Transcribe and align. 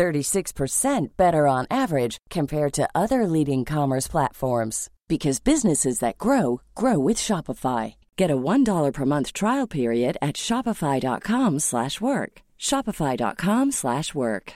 36% 0.00 1.08
better 1.18 1.46
on 1.46 1.66
average 1.70 2.16
compared 2.30 2.72
to 2.72 2.88
other 2.94 3.26
leading 3.26 3.66
commerce 3.66 4.08
platforms 4.08 4.88
because 5.08 5.40
businesses 5.40 5.98
that 5.98 6.16
grow 6.16 6.62
grow 6.74 6.98
with 6.98 7.18
Shopify. 7.18 7.94
Get 8.16 8.30
a 8.30 8.36
$1 8.36 8.92
per 8.94 9.04
month 9.04 9.34
trial 9.34 9.66
period 9.66 10.16
at 10.22 10.36
shopify.com/work. 10.36 12.32
shopify.com/work. 12.58 14.52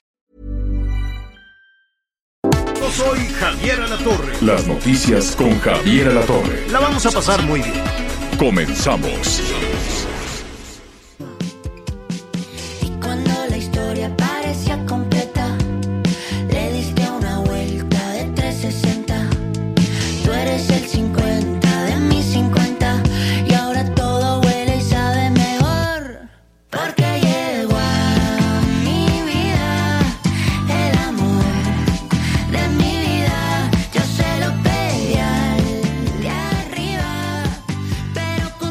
Yo 2.84 2.90
soy 2.90 3.20
Javier 3.40 3.78
Alatorre. 3.86 4.32
Las 4.42 4.66
noticias 4.66 5.34
con 5.36 5.58
Javier 5.60 6.08
Alatorre. 6.08 6.58
La 6.70 6.80
vamos 6.80 7.06
a 7.06 7.10
pasar 7.10 7.42
muy 7.46 7.60
bien. 7.60 7.84
Comenzamos. 8.38 10.13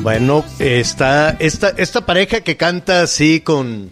Bueno, 0.03 0.43
está 0.59 1.37
esta, 1.39 1.69
esta 1.69 2.05
pareja 2.05 2.41
que 2.41 2.57
canta 2.57 3.03
así 3.03 3.39
con, 3.39 3.89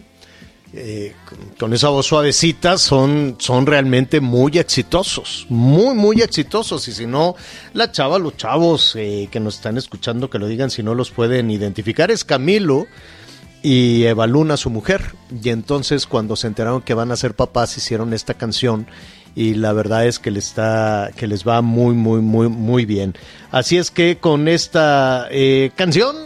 eh, 0.74 1.14
con, 1.58 1.72
esa 1.72 1.88
voz 1.88 2.04
suavecita 2.04 2.76
son, 2.76 3.36
son 3.38 3.64
realmente 3.64 4.20
muy 4.20 4.58
exitosos, 4.58 5.46
muy, 5.48 5.94
muy 5.94 6.20
exitosos. 6.20 6.86
Y 6.88 6.92
si 6.92 7.06
no, 7.06 7.34
la 7.72 7.90
chava, 7.90 8.18
los 8.18 8.36
chavos 8.36 8.92
eh, 8.94 9.30
que 9.32 9.40
nos 9.40 9.54
están 9.54 9.78
escuchando, 9.78 10.28
que 10.28 10.38
lo 10.38 10.48
digan 10.48 10.70
si 10.70 10.82
no 10.82 10.94
los 10.94 11.10
pueden 11.10 11.50
identificar, 11.50 12.10
es 12.10 12.24
Camilo 12.24 12.86
y 13.62 14.04
Eva 14.04 14.26
Luna, 14.26 14.56
su 14.56 14.70
mujer. 14.70 15.14
Y 15.42 15.50
entonces 15.50 16.06
cuando 16.06 16.36
se 16.36 16.48
enteraron 16.48 16.82
que 16.82 16.94
van 16.94 17.12
a 17.12 17.16
ser 17.16 17.34
papás, 17.34 17.76
hicieron 17.76 18.12
esta 18.12 18.34
canción 18.34 18.86
y 19.34 19.54
la 19.54 19.72
verdad 19.72 20.06
es 20.06 20.18
que 20.18 20.30
les 20.30 20.48
está 20.48 21.10
que 21.16 21.26
les 21.26 21.46
va 21.46 21.62
muy 21.62 21.94
muy 21.94 22.20
muy 22.20 22.48
muy 22.48 22.84
bien. 22.84 23.14
Así 23.50 23.78
es 23.78 23.90
que 23.90 24.18
con 24.18 24.48
esta 24.48 25.26
eh, 25.30 25.70
canción, 25.74 26.16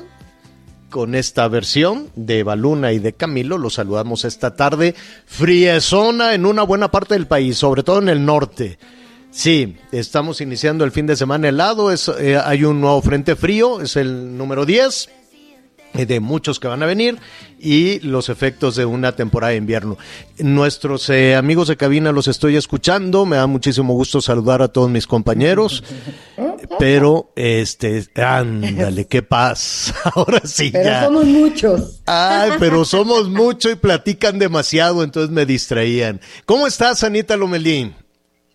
con 0.90 1.14
esta 1.14 1.46
versión 1.48 2.10
de 2.16 2.40
Eva 2.40 2.56
Luna 2.56 2.92
y 2.92 2.98
de 2.98 3.12
Camilo, 3.12 3.58
los 3.58 3.74
saludamos 3.74 4.24
esta 4.24 4.56
tarde 4.56 4.94
friezona 5.26 6.34
en 6.34 6.46
una 6.46 6.62
buena 6.62 6.90
parte 6.90 7.14
del 7.14 7.26
país, 7.26 7.58
sobre 7.58 7.82
todo 7.82 7.98
en 7.98 8.08
el 8.08 8.24
norte. 8.24 8.78
Sí, 9.30 9.76
estamos 9.92 10.40
iniciando 10.40 10.84
el 10.84 10.92
fin 10.92 11.06
de 11.06 11.14
semana 11.14 11.48
helado, 11.48 11.92
es, 11.92 12.08
eh, 12.08 12.38
hay 12.42 12.64
un 12.64 12.80
nuevo 12.80 13.02
frente 13.02 13.36
frío, 13.36 13.82
es 13.82 13.96
el 13.96 14.38
número 14.38 14.64
10 14.64 15.08
eh, 15.08 15.25
de 16.04 16.20
muchos 16.20 16.60
que 16.60 16.68
van 16.68 16.82
a 16.82 16.86
venir 16.86 17.16
y 17.58 18.00
los 18.00 18.28
efectos 18.28 18.76
de 18.76 18.84
una 18.84 19.12
temporada 19.12 19.52
de 19.52 19.58
invierno. 19.58 19.96
Nuestros 20.38 21.08
eh, 21.08 21.34
amigos 21.36 21.68
de 21.68 21.76
cabina 21.76 22.12
los 22.12 22.28
estoy 22.28 22.56
escuchando, 22.56 23.24
me 23.24 23.36
da 23.36 23.46
muchísimo 23.46 23.94
gusto 23.94 24.20
saludar 24.20 24.60
a 24.60 24.68
todos 24.68 24.90
mis 24.90 25.06
compañeros, 25.06 25.82
pero 26.78 27.30
este, 27.36 28.04
ándale, 28.16 29.06
qué 29.06 29.22
paz, 29.22 29.94
ahora 30.14 30.42
sí 30.44 30.70
Pero 30.72 30.84
ya. 30.84 31.04
somos 31.04 31.24
muchos. 31.24 32.00
Ay, 32.04 32.50
pero 32.58 32.84
somos 32.84 33.28
mucho 33.30 33.70
y 33.70 33.76
platican 33.76 34.38
demasiado, 34.38 35.02
entonces 35.02 35.30
me 35.30 35.46
distraían. 35.46 36.20
¿Cómo 36.44 36.66
estás, 36.66 37.02
Anita 37.04 37.36
Lomelín? 37.36 37.94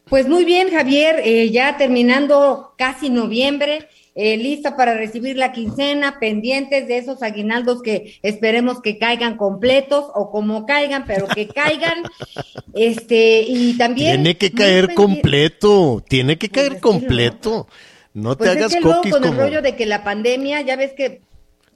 Pues 0.09 0.27
muy 0.27 0.43
bien, 0.43 0.69
Javier, 0.71 1.21
eh, 1.23 1.51
ya 1.51 1.77
terminando 1.77 2.73
casi 2.77 3.09
noviembre, 3.09 3.87
eh, 4.13 4.38
lista 4.38 4.75
para 4.75 4.94
recibir 4.94 5.38
la 5.38 5.51
quincena, 5.51 6.19
pendientes 6.19 6.88
de 6.88 6.97
esos 6.97 7.23
aguinaldos 7.23 7.81
que 7.81 8.19
esperemos 8.23 8.81
que 8.81 8.97
caigan 8.97 9.38
completos 9.38 10.05
o 10.13 10.31
como 10.31 10.66
caigan, 10.66 11.05
pero 11.05 11.27
que 11.27 11.47
caigan. 11.47 12.03
este, 12.73 13.44
y 13.47 13.77
también. 13.77 14.16
Tiene 14.23 14.38
que 14.38 14.51
caer 14.51 14.94
completo, 14.94 16.03
tiene 16.07 16.38
que 16.38 16.49
Pues 16.49 16.67
caer 16.67 16.81
completo. 16.81 17.67
No 18.13 18.35
te 18.35 18.39
Pues 18.39 18.49
es 18.49 18.57
hagas 18.57 18.73
que 18.73 18.81
luego 18.81 18.97
coquis 18.97 19.13
con 19.13 19.23
el 19.23 19.38
rollo 19.38 19.61
de 19.61 19.75
que 19.75 19.85
la 19.85 20.03
pandemia, 20.03 20.61
ya 20.61 20.75
ves 20.75 20.91
que 20.93 21.22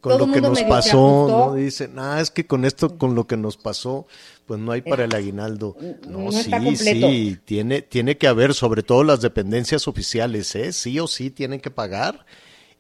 con 0.05 0.17
todo 0.17 0.27
lo 0.27 0.33
que 0.33 0.41
nos 0.41 0.61
pasó. 0.63 1.27
¿no? 1.29 1.55
Dicen, 1.55 1.97
ah, 1.97 2.19
es 2.21 2.29
que 2.29 2.45
con 2.45 2.63
esto, 2.63 2.97
con 2.97 3.15
lo 3.15 3.25
que 3.25 3.37
nos 3.37 3.57
pasó, 3.57 4.05
pues 4.45 4.59
no 4.59 4.71
hay 4.71 4.81
para 4.81 5.05
el 5.05 5.15
aguinaldo. 5.15 5.75
No, 6.07 6.19
no 6.25 6.31
sí, 6.31 6.51
sí, 6.75 7.39
tiene, 7.43 7.81
tiene 7.81 8.17
que 8.17 8.27
haber, 8.27 8.53
sobre 8.53 8.83
todo 8.83 9.03
las 9.03 9.21
dependencias 9.21 9.87
oficiales, 9.87 10.55
¿eh? 10.55 10.73
Sí 10.73 10.99
o 10.99 11.07
sí 11.07 11.31
tienen 11.31 11.59
que 11.59 11.71
pagar. 11.71 12.25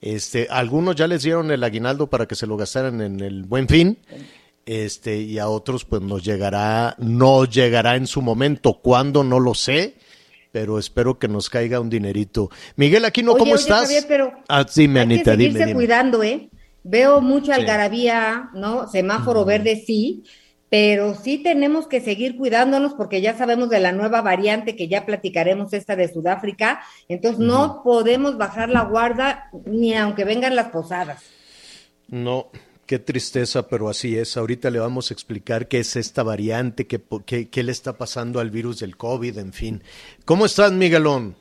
Este, 0.01 0.47
algunos 0.51 0.95
ya 0.95 1.07
les 1.07 1.23
dieron 1.23 1.49
el 1.49 1.63
aguinaldo 1.63 2.07
para 2.07 2.27
que 2.27 2.35
se 2.35 2.45
lo 2.45 2.57
gastaran 2.57 3.01
en 3.01 3.19
el 3.19 3.43
buen 3.43 3.67
fin. 3.67 3.97
Este, 4.67 5.17
y 5.17 5.39
a 5.39 5.47
otros, 5.47 5.83
pues 5.83 6.03
nos 6.03 6.23
llegará, 6.23 6.95
no 6.99 7.45
llegará 7.45 7.95
en 7.95 8.05
su 8.05 8.21
momento. 8.21 8.79
¿Cuándo? 8.83 9.23
No 9.23 9.39
lo 9.39 9.55
sé. 9.55 9.95
Pero 10.51 10.79
espero 10.79 11.19
que 11.19 11.27
nos 11.27 11.49
caiga 11.49 11.79
un 11.81 11.89
dinerito. 11.89 12.49
Miguel 12.75 13.03
Aquino, 13.03 13.31
Oye, 13.31 13.39
¿cómo 13.39 13.53
oye, 13.53 13.61
estás? 13.61 13.81
Javier, 13.81 14.05
pero 14.07 14.31
ah, 14.47 14.65
dime, 14.73 15.01
hay 15.01 15.05
Anita, 15.05 15.31
que 15.31 15.37
dime, 15.37 15.59
dime. 15.59 15.73
cuidando, 15.73 16.23
¿eh? 16.23 16.49
Veo 16.87 17.19
mucha 17.19 17.55
algarabía, 17.55 18.51
¿no? 18.53 18.87
Semáforo 18.87 19.43
verde 19.43 19.83
sí, 19.87 20.23
pero 20.69 21.15
sí 21.15 21.39
tenemos 21.39 21.87
que 21.87 21.99
seguir 21.99 22.37
cuidándonos 22.37 22.93
porque 22.93 23.21
ya 23.21 23.35
sabemos 23.35 23.71
de 23.71 23.79
la 23.79 23.91
nueva 23.91 24.21
variante 24.21 24.75
que 24.75 24.87
ya 24.87 25.03
platicaremos 25.03 25.73
esta 25.73 25.95
de 25.95 26.13
Sudáfrica, 26.13 26.81
entonces 27.07 27.39
no 27.39 27.81
podemos 27.83 28.37
bajar 28.37 28.69
la 28.69 28.83
guarda 28.83 29.49
ni 29.65 29.95
aunque 29.95 30.25
vengan 30.25 30.55
las 30.55 30.69
posadas. 30.69 31.23
No, 32.07 32.49
qué 32.85 32.99
tristeza, 32.99 33.67
pero 33.67 33.89
así 33.89 34.15
es. 34.15 34.37
Ahorita 34.37 34.69
le 34.69 34.77
vamos 34.77 35.09
a 35.09 35.15
explicar 35.15 35.67
qué 35.67 35.79
es 35.79 35.95
esta 35.95 36.21
variante, 36.21 36.85
qué, 36.85 37.01
qué, 37.25 37.49
qué 37.49 37.63
le 37.63 37.71
está 37.71 37.93
pasando 37.93 38.39
al 38.39 38.51
virus 38.51 38.79
del 38.79 38.95
COVID, 38.95 39.39
en 39.39 39.53
fin. 39.53 39.83
¿Cómo 40.23 40.45
estás, 40.45 40.71
Miguelón? 40.71 41.35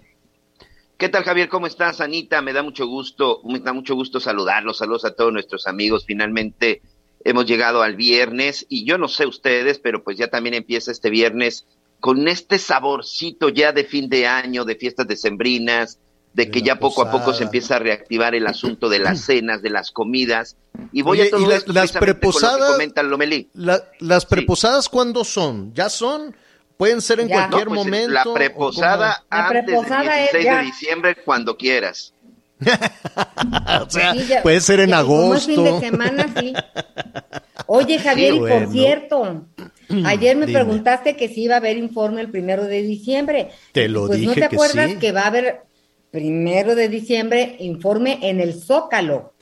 ¿Qué 1.04 1.10
tal, 1.10 1.22
Javier? 1.22 1.50
¿Cómo 1.50 1.66
estás, 1.66 2.00
Anita? 2.00 2.40
Me 2.40 2.54
da 2.54 2.62
mucho 2.62 2.86
gusto, 2.86 3.42
me 3.44 3.58
da 3.60 3.74
mucho 3.74 3.94
gusto 3.94 4.20
saludarlos. 4.20 4.78
Saludos 4.78 5.04
a 5.04 5.10
todos 5.14 5.34
nuestros 5.34 5.66
amigos. 5.66 6.06
Finalmente 6.06 6.80
hemos 7.24 7.44
llegado 7.44 7.82
al 7.82 7.94
viernes 7.94 8.64
y 8.70 8.86
yo 8.86 8.96
no 8.96 9.08
sé 9.08 9.26
ustedes, 9.26 9.78
pero 9.78 10.02
pues 10.02 10.16
ya 10.16 10.28
también 10.28 10.54
empieza 10.54 10.90
este 10.90 11.10
viernes 11.10 11.66
con 12.00 12.26
este 12.26 12.58
saborcito 12.58 13.50
ya 13.50 13.72
de 13.72 13.84
fin 13.84 14.08
de 14.08 14.26
año, 14.26 14.64
de 14.64 14.76
fiestas 14.76 15.06
decembrinas, 15.06 15.98
de 16.32 16.46
De 16.46 16.50
que 16.50 16.62
ya 16.62 16.78
poco 16.78 17.02
a 17.02 17.10
poco 17.10 17.34
se 17.34 17.44
empieza 17.44 17.76
a 17.76 17.80
reactivar 17.80 18.34
el 18.34 18.46
asunto 18.46 18.88
de 18.88 19.00
las 19.00 19.20
cenas, 19.20 19.60
de 19.60 19.68
las 19.68 19.90
comidas. 19.90 20.56
Y 20.90 21.02
voy 21.02 21.20
Oye, 21.20 21.28
a 21.28 21.30
todo 21.32 21.42
¿y 21.42 21.46
la- 21.50 21.56
esto 21.56 21.72
las 21.74 21.88
lo 21.94 22.00
que 22.00 22.06
preposadas? 22.06 22.72
comenta 22.72 23.02
Lomelí. 23.02 23.50
La- 23.52 23.84
¿Las 24.00 24.22
Sí. 24.22 24.28
preposadas 24.30 24.88
cuándo 24.88 25.22
son? 25.24 25.74
¿Ya 25.74 25.90
son? 25.90 26.34
¿Pueden 26.84 27.00
ser 27.00 27.20
en 27.20 27.28
Ya. 27.28 27.34
cualquier 27.48 27.64
No, 27.68 27.74
pues, 27.76 27.84
momento? 27.86 28.10
La 28.12 28.22
¿o 28.24 28.34
preposada 28.34 29.24
La 29.30 29.46
antes 29.46 29.64
preposada 29.64 30.02
del 30.16 30.24
es 30.26 30.32
16 30.32 30.44
ya. 30.44 30.56
de 30.58 30.62
diciembre, 30.64 31.16
cuando 31.24 31.56
quieras. 31.56 32.12
O 33.86 33.88
sea, 33.90 34.12
Sí, 34.12 34.26
ya- 34.28 34.42
puede 34.42 34.60
ser 34.60 34.80
en 34.80 34.90
ya, 34.90 35.02
Como 35.02 35.34
es 35.34 35.46
fin 35.46 35.62
de 35.64 35.68
agosto. 35.70 35.86
semana, 35.90 36.34
sí. 36.38 36.52
Oye, 37.66 37.98
Javier, 37.98 38.32
Sí, 38.32 38.36
y 38.36 38.40
por 38.40 38.70
cierto, 38.70 39.44
ayer 40.04 40.36
me 40.36 40.44
Dime. 40.46 40.58
preguntaste 40.58 41.16
que 41.16 41.28
si 41.28 41.44
iba 41.44 41.54
a 41.54 41.58
haber 41.58 41.78
informe 41.78 42.20
el 42.20 42.30
primero 42.30 42.64
de 42.64 42.82
diciembre. 42.82 43.50
Te 43.72 43.88
lo 43.88 44.06
pues, 44.06 44.20
¿no 44.20 44.28
dije 44.30 44.34
te 44.42 44.48
que 44.48 44.54
acuerdas 44.56 44.90
sí. 44.90 44.96
que 44.98 45.12
va 45.12 45.22
a 45.22 45.26
haber 45.28 45.62
primero 46.10 46.74
de 46.74 46.88
diciembre 46.90 47.56
informe 47.60 48.18
en 48.22 48.40
el 48.40 48.52
Zócalo, 48.60 49.32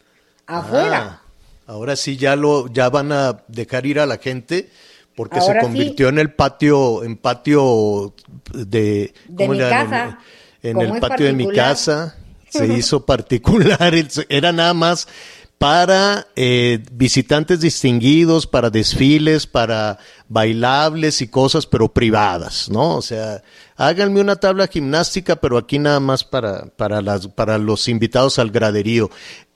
afuera? 0.46 1.20
Ah, 1.20 1.22
ahora 1.66 1.96
sí 1.96 2.16
ya 2.16 2.36
lo 2.36 2.68
ya 2.68 2.88
van 2.88 3.10
a 3.12 3.42
dejar 3.48 3.84
ir 3.86 3.98
a 3.98 4.06
la 4.06 4.18
gente 4.18 4.70
porque 5.14 5.38
Ahora 5.38 5.54
se 5.54 5.60
sí. 5.60 5.66
convirtió 5.66 6.08
en 6.08 6.18
el 6.18 6.32
patio 6.32 7.04
en 7.04 7.16
patio 7.16 8.14
de 8.52 9.12
De 9.28 9.46
¿cómo 9.46 9.52
mi 9.52 9.58
le 9.58 9.68
llaman? 9.68 9.90
casa. 9.90 10.18
en 10.62 10.80
el 10.80 11.00
patio 11.00 11.26
de 11.26 11.32
mi 11.32 11.48
casa 11.50 12.16
se 12.48 12.66
hizo 12.66 13.04
particular 13.06 13.94
era 14.28 14.52
nada 14.52 14.74
más 14.74 15.08
para 15.62 16.26
eh, 16.34 16.82
visitantes 16.90 17.60
distinguidos, 17.60 18.48
para 18.48 18.68
desfiles, 18.68 19.46
para 19.46 19.96
bailables 20.28 21.22
y 21.22 21.28
cosas, 21.28 21.66
pero 21.66 21.92
privadas, 21.92 22.68
¿no? 22.68 22.96
O 22.96 23.00
sea, 23.02 23.44
háganme 23.76 24.20
una 24.20 24.34
tabla 24.34 24.66
gimnástica, 24.66 25.36
pero 25.36 25.56
aquí 25.56 25.78
nada 25.78 26.00
más 26.00 26.24
para, 26.24 26.66
para, 26.76 27.00
las, 27.00 27.28
para 27.28 27.58
los 27.58 27.86
invitados 27.86 28.40
al 28.40 28.50
graderío. 28.50 29.08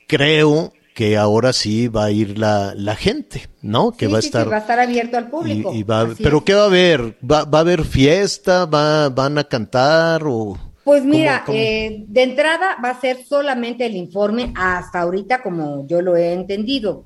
Creo 0.06 0.72
que 0.96 1.18
ahora 1.18 1.52
sí 1.52 1.88
va 1.88 2.06
a 2.06 2.10
ir 2.10 2.38
la, 2.38 2.72
la 2.74 2.96
gente, 2.96 3.42
¿no? 3.60 3.92
Que 3.92 4.06
Sí, 4.06 4.12
va 4.12 4.18
a 4.18 4.22
sí, 4.22 4.28
sí, 4.28 4.28
estar... 4.28 4.50
va 4.50 4.56
a 4.56 4.60
estar 4.60 4.80
abierto 4.80 5.18
al 5.18 5.28
público. 5.28 5.72
y- 5.74 5.80
y 5.80 5.82
va- 5.82 6.00
Así 6.00 6.22
pero 6.22 6.38
es. 6.38 6.44
¿qué 6.44 6.54
va 6.54 6.62
a 6.62 6.66
haber? 6.66 7.18
¿Va, 7.22 7.44
va 7.44 7.58
a 7.58 7.60
haber 7.60 7.84
fiesta? 7.84 8.64
¿Va, 8.64 9.10
¿Van 9.10 9.36
a 9.36 9.44
cantar? 9.44 10.22
O... 10.24 10.56
Pues 10.84 11.02
¿Cómo- 11.02 11.12
mira, 11.12 11.42
cómo? 11.44 11.58
eh, 11.58 12.04
de 12.08 12.22
entrada 12.22 12.78
va 12.82 12.88
a 12.90 13.00
ser 13.00 13.22
solamente 13.24 13.84
el 13.84 13.94
informe 13.94 14.54
hasta 14.56 15.00
ahorita, 15.02 15.42
como 15.42 15.86
yo 15.86 16.00
lo 16.00 16.16
he 16.16 16.32
entendido. 16.32 17.04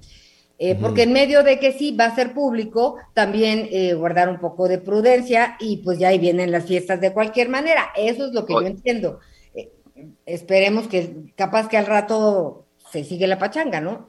Eh, 0.62 0.76
Porque 0.80 1.02
en 1.04 1.12
medio 1.14 1.42
de 1.42 1.58
que 1.58 1.72
sí 1.72 1.96
va 1.98 2.04
a 2.04 2.14
ser 2.14 2.32
público, 2.34 2.96
también 3.14 3.66
eh, 3.72 3.94
guardar 3.94 4.28
un 4.28 4.38
poco 4.38 4.68
de 4.68 4.78
prudencia 4.78 5.56
y 5.58 5.78
pues 5.78 5.98
ya 5.98 6.08
ahí 6.08 6.18
vienen 6.18 6.52
las 6.52 6.66
fiestas 6.66 7.00
de 7.00 7.12
cualquier 7.12 7.48
manera. 7.48 7.86
Eso 7.96 8.26
es 8.26 8.32
lo 8.34 8.44
que 8.46 8.52
yo 8.52 8.60
entiendo. 8.60 9.18
Eh, 9.54 9.70
esperemos 10.26 10.86
que 10.86 11.32
capaz 11.34 11.66
que 11.68 11.76
al 11.78 11.86
rato 11.86 12.66
se 12.90 13.04
sigue 13.04 13.26
la 13.26 13.38
pachanga, 13.38 13.80
¿no? 13.80 14.08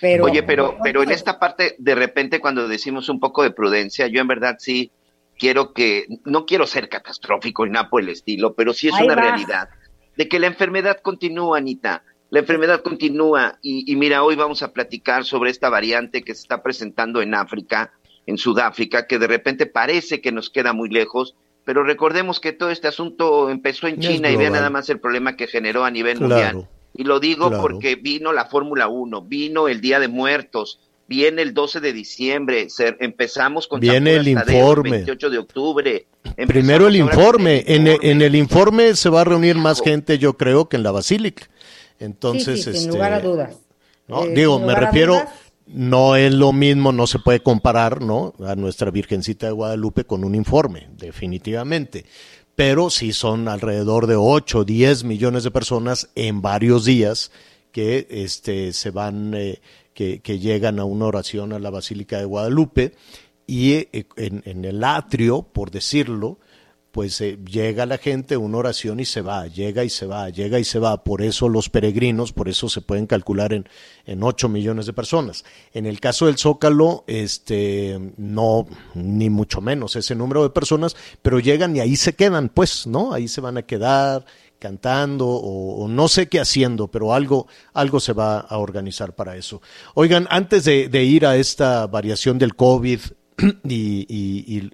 Pero, 0.00 0.24
Oye, 0.24 0.42
pero, 0.42 0.76
pero 0.82 1.02
en 1.02 1.10
esta 1.10 1.38
parte, 1.38 1.74
de 1.78 1.94
repente, 1.94 2.40
cuando 2.40 2.66
decimos 2.68 3.08
un 3.08 3.20
poco 3.20 3.42
de 3.42 3.50
prudencia, 3.50 4.06
yo 4.06 4.20
en 4.20 4.28
verdad 4.28 4.56
sí 4.58 4.90
quiero 5.38 5.72
que, 5.74 6.06
no 6.24 6.46
quiero 6.46 6.66
ser 6.66 6.88
catastrófico 6.88 7.66
ni 7.66 7.72
nada 7.72 7.90
por 7.90 8.00
el 8.02 8.08
estilo, 8.08 8.54
pero 8.54 8.72
sí 8.72 8.88
es 8.88 8.94
Ahí 8.94 9.04
una 9.04 9.14
va. 9.16 9.22
realidad 9.22 9.68
de 10.16 10.28
que 10.28 10.38
la 10.38 10.46
enfermedad 10.46 10.98
continúa, 11.02 11.58
Anita. 11.58 12.02
La 12.30 12.38
enfermedad 12.40 12.82
continúa 12.82 13.58
y, 13.60 13.90
y 13.90 13.96
mira, 13.96 14.22
hoy 14.22 14.36
vamos 14.36 14.62
a 14.62 14.72
platicar 14.72 15.24
sobre 15.24 15.50
esta 15.50 15.68
variante 15.68 16.22
que 16.22 16.34
se 16.34 16.42
está 16.42 16.62
presentando 16.62 17.20
en 17.22 17.34
África, 17.34 17.92
en 18.26 18.38
Sudáfrica, 18.38 19.06
que 19.06 19.18
de 19.18 19.26
repente 19.26 19.66
parece 19.66 20.20
que 20.20 20.30
nos 20.30 20.48
queda 20.50 20.72
muy 20.72 20.88
lejos, 20.88 21.34
pero 21.64 21.82
recordemos 21.84 22.38
que 22.40 22.52
todo 22.52 22.70
este 22.70 22.86
asunto 22.88 23.50
empezó 23.50 23.86
en 23.88 23.98
China 23.98 24.30
y 24.30 24.34
global. 24.36 24.52
nada 24.52 24.70
más 24.70 24.88
el 24.90 25.00
problema 25.00 25.36
que 25.36 25.46
generó 25.46 25.84
a 25.84 25.90
nivel 25.90 26.18
Claro. 26.18 26.58
mundial. 26.58 26.68
Y 27.00 27.04
lo 27.04 27.18
digo 27.18 27.48
Claro. 27.48 27.62
porque 27.62 27.96
vino 27.96 28.30
la 28.30 28.44
Fórmula 28.44 28.86
1, 28.88 29.22
vino 29.22 29.68
el 29.68 29.80
Día 29.80 29.98
de 30.00 30.08
Muertos, 30.08 30.80
viene 31.08 31.40
el 31.40 31.54
12 31.54 31.80
de 31.80 31.94
diciembre, 31.94 32.68
se- 32.68 32.94
empezamos 33.00 33.66
con 33.66 33.80
Viene 33.80 34.16
el 34.16 34.28
informe. 34.28 34.88
el 34.90 34.94
28 35.06 35.30
de 35.30 35.38
octubre. 35.38 36.06
Primero 36.46 36.88
el 36.88 36.96
informe. 36.96 37.64
En, 37.66 37.86
el 37.86 37.94
el- 38.02 38.10
en 38.10 38.20
el 38.22 38.34
informe 38.36 38.94
se 38.96 39.08
va 39.08 39.22
a 39.22 39.24
reunir 39.24 39.56
más 39.56 39.80
gente, 39.80 40.18
yo 40.18 40.34
creo, 40.34 40.68
que 40.68 40.76
en 40.76 40.82
la 40.82 40.90
Basílica. 40.90 41.48
Entonces, 41.98 42.58
sí, 42.58 42.64
sí, 42.64 42.70
este, 42.70 42.82
sin 42.82 42.90
lugar 42.90 43.14
a 43.14 43.20
dudas. 43.20 43.56
No, 44.06 44.24
Eh, 44.24 44.34
digo, 44.34 44.58
sin 44.58 44.66
me 44.66 44.74
refiero, 44.74 45.14
dudas, 45.14 45.28
no 45.68 46.16
es 46.16 46.34
lo 46.34 46.52
mismo, 46.52 46.92
no 46.92 47.06
se 47.06 47.18
puede 47.18 47.40
comparar, 47.40 48.02
¿no? 48.02 48.34
A 48.46 48.54
nuestra 48.56 48.90
Virgencita 48.90 49.46
de 49.46 49.52
Guadalupe 49.52 50.04
con 50.04 50.22
un 50.22 50.34
informe, 50.34 50.88
definitivamente. 50.98 52.04
Pero 52.60 52.90
sí 52.90 53.14
son 53.14 53.48
alrededor 53.48 54.06
de 54.06 54.16
8, 54.16 54.64
10 54.64 55.04
millones 55.04 55.44
de 55.44 55.50
personas 55.50 56.10
en 56.14 56.42
varios 56.42 56.84
días 56.84 57.32
que 57.72 58.06
este, 58.10 58.74
se 58.74 58.90
van, 58.90 59.32
eh, 59.32 59.62
que, 59.94 60.20
llegan 60.38 60.78
a 60.78 60.84
una 60.84 61.06
oración 61.06 61.54
a 61.54 61.58
la 61.58 61.70
Basílica 61.70 62.18
de 62.18 62.26
Guadalupe 62.26 62.92
y 63.46 63.72
eh, 63.72 64.04
en 64.18 64.66
el 64.66 64.84
atrio, 64.84 65.40
por 65.40 65.70
decirlo, 65.70 66.38
pues 66.92 67.20
eh, 67.20 67.38
llega 67.44 67.86
la 67.86 67.98
gente, 67.98 68.36
una 68.36 68.58
oración 68.58 69.00
y 69.00 69.04
se 69.04 69.20
va, 69.20 69.46
llega 69.46 69.84
y 69.84 69.90
se 69.90 70.06
va, 70.06 70.28
llega 70.28 70.58
y 70.58 70.64
se 70.64 70.78
va. 70.78 71.04
Por 71.04 71.22
eso 71.22 71.48
los 71.48 71.68
peregrinos, 71.68 72.32
por 72.32 72.48
eso 72.48 72.68
se 72.68 72.80
pueden 72.80 73.06
calcular 73.06 73.52
en, 73.52 73.68
en 74.06 74.22
8 74.22 74.48
millones 74.48 74.86
de 74.86 74.92
personas. 74.92 75.44
En 75.72 75.86
el 75.86 76.00
caso 76.00 76.26
del 76.26 76.38
Zócalo, 76.38 77.04
este, 77.06 78.12
no, 78.16 78.66
ni 78.94 79.30
mucho 79.30 79.60
menos 79.60 79.96
ese 79.96 80.14
número 80.14 80.42
de 80.42 80.50
personas, 80.50 80.96
pero 81.22 81.38
llegan 81.38 81.76
y 81.76 81.80
ahí 81.80 81.96
se 81.96 82.14
quedan, 82.14 82.48
pues, 82.48 82.86
¿no? 82.86 83.12
Ahí 83.12 83.28
se 83.28 83.40
van 83.40 83.56
a 83.56 83.62
quedar 83.62 84.24
cantando 84.58 85.26
o, 85.26 85.88
no 85.88 86.06
sé 86.08 86.28
qué 86.28 86.38
haciendo, 86.38 86.88
pero 86.88 87.14
algo, 87.14 87.46
algo 87.72 87.98
se 87.98 88.12
va 88.12 88.40
a 88.40 88.58
organizar 88.58 89.14
para 89.14 89.36
eso. 89.36 89.62
Oigan, 89.94 90.26
antes 90.30 90.64
de, 90.64 91.04
ir 91.04 91.24
a 91.24 91.36
esta 91.36 91.86
variación 91.86 92.38
del 92.38 92.54
COVID 92.54 93.00
y 93.64 94.70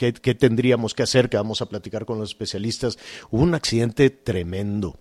¿qué, 0.00 0.14
qué 0.14 0.34
tendríamos 0.34 0.94
que 0.94 1.02
hacer, 1.02 1.28
que 1.28 1.36
vamos 1.36 1.60
a 1.60 1.66
platicar 1.66 2.06
con 2.06 2.18
los 2.18 2.30
especialistas, 2.30 2.98
hubo 3.30 3.42
un 3.42 3.54
accidente 3.54 4.08
tremendo. 4.08 4.96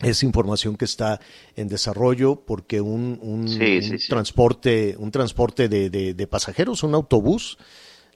Es 0.00 0.24
información 0.24 0.76
que 0.76 0.84
está 0.86 1.20
en 1.54 1.68
desarrollo 1.68 2.42
porque 2.44 2.80
un, 2.80 3.18
un- 3.22 3.48
Sí, 3.48 3.76
un 3.76 3.82
sí, 3.82 3.98
sí. 4.00 4.08
transporte, 4.08 4.96
un 4.98 5.12
transporte 5.12 5.68
de, 5.68 5.88
de- 5.88 6.14
de 6.14 6.26
pasajeros, 6.26 6.82
un 6.82 6.94
autobús, 6.94 7.58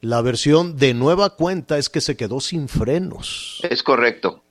la 0.00 0.20
versión 0.22 0.76
de 0.76 0.93
nueva 0.94 1.37
cuenta 1.37 1.78
es 1.78 1.88
que 1.88 2.00
se 2.00 2.16
quedó 2.16 2.40
sin 2.40 2.66
frenos, 2.69 3.60
Es 3.70 3.84
correcto. 3.84 4.43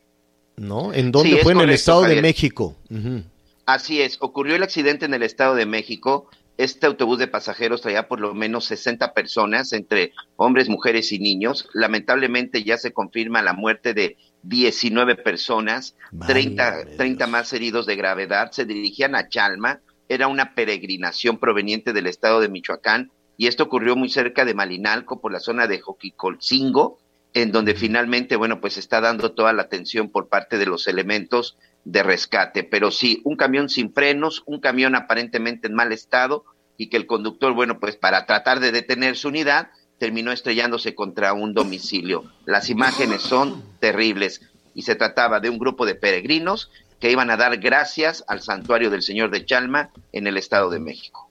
¿no? 0.56 0.94
¿En 0.94 1.12
dónde 1.12 1.38
fue? 1.44 1.52
en 1.52 1.60
el 1.62 1.70
Estado 1.72 2.04
de. 2.04 2.22
México. 2.22 2.76
Así 3.66 4.02
es, 4.02 4.18
ocurrió 4.22 4.56
el 4.56 4.64
accidente 4.64 5.06
en 5.06 5.14
el 5.14 5.24
Estado 5.24 5.56
de 5.56 5.66
México. 5.66 6.30
Este 6.62 6.86
autobús 6.86 7.18
de 7.18 7.28
pasajeros 7.28 7.82
traía 7.82 8.08
por 8.08 8.20
lo 8.20 8.36
menos 8.36 8.66
60 8.66 9.16
personas, 9.16 9.74
entre 9.74 10.14
hombres, 10.36 10.70
mujeres 10.70 11.12
y 11.12 11.18
niños. 11.18 11.68
Lamentablemente 11.74 12.64
ya 12.64 12.78
se 12.78 12.94
confirma 12.94 13.42
la 13.42 13.54
muerte 13.54 13.96
de 13.96 14.18
19 14.44 15.16
personas, 15.16 15.96
Válgame 16.12 16.56
30, 16.56 16.86
30 16.98 17.26
Dios. 17.26 17.30
más 17.32 17.52
heridos 17.54 17.88
de 17.88 17.96
gravedad. 17.96 18.52
Se 18.52 18.66
dirigían 18.66 19.16
a 19.16 19.28
Chalma. 19.28 19.80
Era 20.08 20.28
una 20.28 20.54
peregrinación 20.54 21.40
proveniente 21.40 21.94
del 21.94 22.06
estado 22.06 22.40
de 22.40 22.50
Michoacán 22.50 23.12
y 23.38 23.48
esto 23.48 23.64
ocurrió 23.64 23.96
muy 23.96 24.12
cerca 24.12 24.46
de 24.46 24.54
Malinalco, 24.54 25.20
por 25.20 25.32
la 25.32 25.40
zona 25.40 25.66
de 25.66 25.80
Joquicolcingo, 25.80 27.00
en 27.34 27.52
donde 27.52 27.74
finalmente, 27.74 28.36
bueno, 28.36 28.62
pues 28.62 28.78
está 28.78 29.02
dando 29.02 29.32
toda 29.32 29.52
la 29.52 29.64
atención 29.64 30.12
por 30.12 30.28
parte 30.28 30.60
de 30.60 30.68
los 30.68 30.88
elementos 30.88 31.58
de 31.86 32.04
rescate. 32.04 32.64
Pero 32.64 32.92
sí, 32.92 33.20
un 33.24 33.36
camión 33.36 33.68
sin 33.68 33.92
frenos, 33.92 34.44
un 34.46 34.60
camión 34.60 34.94
aparentemente 34.94 35.68
en 35.68 35.74
mal 35.74 35.92
estado 35.92 36.46
y 36.82 36.88
que 36.88 36.98
el 36.98 37.06
conductor, 37.06 37.54
bueno, 37.54 37.80
pues 37.80 37.96
para 37.96 38.26
tratar 38.26 38.60
de 38.60 38.72
detener 38.72 39.16
su 39.16 39.28
unidad, 39.28 39.70
terminó 40.00 40.32
estrellándose 40.32 40.96
contra 40.96 41.32
un 41.32 41.54
domicilio. 41.54 42.24
Las 42.48 42.72
imágenes 42.72 43.22
son 43.22 43.64
terribles 43.80 44.42
y 44.74 44.82
se 44.82 44.96
trataba 44.96 45.40
de 45.40 45.52
un 45.52 45.60
grupo 45.60 45.86
de 45.86 45.94
peregrinos 45.94 46.72
que 47.00 47.12
iban 47.12 47.30
a 47.30 47.38
dar 47.38 47.56
gracias 47.58 48.24
al 48.28 48.42
santuario 48.42 48.90
del 48.90 49.04
Señor 49.04 49.30
de 49.30 49.46
Chalma 49.46 49.92
en 50.12 50.26
el 50.26 50.38
Estado 50.38 50.72
de 50.72 50.80
México. 50.80 51.30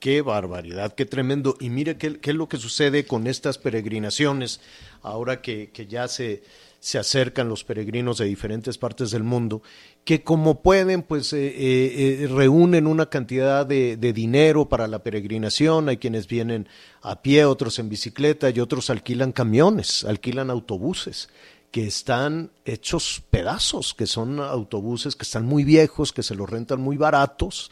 Qué 0.00 0.22
barbaridad, 0.22 0.92
qué 0.92 1.06
tremendo. 1.06 1.54
Y 1.60 1.70
mire 1.70 1.96
qué, 1.96 2.18
es 2.20 2.34
lo 2.34 2.48
que 2.48 2.56
sucede 2.56 3.04
con 3.06 3.28
estas 3.28 3.58
peregrinaciones, 3.58 4.60
ahora 5.02 5.40
que 5.40 5.70
ya 5.88 6.08
se, 6.08 6.42
se 6.80 6.98
acercan 6.98 7.48
los 7.48 7.62
peregrinos 7.62 8.18
de 8.18 8.24
diferentes 8.24 8.78
partes 8.78 9.10
del 9.10 9.22
mundo, 9.22 9.62
que 10.04 10.24
como 10.24 10.62
pueden, 10.62 11.02
pues 11.02 11.32
eh, 11.34 11.46
eh, 11.46 12.24
eh, 12.24 12.26
reúnen 12.26 12.86
una 12.86 13.06
cantidad 13.06 13.66
de, 13.66 13.98
de 13.98 14.12
dinero 14.14 14.68
para 14.68 14.88
la 14.88 15.02
peregrinación. 15.02 15.90
Hay 15.90 15.98
quienes 15.98 16.26
vienen 16.26 16.68
a 17.02 17.20
pie, 17.20 17.44
otros 17.44 17.78
en 17.78 17.90
bicicleta 17.90 18.48
y 18.48 18.60
otros 18.60 18.88
alquilan 18.88 19.32
camiones, 19.32 20.04
alquilan 20.04 20.50
autobuses 20.50 21.28
que 21.70 21.86
están 21.86 22.50
hechos 22.64 23.22
pedazos, 23.30 23.94
que 23.94 24.06
son 24.06 24.40
autobuses 24.40 25.14
que 25.14 25.22
están 25.22 25.46
muy 25.46 25.64
viejos, 25.64 26.12
que 26.12 26.22
se 26.22 26.34
los 26.34 26.48
rentan 26.48 26.80
muy 26.80 26.96
baratos 26.96 27.70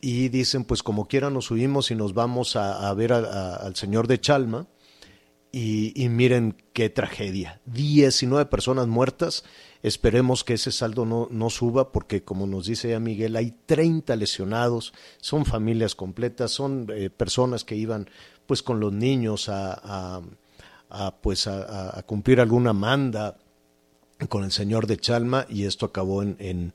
y 0.00 0.28
dicen, 0.28 0.64
pues 0.64 0.82
como 0.82 1.06
quiera 1.06 1.30
nos 1.30 1.46
subimos 1.46 1.92
y 1.92 1.94
nos 1.94 2.12
vamos 2.12 2.56
a, 2.56 2.92
ver 2.94 3.12
al 3.12 3.76
señor 3.76 4.08
de 4.08 4.20
Chalma. 4.20 4.66
Y, 5.54 5.92
y 6.02 6.08
miren 6.08 6.56
qué 6.72 6.88
tragedia. 6.88 7.60
19 7.66 8.46
personas 8.46 8.86
muertas. 8.88 9.44
Esperemos 9.82 10.44
que 10.44 10.54
ese 10.54 10.72
saldo 10.72 11.04
no, 11.04 11.28
no 11.30 11.50
suba 11.50 11.92
porque, 11.92 12.22
como 12.22 12.46
nos 12.46 12.66
dice 12.66 12.88
ya 12.88 13.00
Miguel, 13.00 13.36
hay 13.36 13.54
30 13.66 14.16
lesionados. 14.16 14.94
Son 15.18 15.44
familias 15.44 15.94
completas, 15.94 16.52
son 16.52 16.86
eh, 16.94 17.10
personas 17.10 17.64
que 17.64 17.76
iban 17.76 18.08
pues 18.46 18.62
con 18.62 18.80
los 18.80 18.92
niños 18.92 19.48
a, 19.50 20.20
a- 20.88 21.16
pues 21.20 21.46
a- 21.46 21.98
a 21.98 22.02
cumplir 22.02 22.40
alguna 22.40 22.72
manda 22.72 23.36
con 24.28 24.44
el 24.44 24.52
señor 24.52 24.86
de 24.86 24.98
Chalma 24.98 25.46
y 25.48 25.64
esto 25.64 25.86
acabó 25.86 26.22
en, 26.22 26.36
en, 26.38 26.72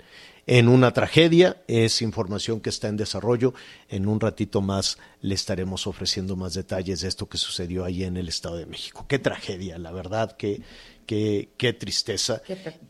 en 0.48 0.70
una 0.70 0.94
tragedia. 0.94 1.62
Es 1.68 2.02
información 2.02 2.62
que 2.62 2.70
está 2.70 2.88
en 2.88 2.98
desarrollo. 2.98 3.54
En 3.90 4.08
un 4.08 4.20
ratito 4.20 4.62
más 4.62 4.98
le 5.22 5.36
estaremos 5.36 5.86
ofreciendo 5.86 6.36
más 6.36 6.56
detalles 6.56 7.02
de 7.02 7.10
esto 7.10 7.30
que 7.30 7.38
sucedió 7.38 7.86
ahí 7.86 8.04
en 8.04 8.18
el 8.18 8.30
Estado 8.30 8.56
de 8.56 8.66
México. 8.66 9.06
Qué 9.08 9.20
tragedia, 9.20 9.78
la 9.78 9.92
verdad, 9.92 10.36
qué, 10.38 10.62
qué, 11.06 11.50
qué 11.58 11.74
tristeza 11.74 12.42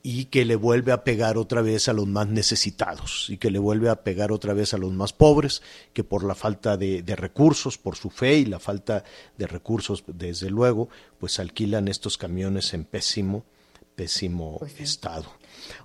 y 0.03 0.25
que 0.25 0.45
le 0.45 0.55
vuelve 0.55 0.91
a 0.91 1.03
pegar 1.03 1.37
otra 1.37 1.61
vez 1.61 1.89
a 1.89 1.93
los 1.93 2.07
más 2.07 2.27
necesitados 2.27 3.25
y 3.29 3.37
que 3.37 3.51
le 3.51 3.59
vuelve 3.59 3.89
a 3.89 4.03
pegar 4.03 4.31
otra 4.31 4.53
vez 4.53 4.73
a 4.73 4.77
los 4.77 4.93
más 4.93 5.11
pobres, 5.11 5.63
que 5.93 6.03
por 6.03 6.23
la 6.23 6.35
falta 6.35 6.77
de, 6.77 7.01
de 7.01 7.15
recursos, 7.15 7.77
por 7.77 7.95
su 7.95 8.11
fe 8.11 8.37
y 8.37 8.45
la 8.45 8.59
falta 8.59 9.03
de 9.37 9.47
recursos, 9.47 10.03
desde 10.07 10.49
luego, 10.51 10.89
pues 11.19 11.39
alquilan 11.39 11.87
estos 11.87 12.17
camiones 12.17 12.73
en 12.73 12.85
pésimo 12.85 13.45
pésimo 13.97 14.57
Pues 14.59 14.73
sí. 14.73 14.83
estado. 14.83 15.25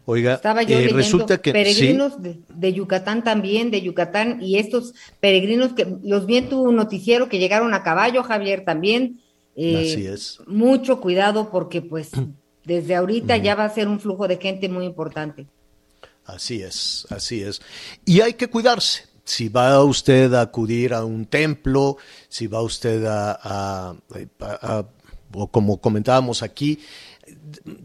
Oiga, 0.05 0.35
Estaba 0.35 0.63
yo 0.63 0.79
eh, 0.79 0.89
resulta 0.89 1.39
que 1.41 1.51
sí, 1.51 1.53
peregrinos 1.55 2.23
de, 2.23 2.39
de 2.55 2.73
Yucatán 2.73 3.25
también, 3.25 3.71
de 3.73 3.81
Yucatán, 3.81 4.41
y 4.43 4.59
estos 4.59 4.93
peregrinos 5.19 5.73
que 5.73 5.97
los 6.05 6.27
vi 6.27 6.37
en 6.37 6.49
tu 6.51 6.71
noticiero 6.71 7.29
que 7.29 7.39
llegaron 7.39 7.73
a 7.75 7.83
caballo, 7.83 8.23
Javier, 8.23 8.65
también. 8.65 9.21
eh, 9.57 9.79
Así 9.93 10.07
es. 10.07 10.39
Mucho 10.47 11.01
cuidado 11.01 11.51
porque 11.51 11.81
pues 11.83 12.11
desde 12.65 12.95
ahorita 12.95 13.39
ya 13.39 13.55
va 13.57 13.65
a 13.65 13.71
ser 13.75 13.89
un 13.89 13.99
flujo 13.99 14.29
de 14.29 14.37
gente 14.37 14.69
muy 14.69 14.85
importante. 14.85 15.47
Así 16.27 16.63
es, 16.63 17.07
así 17.11 17.43
es. 17.43 17.61
Y 18.05 18.21
hay 18.21 18.35
que 18.35 18.47
cuidarse. 18.49 19.07
Si 19.25 19.49
va 19.49 19.83
usted 19.83 20.33
a 20.35 20.43
acudir 20.43 20.93
a 20.95 21.05
un 21.05 21.27
templo, 21.27 21.97
si 22.29 22.47
va 22.47 22.61
usted 22.61 23.05
a, 23.07 23.33
a- 23.43 23.97
a- 24.41 24.77
a- 24.79 24.87
o 25.35 25.47
como 25.47 25.81
comentábamos 25.81 26.43
aquí, 26.43 26.79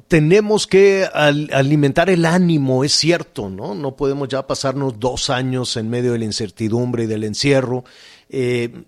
tenemos 0.08 0.68
que 0.68 1.08
al- 1.12 1.50
alimentar 1.54 2.10
el 2.10 2.26
ánimo, 2.26 2.84
es 2.84 2.94
cierto, 2.94 3.50
¿no? 3.50 3.76
No 3.76 3.96
podemos 3.96 4.28
ya 4.28 4.48
pasarnos 4.48 5.00
dos 5.00 5.30
años 5.30 5.78
en 5.78 5.90
medio 5.90 6.14
de 6.14 6.20
la 6.20 6.26
incertidumbre 6.26 7.04
y 7.04 7.08
del 7.08 7.24
encierro. 7.24 7.84
Eh, 8.30 8.84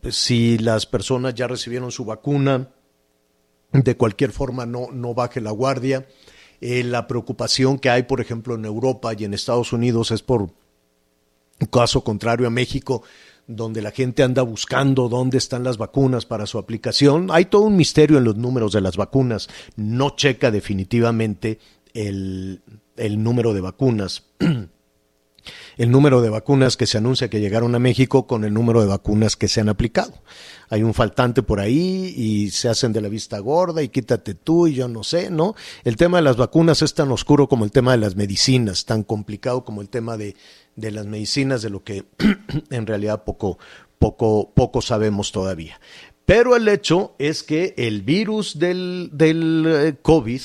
pues, 0.00 0.16
si 0.16 0.58
las 0.58 0.86
personas 0.86 1.34
ya 1.34 1.46
recibieron 1.46 1.90
su 1.90 2.04
vacuna, 2.04 2.68
de 3.72 3.96
cualquier 3.96 4.32
forma 4.32 4.66
no, 4.66 4.88
no 4.92 5.14
baje 5.14 5.40
la 5.40 5.50
guardia. 5.50 6.06
Eh, 6.60 6.84
la 6.84 7.06
preocupación 7.06 7.78
que 7.78 7.88
hay, 7.88 8.02
por 8.02 8.20
ejemplo, 8.20 8.54
en 8.54 8.64
Europa 8.64 9.12
y 9.16 9.24
en 9.24 9.32
Estados 9.32 9.72
Unidos 9.72 10.10
es 10.10 10.22
por 10.22 10.50
caso 11.70 12.02
contrario 12.02 12.46
a 12.46 12.50
México, 12.50 13.02
donde 13.50 13.82
la 13.82 13.90
gente 13.90 14.22
anda 14.22 14.42
buscando 14.42 15.08
dónde 15.08 15.38
están 15.38 15.64
las 15.64 15.76
vacunas 15.76 16.26
para 16.26 16.46
su 16.46 16.58
aplicación. 16.58 17.28
Hay 17.30 17.46
todo 17.46 17.62
un 17.62 17.76
misterio 17.76 18.18
en 18.18 18.24
los 18.24 18.36
números 18.36 18.72
de 18.72 18.80
las 18.80 18.96
vacunas. 18.96 19.48
No 19.76 20.10
checa 20.16 20.50
definitivamente 20.50 21.58
el, 21.92 22.62
el 22.96 23.22
número 23.22 23.52
de 23.52 23.60
vacunas. 23.60 24.24
el 25.80 25.90
número 25.90 26.20
de 26.20 26.28
vacunas 26.28 26.76
que 26.76 26.86
se 26.86 26.98
anuncia 26.98 27.30
que 27.30 27.40
llegaron 27.40 27.74
a 27.74 27.78
México 27.78 28.26
con 28.26 28.44
el 28.44 28.52
número 28.52 28.82
de 28.82 28.86
vacunas 28.86 29.34
que 29.34 29.48
se 29.48 29.62
han 29.62 29.70
aplicado. 29.70 30.12
Hay 30.68 30.82
un 30.82 30.92
faltante 30.92 31.42
por 31.42 31.58
ahí 31.58 32.12
y 32.14 32.50
se 32.50 32.68
hacen 32.68 32.92
de 32.92 33.00
la 33.00 33.08
vista 33.08 33.38
gorda 33.38 33.82
y 33.82 33.88
quítate 33.88 34.34
tú 34.34 34.66
y 34.66 34.74
yo 34.74 34.88
no 34.88 35.02
sé, 35.04 35.30
¿no? 35.30 35.54
El 35.82 35.96
tema 35.96 36.18
de 36.18 36.24
las 36.24 36.36
vacunas 36.36 36.82
es 36.82 36.92
tan 36.92 37.10
oscuro 37.10 37.48
como 37.48 37.64
el 37.64 37.70
tema 37.70 37.92
de 37.92 37.96
las 37.96 38.14
medicinas, 38.14 38.84
tan 38.84 39.04
complicado 39.04 39.64
como 39.64 39.80
el 39.80 39.88
tema 39.88 40.18
de, 40.18 40.36
de 40.76 40.90
las 40.90 41.06
medicinas, 41.06 41.62
de 41.62 41.70
lo 41.70 41.82
que 41.82 42.04
en 42.70 42.86
realidad 42.86 43.24
poco, 43.24 43.58
poco, 43.98 44.52
poco 44.54 44.82
sabemos 44.82 45.32
todavía. 45.32 45.80
Pero 46.26 46.56
el 46.56 46.68
hecho 46.68 47.14
es 47.18 47.42
que 47.42 47.72
el 47.78 48.02
virus 48.02 48.58
del, 48.58 49.08
del 49.14 49.64
eh, 49.66 49.96
COVID, 50.02 50.42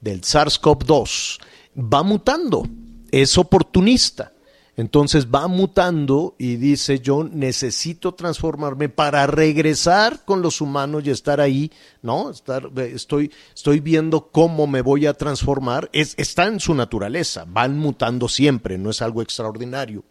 del 0.00 0.22
SARS-CoV-2, 0.22 1.38
va 1.76 2.02
mutando, 2.02 2.66
es 3.10 3.36
oportunista. 3.36 4.32
Entonces 4.80 5.26
va 5.26 5.46
mutando 5.46 6.34
y 6.38 6.56
dice 6.56 7.00
yo 7.00 7.22
necesito 7.22 8.14
transformarme 8.14 8.88
para 8.88 9.26
regresar 9.26 10.24
con 10.24 10.40
los 10.40 10.62
humanos 10.62 11.02
y 11.04 11.10
estar 11.10 11.38
ahí, 11.38 11.70
¿no? 12.00 12.30
Estar, 12.30 12.70
estoy, 12.78 13.30
estoy 13.54 13.80
viendo 13.80 14.28
cómo 14.28 14.66
me 14.66 14.80
voy 14.80 15.04
a 15.04 15.12
transformar. 15.12 15.90
Es, 15.92 16.14
está 16.16 16.46
en 16.46 16.60
su 16.60 16.72
naturaleza, 16.72 17.44
van 17.46 17.78
mutando 17.78 18.26
siempre, 18.26 18.78
no 18.78 18.88
es 18.88 19.02
algo 19.02 19.20
extraordinario. 19.20 20.02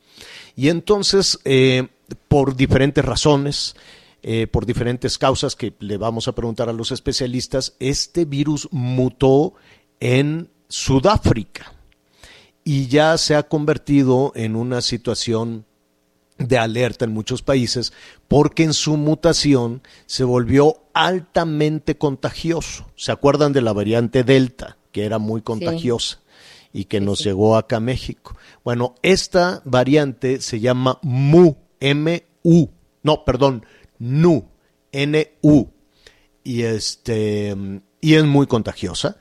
Y 0.56 0.70
entonces, 0.70 1.40
eh, 1.46 1.88
por 2.28 2.56
diferentes 2.56 3.04
razones, 3.04 3.76
eh, 4.22 4.46
por 4.46 4.68
diferentes 4.68 5.18
causas 5.18 5.56
que 5.56 5.74
le 5.80 5.98
vamos 5.98 6.28
a 6.28 6.34
preguntar 6.34 6.70
a 6.70 6.74
los 6.74 6.92
especialistas, 6.92 7.74
este 7.80 8.26
virus 8.26 8.68
mutó 8.72 9.56
en 10.00 10.52
Sudáfrica 10.68 11.74
y 12.64 12.88
ya 12.88 13.18
se 13.18 13.36
ha 13.36 13.44
convertido 13.44 14.32
en 14.36 14.56
una 14.56 14.82
situación 14.82 15.66
de 16.38 16.58
alerta 16.58 17.06
en 17.06 17.14
muchos 17.14 17.42
países 17.42 17.94
porque 18.28 18.64
en 18.64 18.74
su 18.74 18.98
mutación 18.98 19.82
se 20.06 20.24
volvió 20.24 20.84
altamente 20.94 21.98
contagioso. 21.98 22.90
¿Se 22.96 23.12
acuerdan 23.12 23.54
de 23.54 23.62
la 23.62 23.74
variante 23.74 24.24
Delta, 24.24 24.78
que 24.92 25.06
era 25.06 25.20
muy 25.20 25.42
contagiosa 25.42 26.22
y 26.72 26.86
que 26.86 27.02
nos 27.02 27.24
llegó 27.24 27.58
acá 27.58 27.78
a 27.78 27.82
México? 27.82 28.38
Bueno, 28.64 28.96
esta 29.02 29.62
variante 29.66 30.42
se 30.42 30.60
llama 30.60 31.00
MU, 31.02 31.58
M-U, 31.80 32.70
no, 33.04 33.26
perdón, 33.26 33.66
NU, 34.00 34.46
N-U, 34.92 35.70
y, 36.44 36.62
este, 36.64 37.56
y 38.02 38.14
es 38.16 38.24
muy 38.24 38.48
contagiosa 38.48 39.18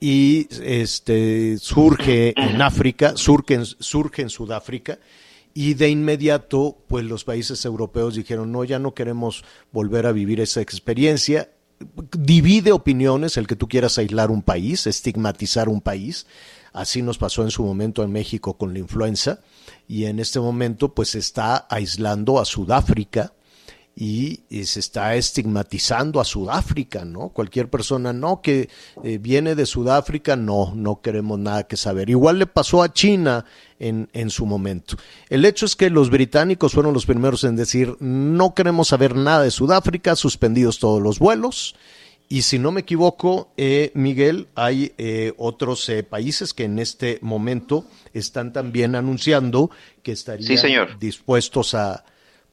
y 0.00 0.46
este 0.62 1.58
surge 1.58 2.34
en 2.36 2.62
África, 2.62 3.16
surge 3.16 3.54
en, 3.54 3.64
surge 3.64 4.22
en 4.22 4.30
Sudáfrica 4.30 4.98
y 5.54 5.74
de 5.74 5.88
inmediato 5.88 6.78
pues 6.86 7.04
los 7.04 7.24
países 7.24 7.64
europeos 7.64 8.14
dijeron 8.14 8.52
no 8.52 8.62
ya 8.64 8.78
no 8.78 8.94
queremos 8.94 9.44
volver 9.72 10.06
a 10.06 10.12
vivir 10.12 10.40
esa 10.40 10.60
experiencia 10.60 11.50
divide 12.16 12.72
opiniones 12.72 13.36
el 13.36 13.46
que 13.46 13.56
tú 13.56 13.68
quieras 13.68 13.98
aislar 13.98 14.30
un 14.30 14.42
país 14.42 14.86
estigmatizar 14.86 15.68
un 15.68 15.80
país. 15.80 16.26
Así 16.72 17.02
nos 17.02 17.18
pasó 17.18 17.42
en 17.42 17.50
su 17.50 17.64
momento 17.64 18.04
en 18.04 18.12
México 18.12 18.56
con 18.56 18.72
la 18.72 18.78
influenza 18.78 19.40
y 19.88 20.04
en 20.04 20.20
este 20.20 20.38
momento 20.38 20.94
pues 20.94 21.14
está 21.14 21.66
aislando 21.68 22.38
a 22.38 22.44
Sudáfrica 22.44 23.32
y, 24.00 24.44
y, 24.48 24.64
se 24.66 24.78
está 24.78 25.16
estigmatizando 25.16 26.20
a 26.20 26.24
Sudáfrica, 26.24 27.04
¿no? 27.04 27.30
Cualquier 27.30 27.68
persona, 27.68 28.12
no, 28.12 28.40
que 28.40 28.68
eh, 29.02 29.18
viene 29.18 29.56
de 29.56 29.66
Sudáfrica, 29.66 30.36
no, 30.36 30.72
no 30.76 31.00
queremos 31.00 31.36
nada 31.40 31.64
que 31.64 31.76
saber. 31.76 32.08
Igual 32.08 32.38
le 32.38 32.46
pasó 32.46 32.84
a 32.84 32.92
China 32.92 33.44
en, 33.80 34.08
en 34.12 34.30
su 34.30 34.46
momento. 34.46 34.96
El 35.28 35.44
hecho 35.44 35.66
es 35.66 35.74
que 35.74 35.90
los 35.90 36.10
británicos 36.10 36.74
fueron 36.74 36.94
los 36.94 37.06
primeros 37.06 37.42
en 37.42 37.56
decir, 37.56 37.96
no 37.98 38.54
queremos 38.54 38.86
saber 38.86 39.16
nada 39.16 39.42
de 39.42 39.50
Sudáfrica, 39.50 40.14
suspendidos 40.14 40.78
todos 40.78 41.02
los 41.02 41.18
vuelos. 41.18 41.74
Y 42.28 42.42
si 42.42 42.60
no 42.60 42.70
me 42.70 42.82
equivoco, 42.82 43.50
eh, 43.56 43.90
Miguel, 43.94 44.46
hay 44.54 44.92
eh, 44.98 45.32
otros 45.38 45.88
eh, 45.88 46.04
países 46.04 46.54
que 46.54 46.64
en 46.64 46.78
este 46.78 47.18
momento 47.20 47.84
están 48.14 48.52
también 48.52 48.94
anunciando 48.94 49.72
que 50.04 50.12
estarían 50.12 50.46
sí, 50.46 50.56
señor. 50.56 51.00
dispuestos 51.00 51.74
a, 51.74 52.04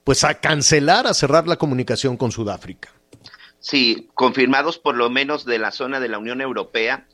pues 0.05 0.23
a 0.23 0.35
cancelar, 0.35 1.07
a 1.07 1.13
cerrar 1.13 1.47
la 1.47 1.57
comunicación 1.57 2.15
con 2.15 2.31
Sudáfrica. 2.31 2.93
Sí, 3.59 4.07
confirmados 4.13 4.77
por 4.77 4.95
lo 4.95 5.09
menos 5.09 5.43
de 5.43 5.59
la 5.59 5.71
zona 5.71 5.99
de 5.99 6.07
la 6.07 6.19
Unión 6.19 6.39
Europea, 6.39 7.07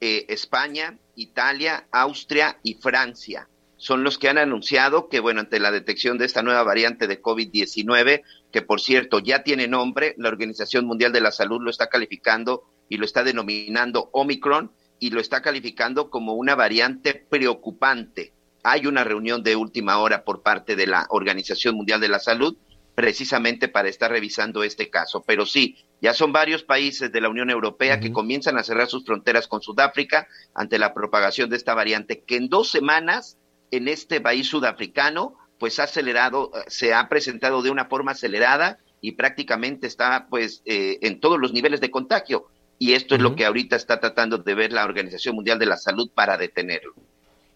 eh, 0.00 0.26
España, 0.28 0.98
Italia, 1.16 1.88
Austria 1.90 2.58
y 2.62 2.74
Francia 2.74 3.48
son 3.76 4.04
los 4.04 4.18
que 4.18 4.28
han 4.28 4.38
anunciado 4.38 5.08
que, 5.08 5.20
bueno, 5.20 5.40
ante 5.40 5.60
la 5.60 5.70
detección 5.70 6.18
de 6.18 6.24
esta 6.24 6.42
nueva 6.42 6.62
variante 6.62 7.06
de 7.06 7.20
COVID-19, 7.20 8.22
que 8.50 8.62
por 8.62 8.80
cierto 8.80 9.18
ya 9.18 9.42
tiene 9.42 9.68
nombre, 9.68 10.14
la 10.18 10.28
Organización 10.28 10.86
Mundial 10.86 11.12
de 11.12 11.20
la 11.20 11.30
Salud 11.30 11.60
lo 11.62 11.70
está 11.70 11.88
calificando 11.88 12.64
y 12.88 12.96
lo 12.96 13.04
está 13.04 13.22
denominando 13.22 14.08
Omicron 14.12 14.72
y 14.98 15.10
lo 15.10 15.20
está 15.20 15.42
calificando 15.42 16.08
como 16.08 16.34
una 16.34 16.54
variante 16.54 17.14
preocupante 17.14 18.32
hay 18.68 18.86
una 18.86 19.04
reunión 19.04 19.44
de 19.44 19.54
última 19.54 19.98
hora 19.98 20.24
por 20.24 20.42
parte 20.42 20.74
de 20.74 20.88
la 20.88 21.06
Organización 21.10 21.76
Mundial 21.76 22.00
de 22.00 22.08
la 22.08 22.18
Salud 22.18 22.56
precisamente 22.96 23.68
para 23.68 23.88
estar 23.88 24.10
revisando 24.10 24.64
este 24.64 24.90
caso. 24.90 25.22
Pero 25.24 25.46
sí, 25.46 25.76
ya 26.00 26.14
son 26.14 26.32
varios 26.32 26.64
países 26.64 27.12
de 27.12 27.20
la 27.20 27.28
Unión 27.28 27.48
Europea 27.50 27.94
uh 27.94 27.98
-huh. 27.98 28.02
que 28.02 28.12
comienzan 28.12 28.58
a 28.58 28.64
cerrar 28.64 28.88
sus 28.88 29.04
fronteras 29.04 29.46
con 29.46 29.62
Sudáfrica 29.62 30.26
ante 30.52 30.78
la 30.80 30.94
propagación 30.94 31.48
de 31.48 31.56
esta 31.56 31.74
variante, 31.74 32.24
que 32.26 32.36
en 32.36 32.48
dos 32.48 32.70
semanas 32.70 33.38
en 33.70 33.86
este 33.86 34.20
país 34.20 34.48
sudafricano 34.48 35.34
pues 35.60 35.78
ha 35.78 35.84
acelerado, 35.84 36.50
se 36.66 36.92
ha 36.92 37.08
presentado 37.08 37.62
de 37.62 37.70
una 37.70 37.84
forma 37.84 38.12
acelerada 38.12 38.78
y 39.00 39.12
prácticamente 39.12 39.86
está 39.86 40.26
pues 40.28 40.62
eh, 40.64 40.98
en 41.02 41.20
todos 41.20 41.38
los 41.38 41.52
niveles 41.52 41.80
de 41.80 41.90
contagio. 41.90 42.46
Y 42.78 42.94
esto 42.94 43.14
uh 43.14 43.18
-huh. 43.18 43.20
es 43.20 43.22
lo 43.22 43.36
que 43.36 43.46
ahorita 43.46 43.76
está 43.76 44.00
tratando 44.00 44.38
de 44.38 44.54
ver 44.54 44.72
la 44.72 44.84
Organización 44.84 45.36
Mundial 45.36 45.58
de 45.58 45.66
la 45.66 45.76
Salud 45.76 46.10
para 46.12 46.36
detenerlo. 46.36 46.94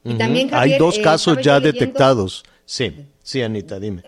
Y 0.05 0.15
también, 0.15 0.49
Javier, 0.49 0.75
Hay 0.75 0.79
dos 0.79 0.99
eh, 0.99 1.03
casos 1.03 1.39
ya 1.43 1.61
detectados. 1.61 2.45
Sí, 2.65 3.07
sí, 3.23 3.43
Anita, 3.43 3.79
dime. 3.79 4.03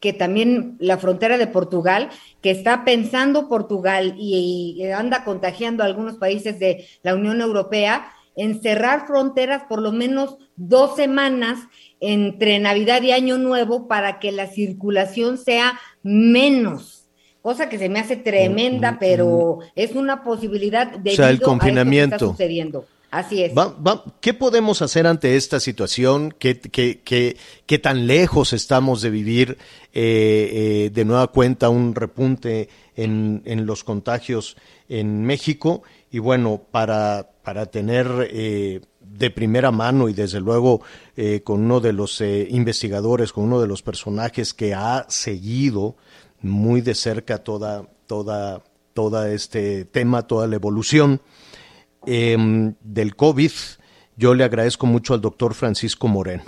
Que 0.00 0.12
también 0.12 0.76
la 0.78 0.98
frontera 0.98 1.38
de 1.38 1.48
Portugal, 1.48 2.10
que 2.40 2.50
está 2.50 2.84
pensando 2.84 3.48
Portugal 3.48 4.14
y, 4.16 4.76
y 4.78 4.90
anda 4.90 5.24
contagiando 5.24 5.82
a 5.82 5.86
algunos 5.86 6.16
países 6.16 6.58
de 6.60 6.86
la 7.02 7.14
Unión 7.14 7.40
Europea 7.40 8.12
en 8.36 8.62
cerrar 8.62 9.08
fronteras 9.08 9.64
por 9.68 9.82
lo 9.82 9.90
menos 9.90 10.36
dos 10.54 10.94
semanas 10.94 11.58
entre 11.98 12.60
Navidad 12.60 13.02
y 13.02 13.10
Año 13.10 13.38
Nuevo 13.38 13.88
para 13.88 14.20
que 14.20 14.30
la 14.30 14.46
circulación 14.46 15.36
sea 15.38 15.80
menos 16.04 16.98
cosa 17.48 17.68
que 17.70 17.78
se 17.78 17.88
me 17.88 17.98
hace 17.98 18.16
tremenda, 18.16 18.98
pero 19.00 19.60
es 19.74 19.92
una 19.94 20.22
posibilidad 20.22 20.86
de 20.86 21.12
O 21.12 21.14
sea, 21.14 21.30
el 21.30 21.40
confinamiento. 21.40 22.16
está 22.16 22.26
sucediendo. 22.26 22.84
Así 23.10 23.42
es. 23.42 23.52
¿Qué 24.20 24.34
podemos 24.34 24.82
hacer 24.82 25.06
ante 25.06 25.36
esta 25.36 25.60
situación? 25.60 26.34
¿Qué, 26.38 26.54
tan 27.82 28.06
lejos 28.06 28.52
estamos 28.52 29.00
de 29.00 29.10
vivir 29.10 29.58
eh, 29.92 30.50
eh, 30.52 30.90
de 30.92 31.04
nueva 31.04 31.28
cuenta 31.28 31.70
un 31.70 31.94
repunte 31.94 32.68
en, 32.96 33.66
los 33.66 33.82
contagios 33.84 34.56
en 34.88 35.24
México? 35.24 35.82
Y 36.10 36.18
bueno, 36.18 36.62
para, 36.70 37.30
para 37.42 37.66
tener 37.66 38.28
eh, 38.30 38.80
de 39.18 39.30
primera 39.30 39.70
mano 39.70 40.08
y 40.08 40.12
desde 40.12 40.40
luego 40.40 40.82
eh, 41.16 41.42
con 41.42 41.60
uno 41.62 41.80
de 41.80 41.92
los 41.92 42.20
eh, 42.20 42.46
investigadores, 42.50 43.32
con 43.32 43.44
uno 43.44 43.60
de 43.60 43.66
los 43.66 43.82
personajes 43.82 44.54
que 44.54 44.74
ha 44.74 45.06
seguido 45.08 45.96
muy 46.40 46.80
de 46.80 46.94
cerca 46.94 47.38
toda, 47.38 47.88
toda, 48.06 48.62
toda 48.94 49.32
este 49.32 49.84
tema, 49.84 50.26
toda 50.26 50.46
la 50.46 50.56
evolución 50.56 51.20
em, 52.06 52.74
del 52.80 53.14
COVID, 53.16 53.50
yo 54.16 54.34
le 54.34 54.44
agradezco 54.44 54.86
mucho 54.86 55.14
al 55.14 55.20
doctor 55.20 55.54
Francisco 55.54 56.08
Moreno. 56.08 56.42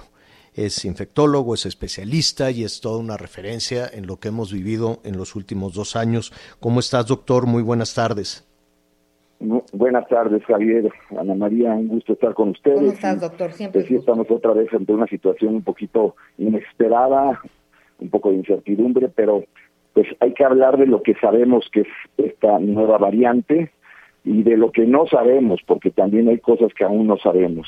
Es 0.55 0.85
infectólogo, 0.85 1.55
es 1.55 1.65
especialista 1.67 2.51
y 2.51 2.65
es 2.65 2.81
toda 2.81 2.99
una 2.99 3.17
referencia 3.17 3.87
en 3.93 4.07
lo 4.07 4.17
que 4.19 4.29
hemos 4.29 4.53
vivido 4.53 4.99
en 5.05 5.17
los 5.17 5.37
últimos 5.37 5.75
dos 5.75 5.95
años. 5.97 6.33
¿Cómo 6.59 6.81
estás, 6.81 7.07
doctor? 7.07 7.47
Muy 7.47 7.63
buenas 7.63 7.95
tardes. 7.95 8.47
Bu- 9.41 9.65
Buenas 9.73 10.07
tardes, 10.09 10.45
Javier, 10.45 10.91
Ana 11.19 11.35
María, 11.35 11.73
un 11.73 11.89
gusto 11.89 12.13
estar 12.15 12.35
con 12.35 12.51
ustedes. 12.51 12.79
¿Cómo 12.81 12.93
estás, 12.93 13.21
doctor? 13.21 13.53
Siempre 13.53 13.81
Pues 13.81 13.89
sí, 13.89 13.95
estamos 13.95 14.27
otra 14.31 14.53
vez 14.53 14.69
ante 14.75 14.93
una 14.93 15.07
situación 15.07 15.55
un 15.55 15.63
poquito 15.63 16.17
inesperada, 16.37 17.41
un 18.01 18.11
poco 18.11 18.31
de 18.31 18.37
incertidumbre, 18.37 19.09
pero 19.09 19.45
pues 19.95 20.07
hay 20.21 20.35
que 20.35 20.45
hablar 20.45 20.77
de 20.79 20.87
lo 20.87 21.03
que 21.03 21.15
sabemos 21.21 21.65
que 21.73 21.81
es 21.83 21.89
esta 22.19 22.59
nueva 22.59 22.99
variante 22.99 23.73
y 24.25 24.43
de 24.43 24.57
lo 24.57 24.71
que 24.71 24.87
no 24.87 25.07
sabemos, 25.07 25.61
porque 25.67 25.91
también 25.91 26.29
hay 26.29 26.39
cosas 26.39 26.73
que 26.75 26.85
aún 26.85 27.07
no 27.07 27.17
sabemos. 27.19 27.67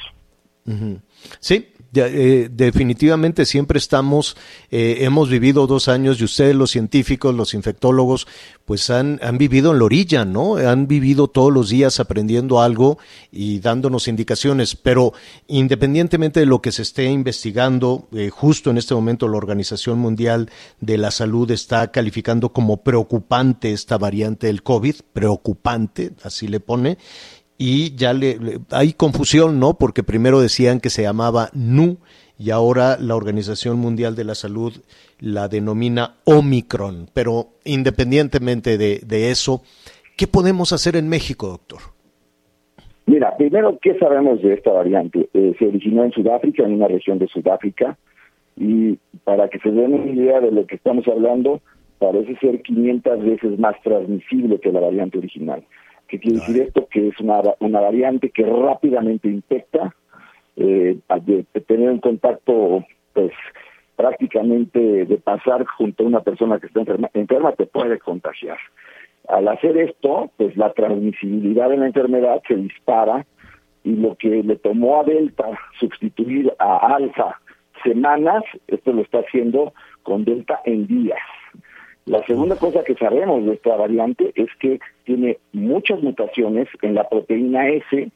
Sí, 1.40 1.72
eh, 1.95 2.49
definitivamente 2.51 3.45
siempre 3.45 3.79
estamos, 3.79 4.37
eh, 4.71 4.99
hemos 5.01 5.29
vivido 5.29 5.67
dos 5.67 5.89
años 5.89 6.21
y 6.21 6.25
ustedes 6.25 6.55
los 6.55 6.71
científicos, 6.71 7.35
los 7.35 7.53
infectólogos, 7.53 8.27
pues 8.65 8.89
han, 8.91 9.21
han 9.23 9.37
vivido 9.37 9.73
en 9.73 9.79
la 9.79 9.85
orilla, 9.85 10.25
¿no? 10.25 10.57
Han 10.57 10.87
vivido 10.87 11.29
todos 11.29 11.53
los 11.53 11.69
días 11.69 12.01
aprendiendo 12.01 12.63
algo 12.63 12.99
y 13.31 13.59
dándonos 13.59 14.09
indicaciones, 14.09 14.75
pero 14.75 15.13
independientemente 15.49 16.41
de 16.41 16.47
lo 16.47 16.63
que 16.63 16.73
se 16.73 16.83
esté 16.83 17.05
investigando, 17.05 18.09
eh, 18.13 18.31
justo 18.31 18.71
en 18.71 18.79
este 18.79 18.95
momento 18.95 19.29
la 19.29 19.37
Organización 19.37 19.99
Mundial 19.99 20.51
de 20.81 20.97
la 20.97 21.11
Salud 21.11 21.51
está 21.51 21.91
calificando 21.91 22.53
como 22.53 22.79
preocupante 22.79 23.73
esta 23.73 23.99
variante 23.99 24.47
del 24.47 24.63
COVID, 24.63 24.97
preocupante, 25.13 26.13
así 26.23 26.49
le 26.49 26.61
pone, 26.61 26.97
y 27.64 27.95
ya 27.95 28.12
le, 28.12 28.38
hay 28.73 28.92
confusión, 28.92 29.61
¿no? 29.61 29.75
Porque 29.75 30.02
primero 30.02 30.40
decían 30.40 30.81
que 30.81 30.90
se 30.90 31.02
llamaba 31.02 31.49
NU 31.54 31.99
y 32.37 32.50
ahora 32.50 32.97
la 32.99 33.14
Organización 33.14 33.78
Mundial 33.78 34.16
de 34.16 34.25
la 34.25 34.35
Salud 34.35 34.73
la 35.21 35.47
denomina 35.47 36.16
Omicron. 36.25 37.07
Pero 37.14 37.50
independientemente 37.64 38.78
de, 38.78 38.99
de 39.07 39.31
eso, 39.31 39.62
¿qué 40.16 40.26
podemos 40.26 40.73
hacer 40.73 40.97
en 40.97 41.09
México, 41.09 41.47
doctor? 41.50 41.78
Mira, 43.07 43.37
primero, 43.37 43.78
¿qué 43.81 43.97
sabemos 43.97 44.42
de 44.42 44.54
esta 44.54 44.73
variante? 44.73 45.28
Eh, 45.33 45.54
se 45.57 45.66
originó 45.69 46.02
en 46.02 46.11
Sudáfrica, 46.11 46.64
en 46.64 46.73
una 46.73 46.88
región 46.88 47.21
de 47.21 47.28
Sudáfrica, 47.28 47.97
y 48.57 48.99
para 49.23 49.49
que 49.49 49.61
se 49.61 49.71
den 49.71 49.95
una 49.95 50.11
idea 50.11 50.40
de 50.40 50.50
lo 50.50 50.66
que 50.66 50.75
estamos 50.75 51.07
hablando, 51.07 51.61
parece 52.00 52.35
ser 52.38 52.61
500 52.62 53.25
veces 53.25 53.57
más 53.61 53.81
transmisible 53.85 54.59
que 54.59 54.73
la 54.73 54.81
variante 54.81 55.19
original. 55.19 55.62
¿Qué 56.12 56.19
quiere 56.19 56.40
decir 56.40 56.61
esto? 56.61 56.87
Que 56.90 57.09
es 57.09 57.19
una, 57.21 57.40
una 57.61 57.81
variante 57.81 58.28
que 58.28 58.45
rápidamente 58.45 59.28
infecta, 59.28 59.95
eh, 60.57 60.99
al 61.09 61.25
tener 61.66 61.88
un 61.88 62.00
contacto, 62.00 62.85
pues, 63.14 63.33
prácticamente 63.97 65.07
de 65.07 65.16
pasar 65.16 65.64
junto 65.64 66.04
a 66.04 66.09
una 66.09 66.21
persona 66.21 66.61
que 66.61 66.66
está 66.66 66.81
enferma, 66.81 67.09
enferma 67.14 67.52
te 67.52 67.64
puede 67.64 67.99
contagiar. 67.99 68.59
Al 69.26 69.49
hacer 69.49 69.78
esto, 69.78 70.31
pues 70.37 70.54
la 70.59 70.75
transmisibilidad 70.75 71.71
de 71.71 71.78
la 71.78 71.87
enfermedad 71.87 72.42
se 72.47 72.57
dispara 72.57 73.25
y 73.83 73.97
lo 73.97 74.14
que 74.16 74.42
le 74.42 74.57
tomó 74.57 75.00
a 75.00 75.04
Delta 75.04 75.47
sustituir 75.81 76.52
a 76.59 76.95
Alfa 76.95 77.40
semanas, 77.83 78.45
esto 78.66 78.92
lo 78.92 79.00
está 79.00 79.21
haciendo 79.21 79.73
con 80.02 80.26
Delta 80.26 80.61
en 80.66 80.87
días. 80.87 81.19
La 82.06 82.25
segunda 82.26 82.56
cosa 82.56 82.82
que 82.82 82.94
sabemos 82.94 83.44
de 83.44 83.54
esta 83.54 83.76
variante 83.76 84.32
es 84.35 84.49
que 84.59 84.80
tiene 85.04 85.38
muchas 85.52 86.02
mutaciones 86.02 86.68
en 86.82 86.94
la 86.94 87.09
proteína 87.09 87.68
S. 87.68 88.11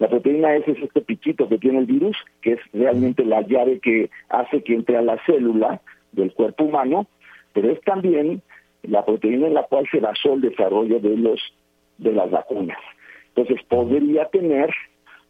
La 0.00 0.08
proteína 0.08 0.56
S 0.56 0.70
es 0.72 0.82
este 0.82 1.00
piquito 1.02 1.48
que 1.48 1.58
tiene 1.58 1.78
el 1.78 1.86
virus, 1.86 2.16
que 2.42 2.54
es 2.54 2.60
realmente 2.72 3.24
la 3.24 3.42
llave 3.42 3.78
que 3.78 4.10
hace 4.28 4.62
que 4.62 4.74
entre 4.74 4.96
a 4.96 5.02
la 5.02 5.22
célula 5.24 5.80
del 6.12 6.32
cuerpo 6.32 6.64
humano, 6.64 7.06
pero 7.52 7.70
es 7.70 7.80
también 7.82 8.42
la 8.82 9.04
proteína 9.04 9.46
en 9.46 9.54
la 9.54 9.64
cual 9.64 9.86
se 9.90 10.00
basó 10.00 10.34
el 10.34 10.40
desarrollo 10.40 10.98
de 10.98 11.16
los 11.16 11.40
de 11.98 12.12
las 12.12 12.30
vacunas. 12.30 12.78
Entonces 13.34 13.64
podría 13.68 14.26
tener 14.26 14.70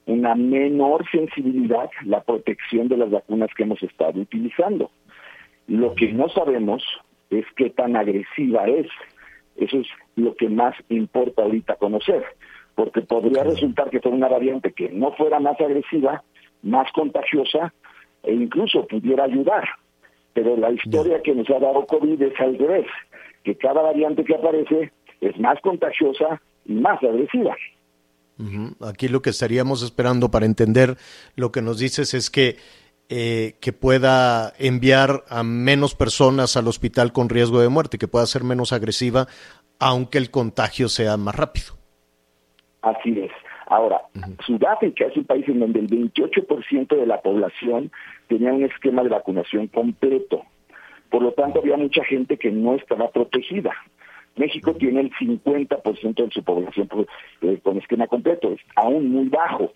una 0.07 0.35
menor 0.35 1.05
sensibilidad 1.11 1.90
la 2.05 2.23
protección 2.23 2.88
de 2.88 2.97
las 2.97 3.11
vacunas 3.11 3.51
que 3.55 3.64
hemos 3.64 3.83
estado 3.83 4.18
utilizando. 4.21 4.90
Lo 5.66 5.94
que 5.94 6.11
no 6.12 6.31
sabemos 6.31 6.83
es 7.31 7.45
qué 7.57 7.71
tan 7.71 7.97
agresiva 7.97 8.67
es. 8.67 8.87
Eso 9.57 9.79
es 9.79 9.87
lo 10.17 10.35
que 10.35 10.49
más 10.49 10.75
importa 10.88 11.43
ahorita 11.43 11.77
conocer, 11.77 12.25
porque 12.75 13.03
podría 13.03 13.45
resultar 13.45 13.91
que 13.91 14.01
fuera 14.01 14.17
una 14.17 14.29
variante 14.29 14.73
que 14.73 14.91
no 14.91 15.12
fuera 15.12 15.41
más 15.41 15.61
agresiva, 15.61 16.23
más 16.62 16.91
contagiosa 16.93 17.73
e 18.23 18.33
incluso 18.33 18.87
pudiera 18.87 19.25
ayudar. 19.25 19.69
Pero 20.33 20.57
la 20.57 20.71
historia 20.71 21.21
que 21.23 21.35
nos 21.35 21.49
ha 21.51 21.59
dado 21.59 21.87
COVID 21.87 22.23
es 22.23 22.41
al 22.41 22.57
revés, 22.57 22.87
que 23.43 23.57
cada 23.57 23.83
variante 23.83 24.25
que 24.25 24.35
aparece 24.35 24.93
es 25.21 25.38
más 25.38 25.61
contagiosa 25.61 26.41
y 26.64 26.75
más 26.75 27.03
agresiva. 27.03 27.57
Aquí 28.81 29.09
lo 29.09 29.21
que 29.21 29.31
estaríamos 29.31 29.83
esperando 29.83 30.31
para 30.31 30.47
entender 30.47 30.97
lo 31.35 31.51
que 31.51 31.61
nos 31.61 31.81
dices 31.81 32.14
es 32.14 32.31
que, 32.31 32.57
eh, 33.09 33.55
que 33.61 33.73
pueda 33.73 34.53
enviar 34.59 35.25
a 35.29 35.42
menos 35.42 35.94
personas 35.94 36.57
al 36.57 36.68
hospital 36.68 37.12
con 37.12 37.29
riesgo 37.29 37.61
de 37.61 37.68
muerte, 37.68 37.99
que 37.99 38.09
pueda 38.09 38.27
ser 38.27 38.44
menos 38.44 38.73
agresiva, 38.73 39.27
aunque 39.79 40.18
el 40.18 40.31
contagio 40.31 40.88
sea 40.88 41.16
más 41.16 41.35
rápido. 41.35 41.75
Así 42.83 43.18
es. 43.18 43.33
Ahora, 43.66 44.01
Sudáfrica 44.47 45.07
es 45.07 45.16
un 45.16 45.25
país 45.25 45.47
en 45.49 45.61
donde 45.61 45.81
el 45.81 45.88
28% 45.88 46.97
de 46.97 47.07
la 47.07 47.21
población 47.21 47.90
tenía 48.27 48.53
un 48.53 48.64
esquema 48.64 49.03
de 49.03 49.11
vacunación 49.11 49.66
completo. 49.68 50.42
Por 51.11 51.23
lo 51.23 51.33
tanto, 51.33 51.61
había 51.61 51.77
mucha 51.77 52.03
gente 52.05 52.38
que 52.38 52.51
no 52.51 52.75
estaba 52.75 53.11
protegida. 53.11 53.73
México 54.37 54.75
tiene 54.75 55.01
el 55.01 55.11
50% 55.12 56.25
de 56.25 56.31
su 56.31 56.42
población 56.42 56.88
pues, 56.88 57.09
eh, 57.42 57.59
con 57.62 57.77
esquema 57.77 58.07
completo, 58.07 58.53
es 58.53 58.61
aún 58.77 59.11
muy 59.11 59.29
bajo. 59.29 59.73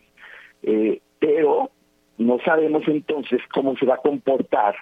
Eh, 0.62 1.00
pero 1.18 1.70
no 2.26 2.38
sabemos 2.44 2.82
entonces 2.86 3.40
cómo 3.52 3.76
se 3.76 3.86
va 3.86 3.94
a 3.94 3.98
comportar 3.98 4.74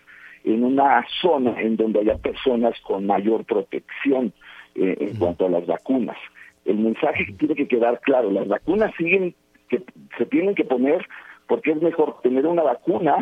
en 0.45 0.65
una 0.65 1.05
zona 1.21 1.61
en 1.61 1.77
donde 1.77 2.01
haya 2.01 2.17
personas 2.17 2.79
con 2.81 3.07
mayor 3.07 3.45
protección 3.45 4.33
eh, 4.75 4.97
en 4.99 5.17
cuanto 5.17 5.47
a 5.47 5.51
las 5.51 5.67
vacunas. 5.67 6.17
El 6.65 6.79
mensaje 6.79 7.27
tiene 7.39 7.55
que 7.55 7.69
quedar 7.69 8.01
claro, 8.01 8.31
las 8.31 8.49
vacunas 8.49 8.93
siguen, 8.97 9.35
que 9.69 9.83
se 10.17 10.27
tienen 10.27 10.55
que 10.55 10.65
poner 10.65 11.07
porque 11.47 11.73
es 11.73 11.83
mejor 11.83 12.21
tener 12.23 12.47
una 12.47 12.63
vacuna 12.63 13.17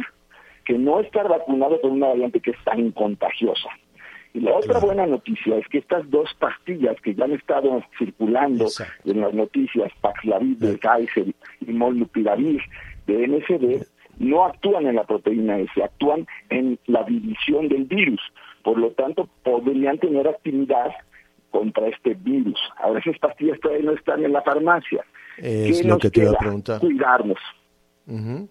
que 0.64 0.74
no 0.74 1.00
estar 1.00 1.28
vacunado 1.28 1.80
con 1.80 1.92
una 1.92 2.08
variante 2.08 2.40
que 2.40 2.50
es 2.50 2.64
tan 2.64 2.90
contagiosa. 2.92 3.70
Y 4.34 4.40
la 4.40 4.54
otra 4.54 4.78
buena 4.78 5.06
noticia 5.06 5.56
es 5.56 5.66
que 5.68 5.78
estas 5.78 6.08
dos 6.10 6.28
pastillas 6.38 7.00
que 7.00 7.14
ya 7.14 7.24
han 7.24 7.32
estado 7.32 7.82
circulando 7.98 8.64
Exacto. 8.64 9.10
en 9.10 9.20
las 9.22 9.32
noticias, 9.32 9.90
Paxlovid 10.02 10.58
de 10.58 10.78
Kaiser 10.78 11.34
y 11.66 11.72
Molnupiravir 11.72 12.60
de 13.06 13.26
MSD, 13.26 13.86
no 14.18 14.44
actúan 14.44 14.86
en 14.86 14.96
la 14.96 15.04
proteína 15.04 15.58
S, 15.58 15.82
actúan 15.82 16.26
en 16.50 16.78
la 16.86 17.04
división 17.04 17.68
del 17.68 17.84
virus. 17.84 18.20
Por 18.62 18.78
lo 18.78 18.90
tanto, 18.90 19.28
podrían 19.44 19.98
tener 19.98 20.26
actividad 20.28 20.90
contra 21.50 21.86
este 21.88 22.14
virus. 22.14 22.58
Ahora 22.78 23.00
esas 23.00 23.18
pastillas 23.18 23.58
todavía 23.60 23.84
no 23.86 23.92
están 23.92 24.24
en 24.24 24.32
la 24.32 24.42
farmacia. 24.42 25.04
Es 25.38 25.78
¿Qué 25.78 25.84
lo 25.84 25.94
nos 25.94 26.02
que 26.02 26.10
te 26.10 26.20
iba 26.20 26.30
a 26.30 26.32
queda? 26.32 26.38
preguntar. 26.40 26.80
Cuidarnos. 26.80 27.38
Ujú, 28.06 28.18
ujú. 28.34 28.48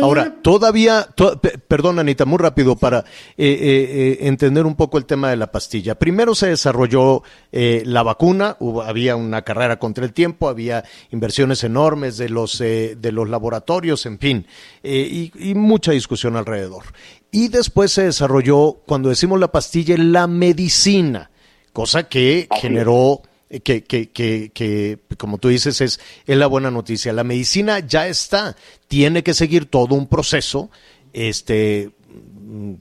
Ahora, 0.00 0.36
todavía, 0.42 1.08
to- 1.14 1.40
pe- 1.40 1.58
perdón 1.58 1.98
Anita, 1.98 2.24
muy 2.24 2.38
rápido 2.38 2.76
para 2.76 2.98
eh, 2.98 3.04
eh, 3.38 3.56
eh, 3.60 4.18
entender 4.28 4.66
un 4.66 4.76
poco 4.76 4.98
el 4.98 5.04
tema 5.04 5.30
de 5.30 5.36
la 5.36 5.50
pastilla. 5.50 5.96
Primero 5.96 6.34
se 6.34 6.48
desarrolló 6.48 7.22
eh, 7.50 7.82
la 7.84 8.02
vacuna, 8.04 8.56
hubo, 8.60 8.82
había 8.82 9.16
una 9.16 9.42
carrera 9.42 9.78
contra 9.78 10.04
el 10.04 10.12
tiempo, 10.12 10.48
había 10.48 10.84
inversiones 11.10 11.64
enormes 11.64 12.18
de 12.18 12.28
los, 12.28 12.60
eh, 12.60 12.96
de 12.96 13.10
los 13.12 13.28
laboratorios, 13.28 14.06
en 14.06 14.18
fin, 14.18 14.46
y, 14.84 15.32
y 15.34 15.54
mucha 15.54 15.92
discusión 15.92 16.36
alrededor. 16.36 16.84
Y 17.30 17.48
después 17.48 17.90
se 17.90 18.04
desarrolló, 18.04 18.80
cuando 18.86 19.08
decimos 19.08 19.40
la 19.40 19.50
pastilla, 19.50 19.96
la 19.98 20.26
medicina, 20.26 21.30
cosa 21.72 22.04
que 22.08 22.46
generó 22.60 23.22
que, 23.60 23.84
que, 23.84 24.10
que, 24.10 24.50
que, 24.54 24.98
como 25.18 25.38
tú 25.38 25.48
dices, 25.48 25.80
es, 25.80 26.00
es 26.26 26.36
la 26.36 26.46
buena 26.46 26.70
noticia. 26.70 27.12
La 27.12 27.24
medicina 27.24 27.80
ya 27.80 28.08
está, 28.08 28.56
tiene 28.88 29.22
que 29.22 29.34
seguir 29.34 29.66
todo 29.66 29.94
un 29.94 30.06
proceso, 30.06 30.70
este, 31.12 31.90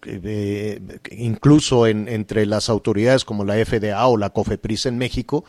eh, 0.06 0.82
incluso 1.12 1.88
en, 1.88 2.08
entre 2.08 2.46
las 2.46 2.70
autoridades 2.70 3.26
como 3.26 3.44
la 3.44 3.56
FDA 3.64 4.08
o 4.08 4.18
la 4.18 4.30
COFEPRIS 4.30 4.86
en 4.86 4.98
México, 4.98 5.44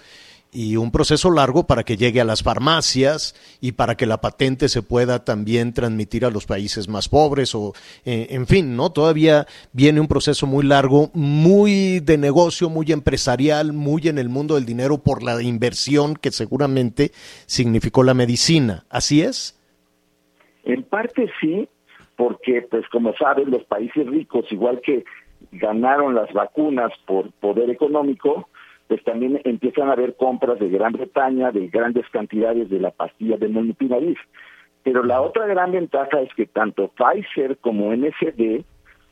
y 0.53 0.77
un 0.77 0.93
proceso 0.93 1.31
largo 1.31 1.67
para 1.67 1.83
que 1.83 1.97
llegue 1.97 2.21
a 2.21 2.27
las 2.27 2.43
farmacias 2.43 3.35
y 3.63 3.73
para 3.73 3.97
que 3.97 4.05
la 4.05 4.21
patente 4.21 4.69
se 4.69 4.83
pueda 4.83 5.25
también 5.25 5.73
transmitir 5.73 6.27
a 6.27 6.31
los 6.31 6.45
países 6.45 6.89
más 6.89 7.09
pobres 7.09 7.55
o 7.55 7.73
eh, 8.05 8.27
en 8.31 8.47
fin, 8.47 8.77
¿no? 8.77 8.93
Todavía 8.93 9.47
viene 9.73 10.01
un 10.01 10.09
proceso 10.09 10.47
muy 10.47 10.65
largo, 10.65 11.11
muy 11.15 12.01
de 12.01 12.19
negocio, 12.19 12.69
muy 12.69 12.93
empresarial, 12.93 13.73
muy 13.73 14.09
en 14.09 14.19
el 14.19 14.29
mundo 14.29 14.57
del 14.57 14.67
dinero 14.67 14.99
por 14.99 15.23
la 15.23 15.43
inversión 15.43 16.17
que 16.17 16.31
seguramente 16.31 17.13
significó 17.47 18.03
la 18.03 18.13
medicina. 18.13 18.85
¿Así 18.91 19.23
es? 19.23 19.59
En 20.65 20.83
parte 20.83 21.31
sí, 21.41 21.67
porque 22.17 22.61
pues 22.71 22.87
como 22.91 23.15
saben 23.15 23.51
los 23.51 23.65
países 23.65 24.07
ricos 24.07 24.45
igual 24.53 24.83
que 24.85 25.05
ganaron 25.51 26.15
las 26.15 26.31
vacunas 26.35 26.93
por 27.07 27.33
poder 27.33 27.71
económico, 27.71 28.49
pues 28.89 29.03
también 29.05 29.41
empiezan 29.45 29.89
a 29.89 29.93
haber 29.93 30.17
compras 30.17 30.59
de 30.59 30.69
Gran 30.69 30.93
Bretaña 30.93 31.51
de 31.51 31.69
grandes 31.69 32.09
cantidades 32.11 32.69
de 32.69 32.81
la 32.81 32.91
pastilla 32.91 33.37
de 33.37 33.49
Molnupiravir. 33.49 34.19
Pero 34.83 35.05
la 35.05 35.21
otra 35.21 35.47
gran 35.47 35.73
ventaja 35.73 36.21
es 36.21 36.35
que 36.35 36.47
tanto 36.47 36.89
Pfizer 36.89 37.57
como 37.59 37.95
MSD 37.97 38.65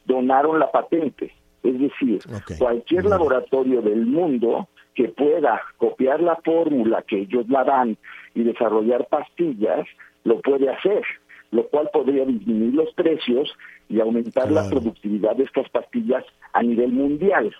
donaron 0.04 0.59
la 0.59 0.70
patente. 0.70 1.33
Es 1.62 1.78
decir, 1.78 2.20
cualquier 2.59 3.04
laboratorio 3.04 3.83
del 3.83 4.06
mundo 4.06 4.68
que 4.94 5.09
pueda 5.09 5.61
copiar 5.76 6.20
la 6.20 6.37
fórmula 6.37 7.02
que 7.02 7.20
ellos 7.20 7.48
la 7.48 7.64
dan 7.64 7.96
y 8.35 8.42
desarrollar 8.42 9.06
pastillas, 9.09 9.87
lo 10.24 10.40
puede 10.40 10.68
hacer, 10.68 11.02
lo 11.50 11.66
cual 11.68 11.90
podría 11.92 12.24
disminuir 12.24 12.74
los 12.74 12.92
precios 12.94 13.54
y 13.88 14.00
aumentar 14.00 14.50
la 14.50 14.68
productividad 14.68 15.37
de 15.37 15.44
estas 15.44 15.68
pastillas 15.70 16.24
a 16.52 16.62
nivel 16.62 16.92
mundial. 16.92 17.54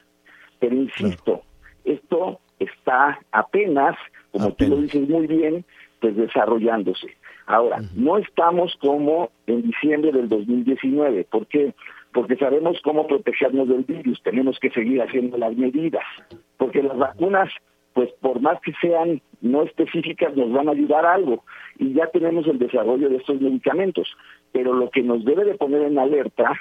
Pero 0.59 0.75
insisto, 0.75 1.43
esto 1.85 2.41
está 2.59 3.19
apenas, 3.33 3.97
como 4.33 4.53
tú 4.53 4.67
lo 4.69 4.77
dices 4.77 5.09
muy 5.09 5.27
bien, 5.27 5.65
pues 6.01 6.17
desarrollándose. 6.17 7.09
Ahora, 7.47 7.81
no 7.97 8.19
estamos 8.19 8.77
como 8.81 9.31
en 9.47 9.63
diciembre 9.63 10.13
del 10.13 10.29
2019. 10.29 11.25
¿Por 11.25 11.47
qué? 11.47 11.75
Porque 12.13 12.37
sabemos 12.37 12.81
cómo 12.83 13.07
protegernos 13.07 13.69
del 13.69 13.83
virus. 13.83 14.23
Tenemos 14.23 14.59
que 14.61 14.71
seguir 14.71 15.03
haciendo 15.03 15.37
las 15.37 15.57
medidas. 15.57 16.05
Porque 16.59 16.83
las 16.83 16.97
vacunas, 16.97 17.51
pues 17.93 18.11
por 18.21 18.41
más 18.41 18.61
que 18.61 18.73
sean 18.81 19.21
no 19.41 19.63
específicas, 19.63 20.37
nos 20.37 20.53
van 20.53 20.69
a 20.69 20.73
ayudar 20.73 21.05
algo. 21.05 21.45
Y 21.79 21.93
ya 21.93 22.07
tenemos 22.09 22.47
el 22.47 22.59
desarrollo 22.59 23.09
de 23.09 23.17
estos 23.17 23.41
medicamentos. 23.41 24.09
Pero 24.53 24.73
lo 24.73 24.91
que 24.91 25.03
nos 25.03 25.25
debe 25.25 25.45
de 25.45 25.55
poner 25.55 25.83
en 25.83 25.99
alerta 25.99 26.53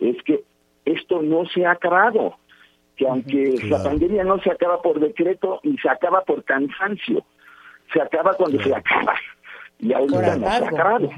es 0.00 0.16
que 0.24 0.42
esto 0.84 1.22
no 1.22 1.46
se 1.46 1.64
ha 1.64 1.72
acabado 1.72 2.36
que 2.96 3.06
aunque 3.08 3.56
la 3.64 3.82
pandemia 3.82 4.24
no 4.24 4.40
se 4.40 4.50
acaba 4.50 4.80
por 4.80 5.00
decreto 5.00 5.60
y 5.62 5.76
se 5.78 5.88
acaba 5.88 6.22
por 6.24 6.44
cansancio, 6.44 7.24
se 7.92 8.00
acaba 8.00 8.34
cuando 8.34 8.62
se 8.62 8.74
acaba. 8.74 9.14
Y 9.78 9.92
ahorita 9.92 10.36
no 10.36 10.46
se 10.46 10.46
ha 10.46 10.68
acabado. 10.68 11.10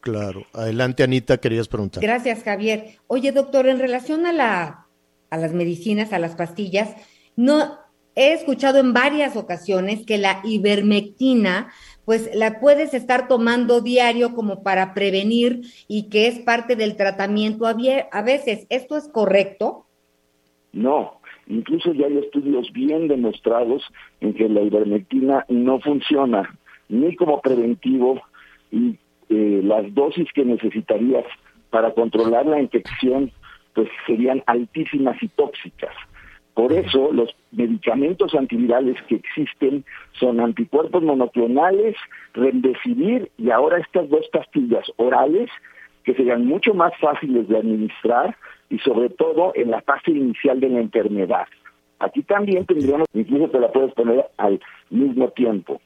Claro. 0.00 0.44
Adelante, 0.52 1.02
Anita, 1.02 1.38
querías 1.38 1.68
preguntar. 1.68 2.02
Gracias, 2.02 2.42
Javier. 2.42 2.96
Oye, 3.06 3.30
doctor, 3.32 3.68
en 3.68 3.78
relación 3.78 4.26
a, 4.26 4.32
la, 4.32 4.86
a 5.30 5.36
las 5.36 5.52
medicinas, 5.52 6.12
a 6.12 6.18
las 6.18 6.34
pastillas, 6.34 6.94
no 7.36 7.78
he 8.14 8.32
escuchado 8.32 8.78
en 8.78 8.92
varias 8.92 9.36
ocasiones 9.36 10.04
que 10.04 10.18
la 10.18 10.40
ivermectina, 10.44 11.72
pues 12.04 12.30
la 12.34 12.60
puedes 12.60 12.94
estar 12.94 13.28
tomando 13.28 13.80
diario 13.80 14.34
como 14.34 14.62
para 14.62 14.92
prevenir 14.92 15.62
y 15.88 16.08
que 16.08 16.26
es 16.26 16.40
parte 16.40 16.76
del 16.76 16.96
tratamiento 16.96 17.66
a 17.66 18.22
veces. 18.22 18.66
¿Esto 18.70 18.96
es 18.96 19.08
correcto? 19.08 19.86
No, 20.72 21.20
incluso 21.46 21.92
ya 21.92 22.06
hay 22.06 22.18
estudios 22.18 22.72
bien 22.72 23.08
demostrados 23.08 23.82
en 24.20 24.34
que 24.34 24.48
la 24.48 24.62
ivermectina 24.62 25.44
no 25.48 25.80
funciona 25.80 26.58
ni 26.88 27.14
como 27.16 27.40
preventivo 27.40 28.20
y 28.70 28.98
eh, 29.28 29.60
las 29.62 29.92
dosis 29.94 30.30
que 30.32 30.44
necesitarías 30.44 31.24
para 31.70 31.92
controlar 31.92 32.46
la 32.46 32.60
infección 32.60 33.30
pues 33.74 33.88
serían 34.06 34.42
altísimas 34.46 35.22
y 35.22 35.28
tóxicas. 35.28 35.94
Por 36.54 36.72
eso 36.72 37.10
los 37.12 37.34
medicamentos 37.50 38.34
antivirales 38.34 39.00
que 39.08 39.14
existen 39.14 39.84
son 40.12 40.38
anticuerpos 40.40 41.02
monoclonales, 41.02 41.96
remdesivir 42.34 43.30
y 43.38 43.50
ahora 43.50 43.78
estas 43.78 44.08
dos 44.10 44.28
pastillas 44.30 44.84
orales 44.96 45.48
que 46.04 46.14
serían 46.14 46.44
mucho 46.44 46.74
más 46.74 46.92
fáciles 46.98 47.48
de 47.48 47.56
administrar 47.56 48.36
y 48.72 48.78
sobre 48.78 49.10
todo 49.10 49.52
en 49.54 49.70
la 49.70 49.82
fase 49.82 50.12
inicial 50.12 50.58
de 50.58 50.70
la 50.70 50.80
enfermedad. 50.80 51.46
Aquí 51.98 52.22
también 52.22 52.64
tendríamos, 52.64 53.06
incluso 53.12 53.50
te 53.50 53.60
la 53.60 53.70
puedes 53.70 53.92
poner 53.92 54.24
al 54.38 54.60
mismo 54.88 55.28
tiempo. 55.28 55.78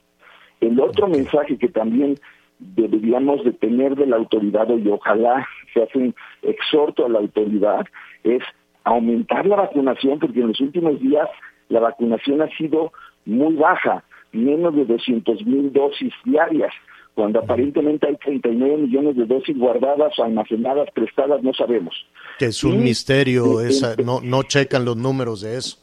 El 0.60 0.78
otro 0.80 1.08
mensaje 1.08 1.58
que 1.58 1.68
también 1.68 2.14
deberíamos 2.60 3.44
de 3.44 3.52
tener 3.52 3.96
de 3.96 4.06
la 4.06 4.16
autoridad 4.16 4.68
y 4.68 4.88
ojalá 4.88 5.46
se 5.74 5.82
hace 5.82 5.98
un 5.98 6.14
exhorto 6.42 7.04
a 7.04 7.08
la 7.08 7.18
autoridad 7.18 7.84
es 8.22 8.42
aumentar 8.84 9.46
la 9.46 9.56
vacunación 9.56 10.20
porque 10.20 10.40
en 10.40 10.48
los 10.48 10.60
últimos 10.60 11.00
días 11.00 11.28
la 11.68 11.80
vacunación 11.80 12.40
ha 12.40 12.48
sido 12.56 12.92
muy 13.24 13.56
baja, 13.56 14.04
menos 14.30 14.76
de 14.76 14.84
200 14.84 15.44
mil 15.44 15.72
dosis 15.72 16.14
diarias 16.24 16.72
cuando 17.16 17.38
aparentemente 17.38 18.06
hay 18.06 18.16
39 18.16 18.76
millones 18.76 19.16
de 19.16 19.24
dosis 19.24 19.56
guardadas, 19.56 20.12
almacenadas, 20.18 20.90
prestadas, 20.92 21.42
no 21.42 21.54
sabemos. 21.54 21.94
Que 22.38 22.44
es 22.44 22.62
un 22.62 22.84
misterio, 22.84 23.62
esa, 23.62 23.96
no, 23.96 24.20
no 24.20 24.42
checan 24.42 24.84
los 24.84 24.98
números 24.98 25.40
de 25.40 25.56
eso. 25.56 25.78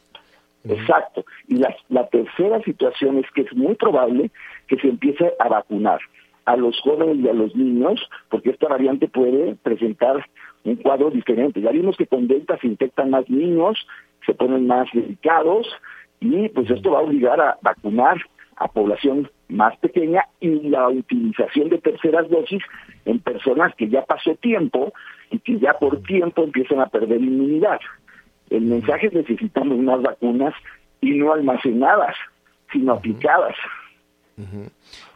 Exacto. 0.62 1.24
Y 1.48 1.56
la, 1.56 1.74
la 1.88 2.06
tercera 2.06 2.62
situación 2.62 3.18
es 3.18 3.26
que 3.34 3.40
es 3.40 3.52
muy 3.52 3.74
probable 3.74 4.30
que 4.68 4.76
se 4.76 4.86
empiece 4.86 5.32
a 5.40 5.48
vacunar 5.48 5.98
a 6.44 6.56
los 6.56 6.80
jóvenes 6.82 7.16
y 7.16 7.28
a 7.28 7.32
los 7.32 7.56
niños, 7.56 8.00
porque 8.28 8.50
esta 8.50 8.68
variante 8.68 9.08
puede 9.08 9.56
presentar 9.56 10.24
un 10.62 10.76
cuadro 10.76 11.10
diferente. 11.10 11.60
Ya 11.60 11.72
vimos 11.72 11.96
que 11.96 12.06
con 12.06 12.28
Delta 12.28 12.56
se 12.60 12.68
infectan 12.68 13.10
más 13.10 13.28
niños, 13.28 13.88
se 14.24 14.34
ponen 14.34 14.68
más 14.68 14.86
delicados, 14.94 15.66
y 16.20 16.48
pues 16.50 16.70
esto 16.70 16.92
va 16.92 17.00
a 17.00 17.02
obligar 17.02 17.40
a 17.40 17.58
vacunar 17.60 18.18
a 18.54 18.68
población 18.68 19.28
más 19.48 19.76
pequeña 19.78 20.24
y 20.40 20.68
la 20.68 20.88
utilización 20.88 21.68
de 21.68 21.78
terceras 21.78 22.28
dosis 22.28 22.62
en 23.04 23.18
personas 23.20 23.74
que 23.76 23.88
ya 23.88 24.04
pasó 24.04 24.34
tiempo 24.36 24.92
y 25.30 25.38
que 25.38 25.58
ya 25.58 25.74
por 25.74 26.02
tiempo 26.02 26.42
empiezan 26.44 26.80
a 26.80 26.86
perder 26.86 27.20
inmunidad. 27.20 27.80
El 28.50 28.62
mensaje 28.62 29.08
es 29.08 29.12
necesitamos 29.12 29.78
más 29.78 30.02
vacunas 30.02 30.54
y 31.00 31.10
no 31.12 31.32
almacenadas, 31.32 32.16
sino 32.72 32.94
aplicadas. 32.94 33.56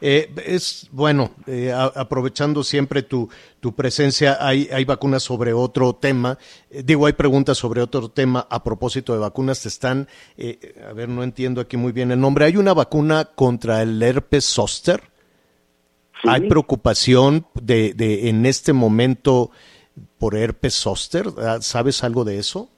Eh, 0.00 0.30
es 0.46 0.88
bueno, 0.92 1.30
eh, 1.46 1.72
aprovechando 1.72 2.62
siempre 2.62 3.02
tu, 3.02 3.28
tu 3.60 3.74
presencia, 3.74 4.36
hay, 4.40 4.68
hay 4.72 4.84
vacunas 4.84 5.22
sobre 5.22 5.52
otro 5.52 5.94
tema. 5.94 6.38
Eh, 6.70 6.82
digo, 6.84 7.06
hay 7.06 7.14
preguntas 7.14 7.58
sobre 7.58 7.82
otro 7.82 8.08
tema 8.08 8.46
a 8.48 8.62
propósito 8.62 9.12
de 9.12 9.18
vacunas. 9.18 9.62
Te 9.62 9.68
están, 9.68 10.08
a 10.88 10.92
ver, 10.92 11.08
no 11.08 11.22
entiendo 11.22 11.60
aquí 11.60 11.76
muy 11.76 11.92
bien 11.92 12.10
el 12.12 12.20
nombre. 12.20 12.44
¿Hay 12.44 12.56
una 12.56 12.74
vacuna 12.74 13.24
contra 13.24 13.82
el 13.82 14.02
herpes 14.02 14.44
zóster? 14.44 15.02
¿Hay 16.24 16.48
preocupación 16.48 17.46
de, 17.54 17.94
de, 17.94 18.28
en 18.28 18.44
este 18.46 18.72
momento 18.72 19.50
por 20.18 20.36
herpes 20.36 20.74
zóster? 20.74 21.26
Ah, 21.38 21.58
¿Sabes 21.60 22.02
algo 22.02 22.24
de 22.24 22.38
eso? 22.38 22.68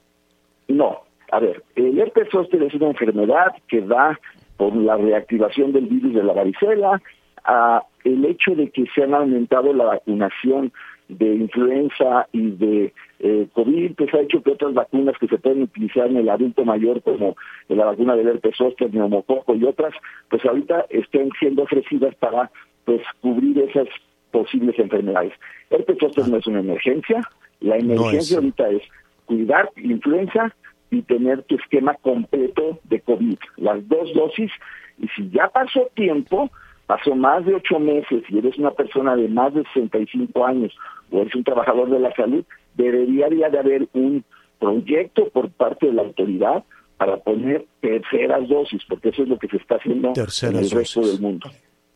No. 0.67 1.01
A 1.31 1.39
ver, 1.39 1.63
el 1.75 1.97
herpes 1.97 2.27
zóster 2.29 2.61
es 2.61 2.73
una 2.73 2.87
enfermedad 2.87 3.53
que 3.67 3.81
da 3.81 4.19
por 4.61 4.75
la 4.75 4.95
reactivación 4.95 5.71
del 5.71 5.87
virus 5.87 6.13
de 6.13 6.23
la 6.23 6.33
varicela, 6.33 7.01
a 7.43 7.81
el 8.03 8.23
hecho 8.25 8.53
de 8.53 8.69
que 8.69 8.85
se 8.93 9.01
han 9.01 9.15
aumentado 9.15 9.73
la 9.73 9.85
vacunación 9.85 10.71
de 11.09 11.33
influenza 11.33 12.27
y 12.31 12.51
de 12.51 12.93
eh, 13.21 13.47
COVID, 13.53 13.95
pues 13.95 14.13
ha 14.13 14.19
hecho 14.19 14.43
que 14.43 14.51
otras 14.51 14.75
vacunas 14.75 15.15
que 15.19 15.27
se 15.27 15.39
pueden 15.39 15.63
utilizar 15.63 16.05
en 16.05 16.17
el 16.17 16.29
adulto 16.29 16.63
mayor, 16.63 17.01
como 17.01 17.35
la 17.69 17.85
vacuna 17.85 18.15
del 18.15 18.27
herpes 18.27 18.55
zóster, 18.55 18.93
neumococo 18.93 19.55
y 19.55 19.63
otras, 19.63 19.95
pues 20.29 20.45
ahorita 20.45 20.85
estén 20.91 21.31
siendo 21.39 21.63
ofrecidas 21.63 22.13
para 22.17 22.51
pues 22.85 23.01
cubrir 23.19 23.57
esas 23.63 23.87
posibles 24.29 24.77
enfermedades. 24.77 25.33
El 25.71 25.79
herpes 25.79 25.97
zóster 25.99 26.27
no 26.27 26.37
es 26.37 26.45
una 26.45 26.59
emergencia, 26.59 27.19
la 27.61 27.77
emergencia 27.77 28.37
ahorita 28.37 28.69
es 28.69 28.83
cuidar 29.25 29.71
la 29.75 29.91
influenza 29.91 30.55
y 30.91 31.01
tener 31.03 31.43
tu 31.43 31.55
esquema 31.55 31.95
completo 31.95 32.79
de 32.83 32.99
COVID, 33.01 33.37
las 33.57 33.87
dos 33.87 34.13
dosis, 34.13 34.51
y 34.99 35.07
si 35.15 35.29
ya 35.31 35.47
pasó 35.47 35.89
tiempo, 35.95 36.51
pasó 36.85 37.15
más 37.15 37.45
de 37.45 37.55
ocho 37.55 37.79
meses 37.79 38.23
y 38.29 38.37
eres 38.37 38.57
una 38.57 38.71
persona 38.71 39.15
de 39.15 39.29
más 39.29 39.53
de 39.53 39.63
65 39.73 40.45
años 40.45 40.75
o 41.09 41.21
eres 41.21 41.33
un 41.33 41.43
trabajador 41.43 41.89
de 41.89 41.99
la 41.99 42.13
salud, 42.15 42.43
debería 42.75 43.49
de 43.49 43.57
haber 43.57 43.87
un 43.93 44.23
proyecto 44.59 45.29
por 45.29 45.49
parte 45.51 45.87
de 45.87 45.93
la 45.93 46.03
autoridad 46.03 46.63
para 46.97 47.17
poner 47.17 47.65
terceras 47.79 48.47
dosis, 48.47 48.81
porque 48.87 49.09
eso 49.09 49.23
es 49.23 49.29
lo 49.29 49.39
que 49.39 49.47
se 49.47 49.57
está 49.57 49.75
haciendo 49.75 50.13
Terceras 50.13 50.55
en 50.55 50.63
el 50.63 50.69
resto 50.69 51.01
del 51.01 51.19
mundo. 51.19 51.49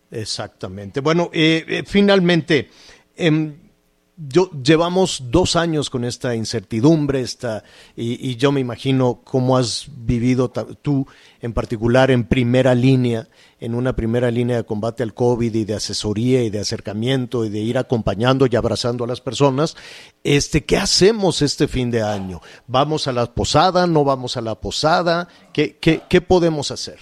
Exactamente. 0.10 1.02
Bueno, 1.02 1.30
eh, 1.34 1.64
eh, 1.68 1.84
finalmente, 1.86 2.70
em, 3.16 3.54
yo 4.18 4.50
llevamos 4.52 5.30
dos 5.30 5.56
años 5.56 5.90
con 5.90 6.06
esta 6.06 6.36
incertidumbre, 6.36 7.22
esta, 7.22 7.64
y, 7.96 8.30
y 8.30 8.36
yo 8.38 8.52
me 8.52 8.62
imagino 8.62 9.20
cómo 9.24 9.58
has 9.58 9.90
vivido 10.06 10.50
tú 10.82 11.06
en 11.42 11.54
particular 11.54 12.12
en 12.12 12.24
primera 12.24 12.74
línea, 12.76 13.28
en 13.60 13.76
una 13.76 13.94
primera 13.94 14.32
línea 14.32 14.58
de 14.58 14.64
combate 14.64 15.04
al 15.04 15.14
COVID 15.14 15.54
y 15.54 15.66
de 15.66 15.76
asesoría 15.76 16.44
y 16.44 16.50
de 16.50 16.60
acercamiento 16.60 17.46
y 17.46 17.50
de 17.50 17.60
ir 17.60 17.78
acompañando 17.78 18.48
y 18.50 18.56
abrazando 18.56 19.04
a 19.04 19.08
las 19.08 19.22
personas. 19.22 19.76
Este, 20.24 20.64
¿qué 20.64 20.78
hacemos 20.78 21.42
este 21.42 21.68
fin 21.68 21.92
de 21.92 22.02
año? 22.02 22.40
¿Vamos 22.68 23.08
a 23.08 23.14
la 23.14 23.26
posada? 23.26 23.86
¿No 23.86 24.06
vamos 24.06 24.38
a 24.38 24.42
la 24.42 24.56
posada? 24.56 25.28
¿Qué, 25.54 25.78
qué, 25.80 26.02
qué 26.10 26.22
podemos 26.22 26.72
hacer? 26.72 27.00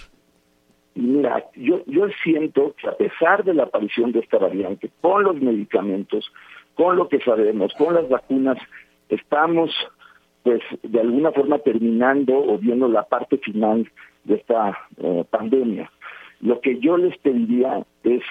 Mira, 0.96 1.44
yo, 1.56 1.82
yo 1.86 2.06
siento 2.22 2.74
que 2.80 2.88
a 2.88 2.96
pesar 2.96 3.44
de 3.44 3.52
la 3.52 3.64
aparición 3.64 4.12
de 4.12 4.20
esta 4.20 4.38
variante, 4.38 4.90
con 5.00 5.24
los 5.24 5.36
medicamentos, 5.36 6.30
con 6.74 6.96
lo 6.96 7.08
que 7.08 7.20
sabemos, 7.20 7.72
con 7.74 7.94
las 7.94 8.08
vacunas, 8.08 8.58
estamos 9.08 9.70
pues 10.42 10.60
de 10.82 11.00
alguna 11.00 11.32
forma 11.32 11.58
terminando 11.58 12.36
o 12.36 12.58
viendo 12.58 12.86
la 12.86 13.04
parte 13.04 13.38
final 13.38 13.90
de 14.24 14.34
esta 14.34 14.78
eh, 14.98 15.24
pandemia. 15.30 15.90
Lo 16.40 16.60
que 16.60 16.78
yo 16.80 16.98
les 16.98 17.16
pediría 17.18 17.82
es 18.02 18.22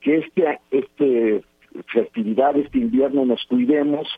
que 0.00 0.18
este, 0.18 0.58
este 0.72 1.44
festividad, 1.92 2.56
este 2.56 2.78
invierno 2.78 3.24
nos 3.24 3.44
cuidemos 3.46 4.08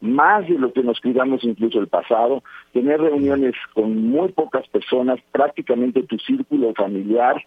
más 0.00 0.46
de 0.48 0.58
lo 0.58 0.72
que 0.72 0.82
nos 0.82 1.00
cuidamos 1.00 1.42
incluso 1.44 1.80
el 1.80 1.88
pasado, 1.88 2.42
tener 2.72 3.00
reuniones 3.00 3.54
con 3.74 4.10
muy 4.10 4.28
pocas 4.32 4.66
personas, 4.68 5.18
prácticamente 5.32 6.02
tu 6.04 6.18
círculo 6.18 6.72
familiar, 6.74 7.42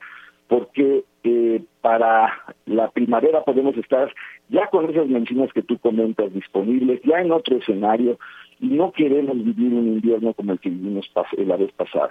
porque 0.47 1.03
eh, 1.23 1.61
para 1.81 2.33
la 2.65 2.89
primavera 2.89 3.43
podemos 3.43 3.75
estar 3.77 4.13
ya 4.49 4.67
con 4.67 4.89
esas 4.89 5.07
medicinas 5.07 5.51
que 5.53 5.61
tú 5.61 5.77
comentas 5.79 6.33
disponibles, 6.33 7.01
ya 7.03 7.19
en 7.21 7.31
otro 7.31 7.57
escenario, 7.57 8.17
y 8.59 8.67
no 8.67 8.91
queremos 8.91 9.37
vivir 9.37 9.73
un 9.73 9.87
invierno 9.87 10.33
como 10.33 10.51
el 10.53 10.59
que 10.59 10.69
vivimos 10.69 11.09
pas- 11.13 11.37
la 11.37 11.57
vez 11.57 11.71
pasada. 11.73 12.09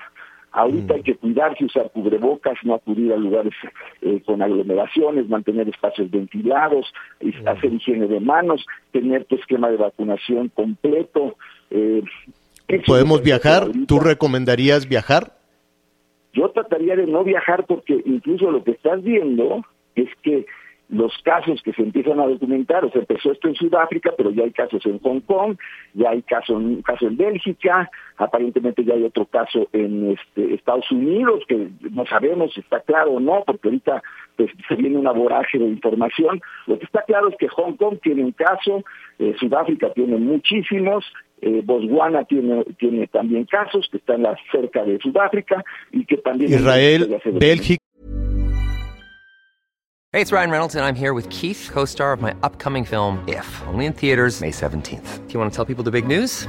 Ahorita 0.53 0.94
hay 0.94 1.03
que 1.03 1.14
cuidarse, 1.14 1.64
usar 1.64 1.90
cubrebocas, 1.92 2.55
no 2.64 2.75
acudir 2.75 3.12
a 3.12 3.16
lugares 3.16 3.53
eh, 4.03 4.20
con 4.27 4.42
aglomeraciones, 4.42 5.29
mantener 5.29 5.68
espacios 5.68 6.11
ventilados, 6.11 6.92
y 7.20 7.33
hacer 7.46 7.73
higiene 7.73 8.09
de 8.09 8.18
manos, 8.18 8.66
tener 8.90 9.27
tu 9.27 9.37
esquema 9.37 9.70
de 9.70 9.77
vacunación 9.77 10.49
completo. 10.49 11.37
eh, 11.70 12.03
¿Podemos 12.87 13.18
que 13.18 13.25
viajar? 13.27 13.68
¿Tú 13.87 14.01
recomendarías 14.01 14.88
viajar? 14.88 15.33
Yo 16.33 16.51
trataría 16.51 16.97
de 16.97 17.07
no 17.07 17.25
viajar 17.25 17.66
porque 17.66 18.03
incluso 18.05 18.51
lo 18.51 18.62
que 18.62 18.73
estás 18.73 19.03
viendo 19.03 19.64
es 19.95 20.09
que 20.23 20.47
los 20.90 21.16
casos 21.23 21.62
que 21.62 21.73
se 21.73 21.83
empiezan 21.83 22.19
a 22.19 22.27
documentar, 22.27 22.85
o 22.85 22.90
sea, 22.90 23.01
empezó 23.01 23.31
esto 23.31 23.47
en 23.49 23.55
Sudáfrica, 23.55 24.12
pero 24.16 24.31
ya 24.31 24.43
hay 24.43 24.51
casos 24.51 24.85
en 24.87 24.99
Hong 24.99 25.21
Kong, 25.21 25.57
ya 25.95 26.11
hay 26.11 26.23
caso, 26.23 26.55
un 26.55 26.83
caso 26.83 27.07
en 27.07 27.16
Bélgica, 27.16 27.88
aparentemente 28.16 28.85
ya 28.85 28.95
hay 28.95 29.05
otro 29.05 29.25
caso 29.27 29.69
en 29.73 30.11
este, 30.11 30.55
Estados 30.55 30.90
Unidos, 30.90 31.45
que 31.47 31.71
no 31.93 32.05
sabemos 32.07 32.53
si 32.55 32.61
está 32.61 32.81
claro 32.81 33.12
o 33.12 33.21
no, 33.21 33.45
porque 33.47 33.69
ahorita 33.69 34.03
pues, 34.37 34.51
se 34.66 34.75
viene 34.75 34.99
una 34.99 35.12
voraje 35.12 35.59
de 35.59 35.66
información. 35.66 36.40
Lo 36.66 36.79
que 36.79 36.87
está 36.87 37.03
claro 37.03 37.29
es 37.29 37.37
que 37.37 37.49
Hong 37.49 37.75
Kong 37.75 37.99
tiene 38.03 38.25
un 38.25 38.33
caso, 38.33 38.83
eh, 39.21 39.35
Sudáfrica 39.38 39.93
tiene 39.93 40.16
muchísimos, 40.16 41.05
eh, 41.42 41.62
Botswana 41.64 42.24
tiene, 42.24 42.64
tiene 42.79 43.07
también 43.07 43.44
casos 43.44 43.88
que 43.90 43.98
están 43.98 44.24
cerca 44.53 44.85
de 44.85 44.98
Sudáfrica 44.98 45.64
y 45.92 46.05
que 46.05 46.16
también... 46.18 46.53
Israel, 46.53 47.20
Bélgica. 47.38 47.81
Hey, 50.12 50.20
it's 50.20 50.33
Ryan 50.33 50.50
Reynolds, 50.50 50.74
and 50.74 50.85
I'm 50.85 50.96
here 50.96 51.14
with 51.14 51.29
Keith, 51.31 51.70
co 51.72 51.85
star 51.85 52.12
of 52.12 52.20
my 52.20 52.35
upcoming 52.42 52.85
film, 52.85 53.22
If, 53.29 53.46
only 53.68 53.87
in 53.87 53.92
theaters, 53.92 54.40
May 54.40 54.50
17th. 54.50 55.29
Do 55.29 55.33
you 55.33 55.38
want 55.38 55.53
to 55.53 55.57
tell 55.57 55.64
people 55.64 55.85
the 55.85 55.92
big 55.92 56.05
news? 56.05 56.48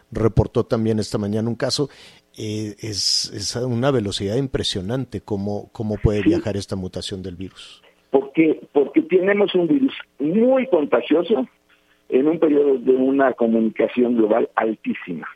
reportó 0.11 0.65
también 0.65 0.99
esta 0.99 1.17
mañana 1.17 1.49
un 1.49 1.55
caso. 1.55 1.89
Eh, 2.37 2.75
es, 2.79 3.31
es 3.35 3.55
a 3.57 3.65
una 3.65 3.91
velocidad 3.91 4.35
impresionante 4.37 5.19
cómo, 5.21 5.69
cómo 5.73 5.97
puede 5.97 6.21
viajar 6.21 6.55
esta 6.55 6.75
mutación 6.75 7.21
del 7.21 7.35
virus. 7.35 7.81
Porque, 8.09 8.61
porque 8.73 9.01
tenemos 9.01 9.53
un 9.55 9.67
virus 9.67 9.93
muy 10.19 10.67
contagioso 10.67 11.47
en 12.09 12.27
un 12.27 12.39
periodo 12.39 12.77
de 12.77 12.91
una 12.91 13.33
comunicación 13.33 14.15
global 14.17 14.49
altísima. 14.55 15.27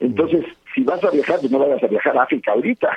Entonces, 0.00 0.44
si 0.74 0.82
vas 0.82 1.02
a 1.04 1.10
viajar, 1.10 1.40
pues 1.40 1.50
no 1.52 1.58
vayas 1.58 1.82
a 1.82 1.86
viajar 1.86 2.16
a 2.16 2.22
África 2.22 2.52
ahorita. 2.52 2.88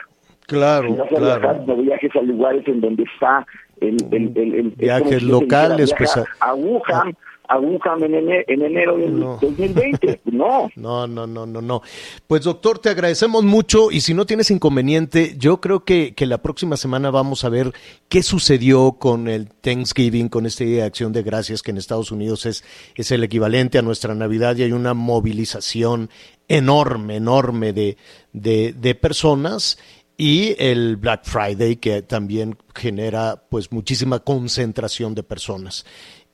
Claro, 0.47 0.88
Si 0.89 0.93
vas 0.95 1.05
a 1.12 1.15
claro. 1.15 1.39
viajar, 1.41 1.67
no 1.67 1.75
viajes 1.77 2.15
a 2.15 2.21
lugares 2.21 2.67
en 2.67 2.81
donde 2.81 3.03
está 3.03 3.45
el... 3.81 3.97
el, 4.12 4.31
el, 4.38 4.53
el- 4.55 4.69
Viajes 4.71 5.23
locales, 5.23 5.93
pues, 5.97 6.13
viaja 6.15 6.29
a 6.39 6.53
Wuhan, 6.53 7.09
a 7.09 7.13
Wuhan 7.59 8.03
en, 8.03 8.13
ene- 8.13 8.43
en 8.47 8.61
enero 8.63 8.97
del 8.97 9.19
No. 9.19 9.37
2020. 9.41 10.21
No. 10.33 10.69
No, 10.75 11.05
no, 11.07 11.27
no, 11.27 11.45
no, 11.45 11.61
no. 11.61 11.81
Pues 12.27 12.43
doctor, 12.43 12.79
te 12.79 12.89
agradecemos 12.89 13.43
mucho 13.43 13.91
y 13.91 14.01
si 14.01 14.13
no 14.13 14.25
tienes 14.25 14.49
inconveniente, 14.51 15.35
yo 15.37 15.61
creo 15.61 15.83
que, 15.85 16.15
que 16.15 16.25
la 16.25 16.41
próxima 16.41 16.75
semana 16.75 17.11
vamos 17.11 17.43
a 17.43 17.49
ver 17.49 17.71
qué 18.09 18.23
sucedió 18.23 18.93
con 18.93 19.27
el 19.27 19.47
Thanksgiving, 19.49 20.29
con 20.29 20.45
este 20.45 20.65
Día 20.65 20.77
de 20.81 20.87
Acción 20.87 21.13
de 21.13 21.21
Gracias 21.23 21.61
que 21.61 21.71
en 21.71 21.77
Estados 21.77 22.11
Unidos 22.11 22.45
es, 22.47 22.63
es 22.95 23.11
el 23.11 23.23
equivalente 23.23 23.77
a 23.77 23.81
nuestra 23.83 24.15
Navidad 24.15 24.55
y 24.55 24.63
hay 24.63 24.71
una 24.71 24.93
movilización 24.95 26.09
enorme, 26.47 27.17
enorme 27.17 27.73
de, 27.73 27.97
de, 28.33 28.73
de 28.73 28.95
personas 28.95 29.77
y 30.17 30.55
el 30.59 30.97
Black 30.97 31.21
Friday 31.25 31.77
que 31.77 32.01
también 32.01 32.57
genera 32.75 33.43
pues 33.49 33.71
muchísima 33.71 34.19
concentración 34.19 35.15
de 35.15 35.23
personas. 35.23 35.85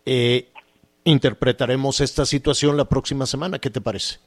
Eh, 0.06 0.50
interpretaremos 1.10 2.02
esta 2.02 2.26
situación 2.26 2.78
la 2.78 2.86
próxima 2.86 3.26
semana. 3.26 3.60
¿Qué 3.60 3.70
te 3.70 3.82
parece? 3.82 4.20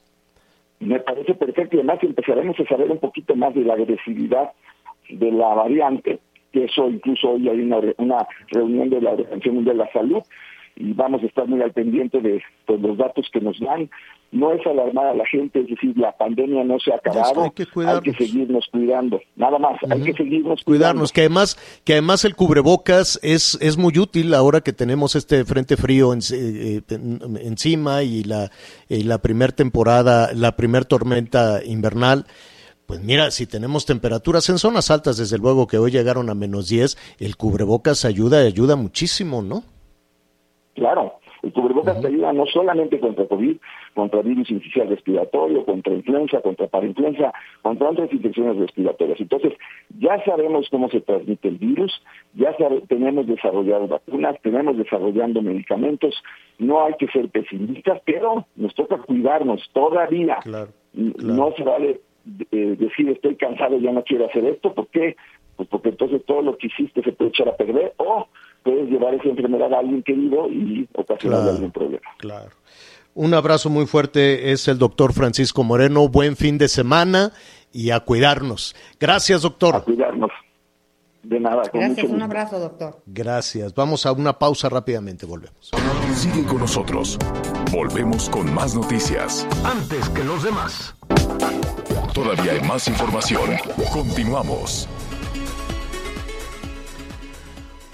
Me 0.81 0.99
parece 1.01 1.35
perfecto 1.35 1.77
y 1.77 1.79
además 1.79 1.99
empezaremos 2.03 2.59
a 2.59 2.64
saber 2.64 2.90
un 2.90 2.99
poquito 2.99 3.37
más 3.37 3.55
de 3.55 3.62
la 3.62 3.75
agresividad 3.75 4.51
de 5.09 5.31
la 5.31 5.55
variante, 5.55 6.18
que 6.53 6.64
eso 6.64 6.88
incluso 6.88 7.31
hoy 7.31 7.49
hay 7.49 7.61
una, 7.61 7.79
una 7.99 8.27
reunión 8.49 8.90
de 8.90 9.01
la 9.01 9.12
Organización 9.12 9.57
Mundial 9.57 9.79
de 9.79 9.85
la 9.85 9.92
Salud 9.92 10.23
y 10.76 10.92
vamos 10.94 11.22
a 11.22 11.26
estar 11.26 11.46
muy 11.46 11.61
al 11.62 11.72
pendiente 11.72 12.20
de 12.20 12.40
pues, 12.66 12.80
los 12.80 12.96
datos 12.98 13.28
que 13.32 13.40
nos 13.40 13.58
dan. 13.61 13.90
No 14.30 14.50
es 14.52 14.66
alarmar 14.66 15.08
a 15.08 15.14
la 15.14 15.26
gente, 15.26 15.61
es 15.61 15.66
decir, 15.68 15.92
la 15.98 16.16
pandemia 16.16 16.64
no 16.64 16.78
se 16.80 16.90
ha 16.90 16.96
acabado, 16.96 17.52
hay 17.96 18.00
que 18.00 18.12
seguirnos 18.14 18.66
cuidando, 18.72 19.20
nada 19.37 19.58
más, 19.58 19.78
hay 19.90 20.00
que 20.02 20.14
seguirnos 20.14 20.62
Cuidarnos, 20.64 21.12
que 21.12 21.20
además, 21.20 21.58
que 21.85 21.92
además 21.92 22.24
el 22.24 22.35
cubrebocas 22.35 23.20
es, 23.22 23.58
es 23.61 23.76
muy 23.76 23.98
útil 23.98 24.32
ahora 24.32 24.62
que 24.62 24.72
tenemos 24.72 25.16
este 25.16 25.44
frente 25.44 25.76
frío 25.76 26.14
en- 26.14 26.20
eh, 26.32 26.80
en- 26.88 27.37
encima 27.42 28.02
y 28.04 28.24
la, 28.24 28.50
y 28.88 29.02
la 29.02 29.18
primer 29.18 29.52
temporada, 29.52 30.30
la 30.35 30.56
primer 30.56 30.87
tormenta 30.87 31.61
invernal. 31.62 32.24
Pues 32.87 33.02
mira, 33.02 33.30
si 33.30 33.46
tenemos 33.46 33.85
temperaturas 33.85 34.48
en 34.48 34.58
zonas 34.58 34.90
altas, 34.90 35.18
desde 35.18 35.37
luego 35.37 35.66
que 35.66 35.76
hoy 35.76 35.90
llegaron 35.90 36.30
a 36.30 36.35
menos 36.35 36.68
10, 36.68 36.96
el 37.18 37.37
cubrebocas 37.37 38.06
ayuda, 38.06 38.40
ayuda 38.40 38.76
muchísimo, 38.76 39.42
¿no? 39.42 39.62
Claro, 40.83 41.12
el 41.42 41.53
cubrebocas 41.53 42.01
te 42.01 42.09
ayuda 42.09 42.33
no 42.33 42.45
solamente 42.47 42.99
contra 42.99 43.27
COVID, 43.27 43.57
contra 43.95 44.23
virus 44.23 44.51
incisional 44.51 44.90
respiratorio, 44.90 45.64
contra 45.64 45.95
influenza, 45.95 46.40
contra 46.40 46.66
parainfluenza, 46.66 47.33
contra 47.62 47.90
otras 47.90 48.12
infecciones 48.12 48.57
respiratorias. 48.57 49.21
Entonces, 49.21 49.53
ya 50.01 50.23
sabemos 50.25 50.66
cómo 50.71 50.88
se 50.88 51.01
transmite 51.01 51.47
el 51.49 51.59
virus, 51.59 51.92
ya 52.35 52.57
sabe- 52.57 52.83
tenemos 52.88 53.29
desarrollado 53.29 53.87
vacunas, 53.87 54.37
tenemos 54.42 54.77
desarrollando 54.77 55.40
medicamentos, 55.40 56.14
no 56.59 56.85
hay 56.85 56.95
que 56.99 57.07
ser 57.09 57.29
pesimistas, 57.29 58.01
pero 58.05 58.47
nos 58.57 58.75
toca 58.75 58.99
cuidarnos 58.99 59.61
todavía. 59.73 60.38
Claro, 60.42 60.71
No 60.95 61.53
se 61.57 61.62
vale 61.62 62.01
eh, 62.51 62.77
decir 62.79 63.09
estoy 63.09 63.37
cansado, 63.37 63.79
ya 63.79 63.92
no 63.92 64.03
quiero 64.05 64.27
hacer 64.27 64.45
esto, 64.47 64.75
¿por 64.75 64.88
qué? 64.88 65.16
Pues 65.57 65.68
porque 65.68 65.90
entonces 65.90 66.25
todo 66.25 66.42
lo 66.42 66.57
que 66.57 66.66
hiciste 66.68 67.03
se 67.03 67.12
puede 67.12 67.31
echar 67.31 67.49
a 67.49 67.57
perder 67.57 67.92
o 67.99 68.27
puedes 68.62 68.88
llevar 68.90 69.14
esa 69.14 69.29
enfermedad 69.29 69.72
a 69.72 69.79
alguien 69.79 70.03
querido 70.03 70.48
y 70.51 70.88
ocasionarle 70.94 71.42
Claro. 71.44 71.51
algún 71.57 71.72
problema. 71.72 72.03
Claro. 72.18 72.51
Un 73.14 73.35
abrazo 73.35 73.68
muy 73.68 73.87
fuerte, 73.87 74.53
es 74.53 74.68
el 74.68 74.79
doctor 74.79 75.12
Francisco 75.12 75.62
Moreno. 75.64 76.09
Buen 76.09 76.37
fin 76.37 76.57
de 76.59 76.68
semana 76.68 77.33
y 77.72 77.90
a 77.90 78.01
cuidarnos. 78.01 78.75
Gracias, 78.98 79.42
doctor. 79.42 79.77
A 79.77 79.81
cuidarnos. 79.83 80.31
De 81.22 81.38
nada. 81.38 81.62
Con 81.70 81.81
Gracias, 81.81 82.05
mucho 82.05 82.14
un 82.16 82.22
abrazo, 82.22 82.59
doctor. 82.59 83.01
Gracias. 83.07 83.75
Vamos 83.75 84.07
a 84.07 84.12
una 84.12 84.38
pausa 84.38 84.68
rápidamente, 84.68 85.25
volvemos. 85.27 85.70
Sigue 86.14 86.44
con 86.44 86.59
nosotros. 86.59 87.16
Volvemos 87.70 88.29
con 88.29 88.53
más 88.53 88.75
noticias. 88.75 89.46
Antes 89.64 90.09
que 90.09 90.25
los 90.25 90.42
demás. 90.42 90.94
Todavía 92.12 92.53
hay 92.53 92.61
más 92.62 92.88
información. 92.88 93.51
Continuamos. 93.92 94.88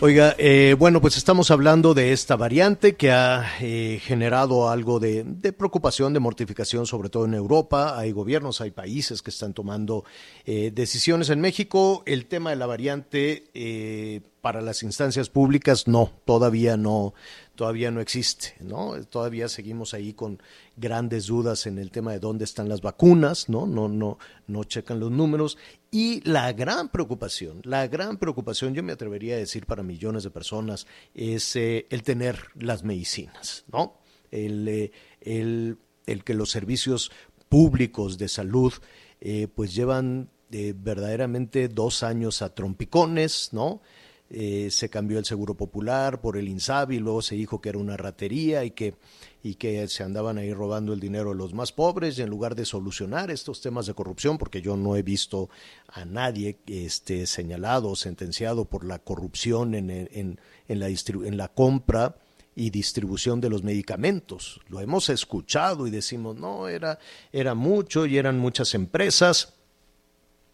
Oiga, 0.01 0.37
eh, 0.39 0.77
bueno, 0.79 1.01
pues 1.01 1.17
estamos 1.17 1.51
hablando 1.51 1.93
de 1.93 2.13
esta 2.13 2.37
variante 2.37 2.95
que 2.95 3.11
ha 3.11 3.45
eh, 3.61 3.99
generado 4.01 4.71
algo 4.71 5.01
de, 5.01 5.25
de 5.25 5.53
preocupación, 5.53 6.15
de 6.15 6.21
mortificación, 6.21 6.87
sobre 6.87 7.09
todo 7.09 7.25
en 7.25 7.35
Europa. 7.35 7.99
Hay 7.99 8.13
gobiernos, 8.13 8.61
hay 8.61 8.71
países 8.71 9.23
que 9.23 9.31
están 9.31 9.55
tomando 9.55 10.05
eh, 10.45 10.71
decisiones. 10.73 11.31
En 11.31 11.41
México, 11.41 12.05
el 12.07 12.27
tema 12.27 12.51
de 12.51 12.57
la 12.57 12.67
variante 12.67 13.51
eh, 13.55 14.21
para 14.41 14.61
las 14.61 14.85
instancias 14.85 15.31
públicas, 15.31 15.89
no, 15.89 16.13
todavía 16.25 16.77
no, 16.77 17.13
todavía 17.59 17.91
no 17.91 18.01
existe, 18.01 18.55
¿no? 18.61 19.05
Todavía 19.07 19.49
seguimos 19.49 19.93
ahí 19.93 20.13
con 20.13 20.41
grandes 20.77 21.27
dudas 21.27 21.67
en 21.67 21.79
el 21.79 21.91
tema 21.91 22.13
de 22.13 22.21
dónde 22.21 22.45
están 22.45 22.69
las 22.69 22.83
vacunas, 22.83 23.49
¿no? 23.49 23.67
No, 23.67 23.89
no, 23.89 24.17
no 24.47 24.63
checan 24.63 25.01
los 25.01 25.11
números. 25.11 25.59
Y 25.91 26.21
la 26.21 26.53
gran 26.53 26.89
preocupación, 26.89 27.61
la 27.65 27.89
gran 27.89 28.17
preocupación, 28.17 28.75
yo 28.75 28.85
me 28.85 28.93
atrevería 28.93 29.35
a 29.35 29.39
decir 29.39 29.67
para 29.67 29.83
millones 29.83 30.23
de 30.23 30.31
personas, 30.31 30.87
es 31.15 31.57
eh, 31.57 31.89
el 31.91 32.05
tener 32.05 32.39
las 32.55 32.85
medicinas, 32.85 33.65
¿no? 33.73 33.99
El, 34.31 34.69
eh, 34.69 34.93
el, 35.21 35.79
el 36.07 36.23
que 36.23 36.35
los 36.35 36.53
servicios 36.53 37.11
públicos 37.49 38.19
de 38.19 38.29
salud 38.29 38.73
eh, 39.21 39.49
pues 39.53 39.75
llevan 39.75 40.31
verdaderamente 40.49 41.67
dos 41.67 42.05
años 42.05 42.41
a 42.41 42.55
trompicones, 42.55 43.49
¿no? 43.51 43.83
Eh, 44.31 44.69
se 44.71 44.91
cambió 44.91 45.19
el 45.19 45.25
seguro 45.25 45.55
popular 45.55 46.21
por 46.21 46.37
el 46.37 46.49
INSABI, 46.49 46.99
luego 46.99 47.23
se 47.23 47.35
dijo 47.35 47.63
que 47.63 47.71
era 47.71 47.79
una 47.79 47.97
ratería 47.97 48.63
y 48.65 48.73
que, 48.73 48.95
y 49.43 49.55
que 49.55 49.89
se 49.89 50.03
andaban 50.03 50.37
ahí 50.37 50.53
robando 50.53 50.93
el 50.93 51.01
dinero 51.01 51.31
de 51.31 51.37
los 51.37 51.55
más 51.55 51.73
pobres 51.73 52.19
y 52.19 52.23
en 52.23 52.29
lugar 52.29 52.55
de 52.55 52.67
solucionar 52.67 53.31
estos 53.31 53.63
temas 53.63 53.87
de 53.87 53.95
corrupción, 53.95 54.37
porque 54.37 54.61
yo 54.61 54.77
no 54.77 54.97
he 54.97 55.03
visto 55.03 55.49
a 55.87 56.05
nadie 56.05 56.59
este, 56.67 57.27
señalado 57.27 57.89
o 57.89 57.97
sentenciado 57.97 58.67
por 58.67 58.85
la 58.85 58.99
corrupción 58.99 59.75
en, 59.75 59.89
en, 59.89 60.39
en, 60.69 60.79
la, 60.79 60.89
en 60.89 61.37
la 61.39 61.49
compra 61.49 62.17
y 62.55 62.69
distribución 62.69 63.41
de 63.41 63.49
los 63.49 63.63
medicamentos. 63.63 64.61
Lo 64.69 64.81
hemos 64.81 65.09
escuchado 65.09 65.87
y 65.87 65.91
decimos, 65.91 66.37
no, 66.37 66.69
era, 66.69 66.99
era 67.33 67.55
mucho 67.55 68.05
y 68.05 68.19
eran 68.19 68.39
muchas 68.39 68.75
empresas. 68.75 69.55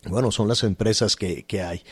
Bueno, 0.06 0.30
son 0.30 0.46
las 0.46 0.62
empresas 0.64 1.16
que, 1.16 1.44
que 1.44 1.62
hay. 1.62 1.82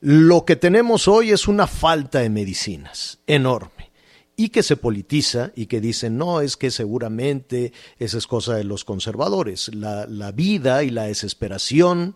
Lo 0.00 0.44
que 0.44 0.56
tenemos 0.56 1.08
hoy 1.08 1.30
es 1.30 1.48
una 1.48 1.66
falta 1.66 2.20
de 2.20 2.30
medicinas 2.30 3.18
enorme 3.26 3.90
y 4.36 4.50
que 4.50 4.62
se 4.62 4.76
politiza 4.76 5.52
y 5.56 5.66
que 5.66 5.80
dicen, 5.80 6.18
no, 6.18 6.42
es 6.42 6.56
que 6.56 6.70
seguramente 6.70 7.72
esa 7.98 8.18
es 8.18 8.26
cosa 8.26 8.54
de 8.54 8.64
los 8.64 8.84
conservadores. 8.84 9.74
La, 9.74 10.06
la 10.06 10.32
vida 10.32 10.84
y 10.84 10.90
la 10.90 11.04
desesperación 11.04 12.14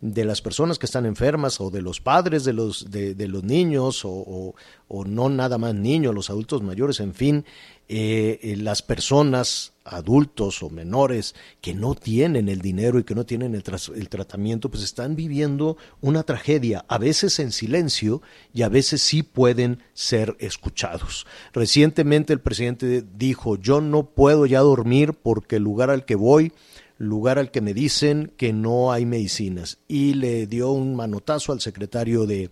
de 0.00 0.24
las 0.24 0.42
personas 0.42 0.78
que 0.78 0.86
están 0.86 1.06
enfermas 1.06 1.60
o 1.60 1.70
de 1.70 1.82
los 1.82 2.00
padres 2.00 2.44
de 2.44 2.52
los, 2.52 2.90
de, 2.90 3.28
los 3.28 3.42
niños 3.42 4.04
o, 4.04 4.10
o, 4.10 4.54
o, 4.88 5.04
no 5.04 5.28
nada 5.28 5.58
más 5.58 5.74
niños, 5.74 6.14
los 6.14 6.30
adultos 6.30 6.62
mayores, 6.62 7.00
en 7.00 7.14
fin, 7.14 7.44
eh, 7.88 8.38
eh, 8.42 8.56
las 8.56 8.82
personas 8.82 9.72
adultos 9.86 10.62
o 10.62 10.70
menores 10.70 11.34
que 11.60 11.74
no 11.74 11.94
tienen 11.94 12.48
el 12.48 12.60
dinero 12.60 12.98
y 12.98 13.04
que 13.04 13.14
no 13.14 13.24
tienen 13.24 13.54
el, 13.54 13.62
el, 13.94 14.08
tratamiento, 14.08 14.70
pues 14.70 14.82
están 14.82 15.16
viviendo 15.16 15.76
una 16.00 16.22
tragedia, 16.22 16.84
a 16.88 16.98
veces 16.98 17.38
en 17.38 17.52
silencio 17.52 18.22
y 18.52 18.62
a 18.62 18.68
veces 18.68 19.02
sí 19.02 19.22
pueden 19.22 19.82
ser 19.94 20.36
escuchados. 20.38 21.26
Recientemente 21.52 22.32
el 22.32 22.40
presidente 22.40 23.04
dijo, 23.16 23.56
yo 23.56 23.80
no 23.80 24.04
puedo 24.04 24.46
ya 24.46 24.60
dormir 24.60 25.12
porque 25.14 25.56
el 25.56 25.62
lugar 25.62 25.90
al 25.90 26.04
que 26.04 26.16
voy 26.16 26.52
lugar 26.98 27.38
al 27.38 27.50
que 27.50 27.60
me 27.60 27.74
dicen 27.74 28.32
que 28.38 28.54
no 28.54 28.90
hay 28.90 29.04
medicinas 29.04 29.78
y 29.86 30.14
le 30.14 30.46
dio 30.46 30.70
un 30.70 30.96
manotazo 30.96 31.52
al 31.52 31.60
secretario 31.60 32.24
de, 32.24 32.50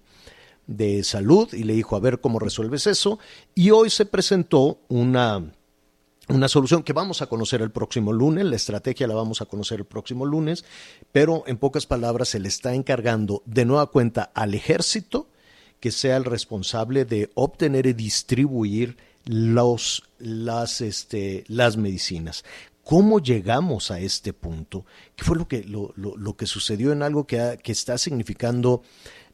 de 0.67 1.03
salud 1.03 1.53
y 1.53 1.65
le 1.65 1.75
dijo 1.75 1.97
a 1.97 2.01
ver 2.01 2.21
cómo 2.21 2.39
resuelves 2.39 2.87
eso 2.87 3.19
y 3.55 3.71
hoy 3.71 3.91
se 3.91 4.05
presentó 4.05 4.81
una 4.89 5.51
una 6.29 6.49
solución 6.49 6.83
que 6.83 6.93
vamos 6.93 7.23
a 7.23 7.27
conocer 7.27 7.61
el 7.61 7.71
próximo 7.71 8.13
lunes, 8.13 8.45
la 8.45 8.57
estrategia 8.57 9.07
la 9.07 9.15
vamos 9.15 9.43
a 9.43 9.47
conocer 9.47 9.81
el 9.81 9.85
próximo 9.85 10.25
lunes, 10.25 10.65
pero 11.13 11.45
en 11.47 11.59
pocas 11.59 11.87
palabras 11.87 12.29
se 12.29 12.41
le 12.41 12.49
está 12.49 12.75
encargando 12.75 13.43
de 13.45 13.65
nueva 13.65 13.87
cuenta 13.91 14.31
al 14.35 14.55
ejército 14.55 15.29
que 15.81 15.91
sea 15.91 16.17
el 16.17 16.25
responsable 16.25 17.05
de 17.05 17.31
obtener 17.35 17.87
y 17.87 17.93
distribuir 17.93 18.97
los, 19.27 20.03
las, 20.19 20.81
este, 20.81 21.45
las 21.47 21.77
medicinas. 21.77 22.45
¿Cómo 22.85 23.19
llegamos 23.19 23.91
a 23.91 24.01
este 24.01 24.33
punto? 24.33 24.85
¿Qué 25.17 25.25
fue 25.25 25.37
lo 25.37 25.49
que, 25.49 25.65
lo, 25.65 25.93
lo, 25.97 26.17
lo 26.17 26.37
que 26.37 26.47
sucedió 26.47 26.93
en 26.93 27.03
algo 27.03 27.27
que, 27.27 27.59
que 27.63 27.73
está 27.73 27.99
significando 27.99 28.83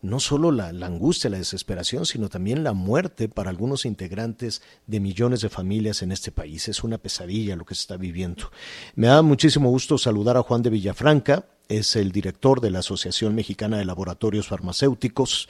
no 0.02 0.20
solo 0.20 0.50
la, 0.50 0.68
angustia, 0.68 1.30
la 1.30 1.38
desesperación, 1.38 2.06
sino 2.06 2.28
también 2.28 2.64
la 2.64 2.72
muerte 2.72 3.28
para 3.28 3.50
algunos 3.50 3.84
integrantes 3.84 4.62
de 4.86 5.00
millones 5.00 5.40
de 5.40 5.48
familias 5.48 6.02
en 6.02 6.12
este 6.12 6.32
país? 6.32 6.68
Es 6.68 6.82
una 6.82 6.98
pesadilla 6.98 7.56
lo 7.56 7.64
que 7.64 7.74
se 7.74 7.82
está 7.82 7.96
viviendo. 7.96 8.50
Me 8.94 9.08
da 9.08 9.22
muchísimo 9.22 9.70
gusto 9.70 9.98
saludar 9.98 10.36
a 10.36 10.42
Juan 10.42 10.62
de 10.62 10.70
Villafranca, 10.70 11.44
es 11.68 11.96
el 11.96 12.12
director 12.12 12.60
de 12.60 12.70
la 12.70 12.80
Asociación 12.80 13.34
Mexicana 13.34 13.78
de 13.78 13.84
Laboratorios 13.84 14.48
Farmacéuticos, 14.48 15.48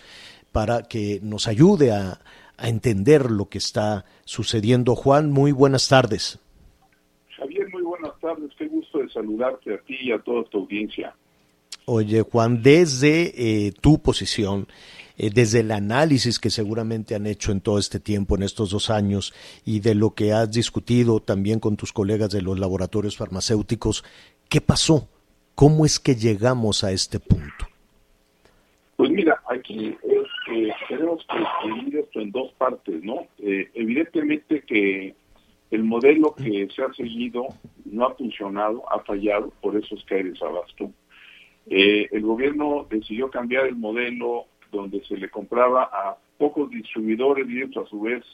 para 0.53 0.83
que 0.83 1.21
nos 1.23 1.47
ayude 1.47 1.93
a, 1.93 2.21
a 2.61 2.69
entender 2.69 3.31
lo 3.31 3.49
que 3.49 3.59
está 3.59 4.05
sucediendo. 4.25 4.95
Juan, 4.95 5.31
muy 5.31 5.53
buenas 5.53 5.89
tardes. 5.89 6.39
Javier, 7.37 7.69
muy 7.73 7.83
buenas 7.83 8.19
tardes. 8.21 8.51
Qué 8.59 8.67
gusto 8.67 8.99
de 8.99 9.09
saludarte 9.09 9.75
a 9.75 9.79
ti 9.79 9.97
y 10.03 10.13
a 10.13 10.19
toda 10.19 10.45
tu 10.45 10.59
audiencia. 10.59 11.15
Oye, 11.93 12.23
Juan, 12.23 12.63
desde 12.63 13.33
eh, 13.35 13.73
tu 13.73 14.01
posición, 14.01 14.69
eh, 15.19 15.31
desde 15.35 15.59
el 15.59 15.73
análisis 15.73 16.39
que 16.39 16.49
seguramente 16.49 17.17
han 17.17 17.27
hecho 17.27 17.51
en 17.51 17.61
todo 17.61 17.81
este 17.81 17.99
tiempo, 17.99 18.37
en 18.37 18.45
estos 18.45 18.71
dos 18.71 18.91
años, 18.91 19.35
y 19.67 19.81
de 19.81 19.97
lo 19.97 20.15
que 20.15 20.33
has 20.33 20.53
discutido 20.53 21.19
también 21.19 21.59
con 21.59 21.77
tus 21.77 21.93
colegas 21.93 22.31
de 22.31 22.43
los 22.43 22.61
laboratorios 22.61 23.17
farmacéuticos, 23.17 24.05
¿qué 24.49 24.61
pasó? 24.61 25.09
¿Cómo 25.57 25.85
es 25.85 25.99
que 25.99 26.15
llegamos 26.15 26.85
a 26.85 26.93
este 26.93 27.19
punto? 27.19 27.67
Pues 28.95 29.11
mira, 29.11 29.43
aquí 29.51 29.89
es 30.05 30.29
que 30.47 30.71
tenemos 30.89 31.27
que 31.27 31.69
dividir 31.69 31.97
esto 32.05 32.21
en 32.21 32.31
dos 32.31 32.53
partes, 32.53 33.03
¿no? 33.03 33.27
Eh, 33.39 33.69
evidentemente 33.75 34.63
que 34.63 35.17
el 35.73 35.83
modelo 35.83 36.37
que 36.37 36.69
se 36.73 36.85
ha 36.85 36.93
seguido 36.95 37.49
no 37.85 38.07
ha 38.07 38.15
funcionado, 38.15 38.89
ha 38.93 39.01
fallado, 39.01 39.53
por 39.61 39.75
eso 39.75 39.97
es 39.97 40.05
que 40.05 40.15
hay 40.15 40.23
desabasto. 40.23 40.93
Eh, 41.67 42.09
el 42.11 42.23
gobierno 42.23 42.87
decidió 42.91 43.31
cambiar 43.31 43.67
el 43.67 43.77
modelo 43.77 44.47
donde 44.73 45.05
se 45.05 45.17
le 45.17 45.29
compraba 45.31 45.85
a 45.85 46.17
pocos 46.39 46.71
distribuidores 46.71 47.49
y 47.49 47.61
ellos 47.61 47.77
a 47.77 47.89
su 47.89 48.01
vez 48.01 48.25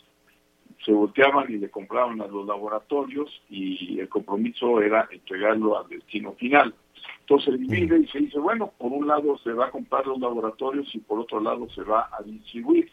se 0.85 0.93
volteaban 0.93 1.51
y 1.51 1.57
le 1.57 1.71
compraban 1.71 2.21
a 2.21 2.27
los 2.27 2.47
laboratorios 2.47 3.43
y 3.49 3.99
el 3.99 4.09
compromiso 4.09 4.81
era 4.81 5.09
entregarlo 5.11 5.79
al 5.79 5.89
destino 5.89 6.33
final. 6.33 6.75
Entonces 7.21 7.55
se 7.55 7.59
divide 7.59 7.99
y 7.99 8.07
se 8.07 8.21
dice, 8.21 8.39
bueno, 8.39 8.73
por 8.79 8.93
un 8.93 9.07
lado 9.07 9.37
se 9.39 9.53
va 9.53 9.67
a 9.67 9.71
comprar 9.71 10.07
los 10.07 10.21
laboratorios 10.21 10.95
y 10.95 10.99
por 10.99 11.19
otro 11.19 11.41
lado 11.41 11.69
se 11.71 11.83
va 11.83 12.09
a 12.13 12.23
distribuir. 12.23 12.89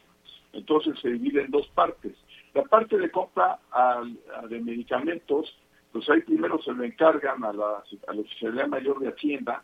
Entonces 0.53 0.99
se 0.99 1.09
divide 1.09 1.43
en 1.43 1.51
dos 1.51 1.67
partes. 1.69 2.13
La 2.53 2.63
parte 2.63 2.97
de 2.97 3.11
compra 3.11 3.59
a, 3.71 4.03
a 4.37 4.47
de 4.47 4.59
medicamentos, 4.59 5.55
pues 5.91 6.09
ahí 6.09 6.21
primero 6.21 6.59
se 6.61 6.73
lo 6.73 6.83
encargan 6.83 7.43
a 7.43 7.53
la, 7.53 7.83
a 8.07 8.13
la 8.13 8.21
Oficialidad 8.21 8.67
Mayor 8.67 8.99
de 8.99 9.09
Hacienda, 9.09 9.63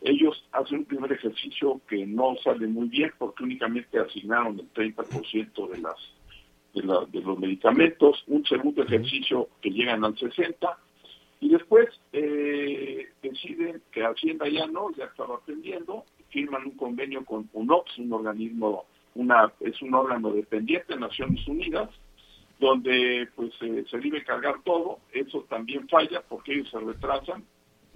ellos 0.00 0.44
hacen 0.52 0.78
un 0.78 0.84
primer 0.84 1.12
ejercicio 1.12 1.80
que 1.88 2.06
no 2.06 2.36
sale 2.42 2.66
muy 2.66 2.88
bien 2.88 3.12
porque 3.18 3.44
únicamente 3.44 3.98
asignaron 3.98 4.58
el 4.58 4.72
30% 4.72 5.70
de 5.70 5.78
las 5.78 5.96
de, 6.74 6.82
la, 6.82 7.06
de, 7.06 7.22
los 7.22 7.38
medicamentos, 7.38 8.22
un 8.26 8.44
segundo 8.44 8.82
ejercicio 8.82 9.48
que 9.62 9.70
llegan 9.70 10.04
al 10.04 10.16
60 10.18 10.78
y 11.40 11.48
después 11.48 11.88
eh, 12.12 13.08
deciden 13.22 13.82
que 13.92 14.04
Hacienda 14.04 14.48
ya 14.48 14.66
no, 14.66 14.90
ya 14.94 15.04
estaba 15.04 15.36
atendiendo, 15.36 16.04
firman 16.30 16.66
un 16.66 16.76
convenio 16.76 17.24
con 17.24 17.48
UNOPS, 17.52 17.98
un 17.98 18.12
organismo, 18.12 18.84
una 19.14 19.52
es 19.60 19.80
un 19.82 19.94
órgano 19.94 20.30
dependiente 20.30 20.94
de 20.94 21.00
Naciones 21.00 21.46
Unidas, 21.48 21.90
donde 22.58 23.28
pues 23.34 23.52
eh, 23.60 23.84
se 23.90 23.98
debe 23.98 24.24
cargar 24.24 24.62
todo, 24.64 24.98
eso 25.12 25.46
también 25.48 25.88
falla 25.88 26.22
porque 26.28 26.54
ellos 26.54 26.70
se 26.70 26.78
retrasan, 26.78 27.44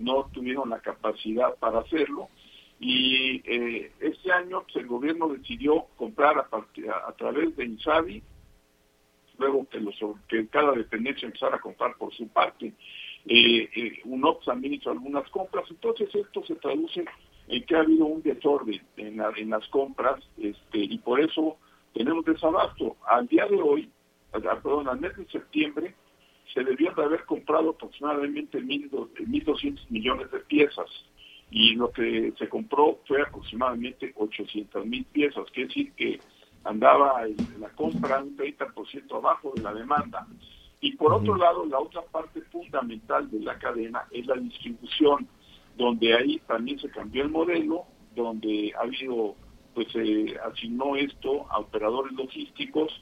no 0.01 0.29
tuvieron 0.33 0.71
la 0.71 0.81
capacidad 0.81 1.55
para 1.57 1.81
hacerlo 1.81 2.29
y 2.81 3.43
eh, 3.45 3.93
este 4.01 4.33
año 4.33 4.63
pues, 4.63 4.77
el 4.77 4.87
gobierno 4.87 5.29
decidió 5.29 5.87
comprar 5.97 6.39
a, 6.39 6.49
a, 7.09 7.13
través 7.13 7.55
de 7.57 7.67
Insabi 7.67 8.23
luego 9.39 9.67
que, 9.69 9.81
los, 9.81 9.95
que 10.29 10.47
cada 10.49 10.73
dependencia 10.73 11.27
empezara 11.27 11.57
a 11.57 11.61
comprar 11.61 11.97
por 11.97 12.13
su 12.15 12.29
parte. 12.29 12.73
Eh, 13.27 13.69
eh, 13.75 14.01
UNOPS 14.05 14.47
también 14.47 14.75
hizo 14.75 14.91
algunas 14.91 15.29
compras, 15.31 15.65
entonces 15.71 16.15
esto 16.15 16.45
se 16.45 16.55
traduce 16.57 17.05
en 17.49 17.65
que 17.65 17.75
ha 17.75 17.81
habido 17.81 18.07
un 18.07 18.23
desorden 18.23 18.81
en, 18.97 19.21
en 19.37 19.51
las 19.51 19.67
compras 19.69 20.23
este, 20.39 20.79
y 20.79 20.99
por 20.99 21.21
eso 21.21 21.57
tenemos 21.93 22.25
desabasto. 22.25 22.97
Al 23.07 23.27
día 23.27 23.47
de 23.47 23.61
hoy, 23.61 23.91
perdón, 24.31 24.89
al 24.89 25.01
mes 25.01 25.17
de 25.17 25.27
septiembre, 25.27 25.95
se 26.53 26.65
debían 26.65 26.95
de 26.95 27.03
haber 27.03 27.25
comprado 27.25 27.71
aproximadamente 27.71 28.59
1.200 28.61 29.91
millones 29.91 30.31
de 30.31 30.41
piezas 30.41 30.89
y 31.51 31.75
lo 31.75 31.91
que 31.91 32.33
se 32.39 32.49
compró 32.49 33.01
fue 33.07 33.23
aproximadamente 33.23 34.13
800 34.17 34.87
mil 34.87 35.05
piezas, 35.07 35.51
que 35.53 35.67
decir 35.67 35.93
que 35.95 36.21
andaba 36.65 37.25
la 37.59 37.69
compra 37.71 38.23
un 38.23 38.37
30% 38.37 39.17
abajo 39.17 39.53
de 39.57 39.63
la 39.63 39.75
demanda. 39.75 40.27
Y 40.81 40.93
por 40.97 41.13
otro 41.13 41.37
lado, 41.37 41.67
la 41.67 41.79
otra 41.79 42.03
parte 42.03 42.41
fundamental 42.43 43.31
de 43.31 43.41
la 43.41 43.59
cadena 43.59 44.05
es 44.11 44.27
la 44.27 44.37
distribución, 44.37 45.27
donde 45.77 46.15
ahí 46.15 46.41
también 46.47 46.79
se 46.79 46.89
cambió 46.91 47.23
el 47.23 47.31
modelo, 47.31 47.85
donde 48.15 48.73
ha 48.79 48.83
habido, 48.83 49.35
pues 49.75 49.89
se 49.93 50.39
asignó 50.39 50.97
esto 50.97 51.47
a 51.51 51.59
operadores 51.59 52.13
logísticos 52.13 52.93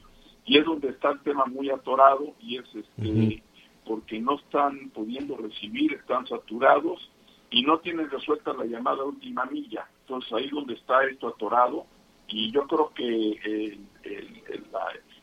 y 0.49 0.57
es 0.57 0.65
donde 0.65 0.89
está 0.89 1.11
el 1.11 1.19
tema 1.19 1.45
muy 1.45 1.69
atorado 1.69 2.33
y 2.41 2.57
es 2.57 2.65
este, 2.73 3.43
porque 3.85 4.19
no 4.19 4.39
están 4.39 4.89
pudiendo 4.89 5.37
recibir, 5.37 5.93
están 5.93 6.25
saturados 6.25 7.07
y 7.51 7.61
no 7.61 7.77
tienen 7.77 8.09
resuelta 8.09 8.53
la 8.53 8.65
llamada 8.65 9.03
última 9.03 9.45
milla. 9.45 9.87
Entonces 10.01 10.33
ahí 10.33 10.49
donde 10.49 10.73
está 10.73 11.03
esto 11.03 11.27
atorado 11.27 11.85
y 12.27 12.51
yo 12.51 12.65
creo 12.65 12.91
que 12.95 13.77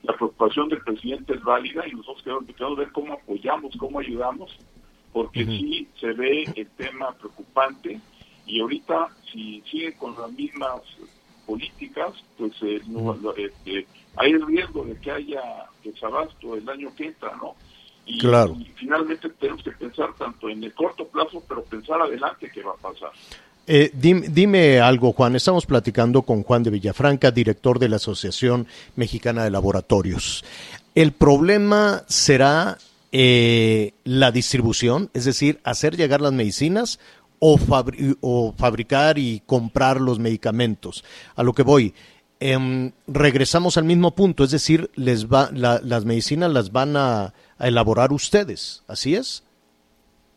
la, 0.05 0.13
preocupación 0.17 0.69
del 0.69 0.83
presidente 0.83 1.35
es 1.35 1.43
válida 1.43 1.83
y 1.89 1.91
nosotros 1.91 2.47
queremos, 2.57 2.79
ver 2.79 2.93
cómo 2.93 3.15
apoyamos, 3.15 3.77
cómo 3.79 3.99
ayudamos, 3.99 4.57
porque 5.13 5.45
sí 5.45 5.89
se 5.99 6.13
ve 6.13 6.45
el 6.55 6.69
tema 6.77 7.11
preocupante 7.19 8.01
y 8.47 8.61
ahorita 8.61 9.09
si 9.33 9.61
sigue 9.63 9.93
con 9.97 10.15
las 10.17 10.31
mismas 10.31 10.83
políticas, 11.47 12.13
pues 12.39 12.53
eh, 12.63 12.81
este, 13.37 13.87
hay 14.17 14.33
el 14.33 14.47
riesgo 14.47 14.85
de 14.85 14.97
que 14.97 15.11
haya 15.11 15.67
desabasto 15.85 16.57
el 16.57 16.69
año 16.69 16.95
que 16.97 17.07
entra, 17.07 17.37
¿no? 17.37 17.55
Y, 18.05 18.19
claro. 18.19 18.57
y 18.59 18.65
finalmente 18.77 19.29
tenemos 19.31 19.63
que 19.63 19.73
pensar 19.73 20.15
tanto 20.17 20.49
en 20.49 20.63
el 20.63 20.73
corto 20.75 21.07
plazo, 21.09 21.43
pero 21.49 21.65
pensar 21.65 22.01
adelante 22.01 22.51
qué 22.53 22.63
va 22.63 22.73
a 22.73 22.77
pasar. 22.77 23.11
Eh, 23.69 23.91
dime, 23.93 24.81
algo, 24.81 25.13
Juan. 25.13 25.35
Estamos 25.35 25.67
platicando 25.67 26.23
con 26.23 26.45
Juan 26.45 26.63
de 26.63 26.71
Villafranca, 26.71 27.33
director 27.33 27.81
de 27.81 27.89
la 27.89 27.97
Asociación 27.97 28.69
Mexicana 28.95 29.43
de 29.43 29.51
Laboratorios. 29.51 30.45
¿El 30.95 31.11
problema 31.13 32.05
será 32.07 32.79
eh, 33.11 33.93
la 34.05 34.31
distribución, 34.31 35.11
es 35.15 35.25
decir, 35.25 35.61
hacer 35.65 35.97
llegar 35.97 36.21
las 36.21 36.33
medicinas 36.33 37.01
o, 37.41 37.59
o, 38.21 38.55
fabricar 38.57 39.19
y 39.19 39.43
comprar 39.47 40.01
los 40.01 40.21
medicamentos? 40.21 41.05
A 41.35 41.43
lo 41.43 41.53
que 41.53 41.63
voy, 41.63 41.93
em, 42.41 42.93
regresamos 43.07 43.77
al 43.77 43.85
mismo 43.85 44.15
punto, 44.15 44.45
es 44.45 44.51
decir, 44.51 44.91
les 44.95 45.27
va, 45.27 45.51
las 45.53 46.05
medicinas 46.05 46.53
las 46.53 46.73
van 46.73 46.97
a, 46.97 47.33
elaborar 47.59 48.13
ustedes, 48.13 48.85
¿así 48.87 49.15
es? 49.15 49.43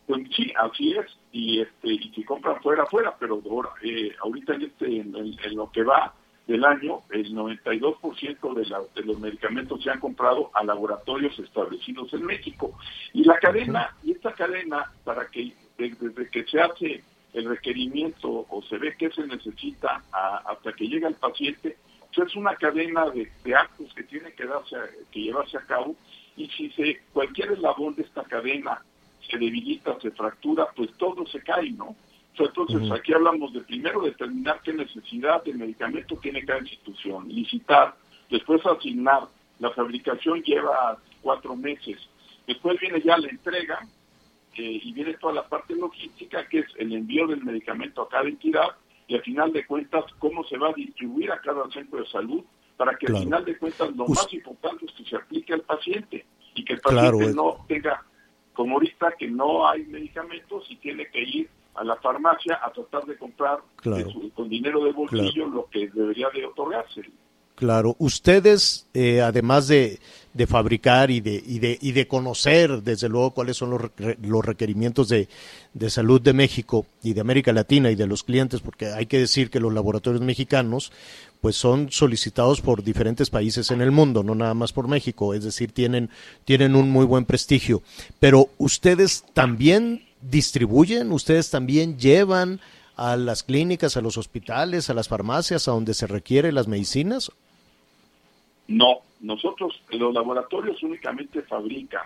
Pues 0.06 0.22
sí, 0.34 0.52
así 0.58 0.92
es 0.92 1.06
y 1.32 1.60
este 1.60 1.92
y 1.92 2.10
si 2.14 2.24
compran 2.24 2.60
fuera 2.60 2.86
fuera 2.86 3.14
pero 3.18 3.40
eh, 3.82 4.12
ahorita 4.20 4.54
en 4.54 4.62
este 4.62 4.96
en, 4.96 5.12
lo 5.54 5.70
que 5.70 5.84
va 5.84 6.12
del 6.46 6.64
año 6.64 7.02
el 7.10 7.32
92% 7.32 8.54
de, 8.54 8.66
la, 8.66 8.80
de 8.94 9.02
los 9.02 9.20
medicamentos 9.20 9.80
se 9.82 9.90
han 9.90 10.00
comprado 10.00 10.50
a 10.54 10.64
laboratorios 10.64 11.38
establecidos 11.38 12.12
en 12.14 12.24
México 12.24 12.76
y 13.12 13.22
la 13.22 13.38
cadena 13.38 13.94
y 14.02 14.12
esta 14.12 14.32
cadena 14.32 14.90
para 15.04 15.26
que 15.28 15.52
desde 15.78 16.28
que 16.30 16.44
se 16.44 16.60
hace 16.60 17.04
el 17.32 17.44
requerimiento 17.44 18.46
o 18.48 18.62
se 18.68 18.76
ve 18.78 18.96
que 18.96 19.10
se 19.10 19.26
necesita 19.26 20.02
hasta 20.12 20.72
que 20.72 20.88
llega 20.88 21.08
el 21.08 21.14
paciente 21.14 21.76
pues 22.14 22.28
es 22.28 22.36
una 22.36 22.54
cadena 22.56 23.08
de, 23.10 23.30
de, 23.44 23.54
actos 23.54 23.92
que 23.94 24.02
tiene 24.04 24.32
que 24.32 24.46
darse 24.46 24.76
que 25.12 25.20
llevarse 25.20 25.56
a 25.56 25.66
cabo 25.66 25.94
y 26.36 26.48
si 26.48 26.70
se 26.70 27.00
cualquier 27.12 27.52
eslabón 27.52 27.94
de 27.94 28.02
esta 28.02 28.24
cadena 28.24 28.82
se 29.30 29.38
debilita, 29.38 29.98
se 30.00 30.10
fractura, 30.10 30.68
pues 30.74 30.90
todo 30.96 31.26
se 31.26 31.40
cae, 31.40 31.70
¿no? 31.70 31.96
Entonces 32.38 32.90
aquí 32.90 33.12
hablamos 33.12 33.52
de 33.52 33.60
primero 33.60 34.00
determinar 34.00 34.60
qué 34.62 34.72
necesidad 34.72 35.42
de 35.44 35.52
medicamento 35.52 36.16
tiene 36.16 36.44
cada 36.44 36.60
institución, 36.60 37.28
licitar, 37.28 37.94
después 38.30 38.64
asignar. 38.64 39.24
La 39.58 39.70
fabricación 39.72 40.42
lleva 40.42 40.96
cuatro 41.20 41.54
meses. 41.54 41.98
Después 42.46 42.80
viene 42.80 43.02
ya 43.02 43.18
la 43.18 43.28
entrega 43.28 43.80
eh, 44.56 44.80
y 44.82 44.92
viene 44.92 45.14
toda 45.14 45.34
la 45.34 45.48
parte 45.48 45.74
logística, 45.74 46.48
que 46.48 46.60
es 46.60 46.66
el 46.78 46.94
envío 46.94 47.26
del 47.26 47.44
medicamento 47.44 48.02
a 48.02 48.08
cada 48.08 48.28
entidad 48.28 48.70
y 49.10 49.16
al 49.16 49.22
final 49.22 49.52
de 49.52 49.66
cuentas 49.66 50.04
cómo 50.20 50.44
se 50.44 50.56
va 50.56 50.68
a 50.68 50.72
distribuir 50.72 51.32
a 51.32 51.40
cada 51.40 51.68
centro 51.70 51.98
de 51.98 52.06
salud 52.06 52.44
para 52.76 52.96
que 52.96 53.08
al 53.08 53.18
final 53.18 53.44
de 53.44 53.58
cuentas 53.58 53.94
lo 53.96 54.06
más 54.06 54.32
importante 54.32 54.86
es 54.86 54.92
que 54.92 55.04
se 55.04 55.16
aplique 55.16 55.52
al 55.52 55.62
paciente 55.62 56.24
y 56.54 56.64
que 56.64 56.74
el 56.74 56.80
paciente 56.80 57.34
no 57.34 57.64
tenga 57.66 58.04
como 58.54 58.76
ahorita 58.76 59.14
que 59.18 59.28
no 59.28 59.68
hay 59.68 59.84
medicamentos 59.86 60.64
y 60.70 60.76
tiene 60.76 61.06
que 61.10 61.22
ir 61.22 61.50
a 61.74 61.82
la 61.82 61.96
farmacia 61.96 62.60
a 62.64 62.70
tratar 62.72 63.04
de 63.04 63.18
comprar 63.18 63.58
con 64.34 64.48
dinero 64.48 64.84
de 64.84 64.92
bolsillo 64.92 65.48
lo 65.48 65.68
que 65.68 65.88
debería 65.88 66.28
de 66.32 66.46
otorgarse. 66.46 67.02
Claro, 67.56 67.96
ustedes, 67.98 68.88
eh, 68.94 69.20
además 69.20 69.66
de, 69.66 69.98
de, 70.32 70.46
fabricar 70.46 71.10
y 71.10 71.20
de, 71.20 71.42
y, 71.44 71.58
de, 71.58 71.78
y 71.80 71.92
de 71.92 72.06
conocer, 72.06 72.82
desde 72.82 73.08
luego, 73.08 73.32
cuáles 73.32 73.56
son 73.56 73.70
los, 73.70 73.82
los 74.22 74.44
requerimientos 74.44 75.08
de, 75.08 75.28
de, 75.74 75.90
salud 75.90 76.20
de 76.20 76.32
México 76.32 76.86
y 77.02 77.12
de 77.12 77.20
América 77.20 77.52
Latina 77.52 77.90
y 77.90 77.94
de 77.94 78.06
los 78.06 78.24
clientes, 78.24 78.60
porque 78.60 78.86
hay 78.86 79.06
que 79.06 79.18
decir 79.18 79.50
que 79.50 79.60
los 79.60 79.72
laboratorios 79.72 80.22
mexicanos, 80.22 80.92
pues 81.40 81.56
son 81.56 81.90
solicitados 81.90 82.60
por 82.60 82.82
diferentes 82.82 83.30
países 83.30 83.70
en 83.70 83.80
el 83.80 83.90
mundo, 83.90 84.22
no 84.22 84.34
nada 84.34 84.54
más 84.54 84.72
por 84.72 84.88
México, 84.88 85.34
es 85.34 85.44
decir, 85.44 85.72
tienen, 85.72 86.10
tienen 86.44 86.76
un 86.76 86.90
muy 86.90 87.06
buen 87.06 87.24
prestigio. 87.24 87.82
Pero 88.18 88.50
ustedes 88.58 89.24
también 89.32 90.04
distribuyen, 90.20 91.12
ustedes 91.12 91.50
también 91.50 91.98
llevan 91.98 92.60
a 92.96 93.16
las 93.16 93.42
clínicas, 93.42 93.96
a 93.96 94.02
los 94.02 94.18
hospitales, 94.18 94.90
a 94.90 94.94
las 94.94 95.08
farmacias, 95.08 95.66
a 95.66 95.70
donde 95.70 95.94
se 95.94 96.06
requieren 96.06 96.54
las 96.54 96.68
medicinas, 96.68 97.32
no, 98.70 99.00
nosotros, 99.20 99.82
los 99.90 100.14
laboratorios 100.14 100.80
únicamente 100.82 101.42
fabrican 101.42 102.04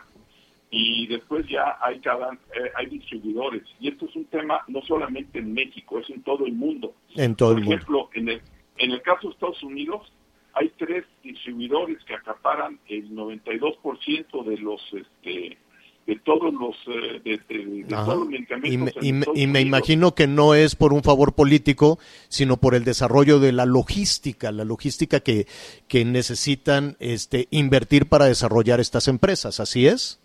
y 0.70 1.06
después 1.06 1.46
ya 1.46 1.76
hay 1.80 2.00
cada 2.00 2.32
eh, 2.32 2.70
hay 2.74 2.86
distribuidores 2.86 3.62
y 3.78 3.88
esto 3.88 4.06
es 4.06 4.16
un 4.16 4.24
tema 4.24 4.62
no 4.66 4.80
solamente 4.82 5.38
en 5.38 5.52
México, 5.52 6.00
es 6.00 6.08
en 6.08 6.22
todo 6.22 6.46
el 6.46 6.54
mundo. 6.54 6.94
En 7.16 7.36
todo 7.36 7.50
Por 7.50 7.58
el 7.62 7.64
ejemplo, 7.68 7.98
mundo. 7.98 8.10
en 8.14 8.28
el 8.30 8.42
en 8.78 8.90
el 8.90 9.02
caso 9.02 9.28
de 9.28 9.34
Estados 9.34 9.62
Unidos 9.62 10.10
hay 10.54 10.70
tres 10.78 11.04
distribuidores 11.22 12.02
que 12.04 12.14
acaparan 12.14 12.80
el 12.88 13.10
92% 13.10 14.44
de 14.44 14.56
los 14.58 14.80
este 14.94 15.58
de 16.06 16.16
todos 16.16 16.52
los, 16.52 16.76
eh, 16.86 17.20
de, 17.24 17.84
todos 17.88 18.18
los 18.18 18.28
medicamentos. 18.28 19.02
Y 19.02 19.12
me, 19.12 19.24
y 19.34 19.46
me, 19.46 19.60
imagino 19.60 20.14
que 20.14 20.26
no 20.26 20.54
es 20.54 20.76
por 20.76 20.92
un 20.92 21.02
favor 21.02 21.34
político, 21.34 21.98
sino 22.28 22.58
por 22.58 22.74
el 22.74 22.84
desarrollo 22.84 23.40
de 23.40 23.52
la 23.52 23.64
logística, 23.64 24.52
la 24.52 24.64
logística 24.64 25.20
que, 25.20 25.46
que 25.88 26.04
necesitan 26.04 26.96
este, 27.00 27.48
invertir 27.50 28.06
para 28.06 28.26
desarrollar 28.26 28.80
estas 28.80 29.08
empresas, 29.08 29.60
¿así 29.60 29.86
es? 29.86 30.20